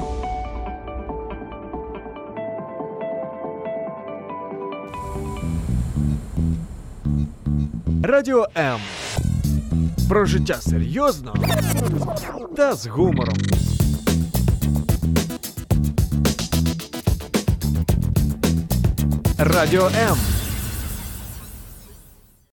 Радіо 8.02 8.46
М. 8.56 8.80
Про 10.08 10.24
життя 10.26 10.54
серйозно 10.60 11.34
та 12.56 12.74
з 12.74 12.86
гумором. 12.86 13.36
Радіо 19.38 19.86
М. 19.86 20.16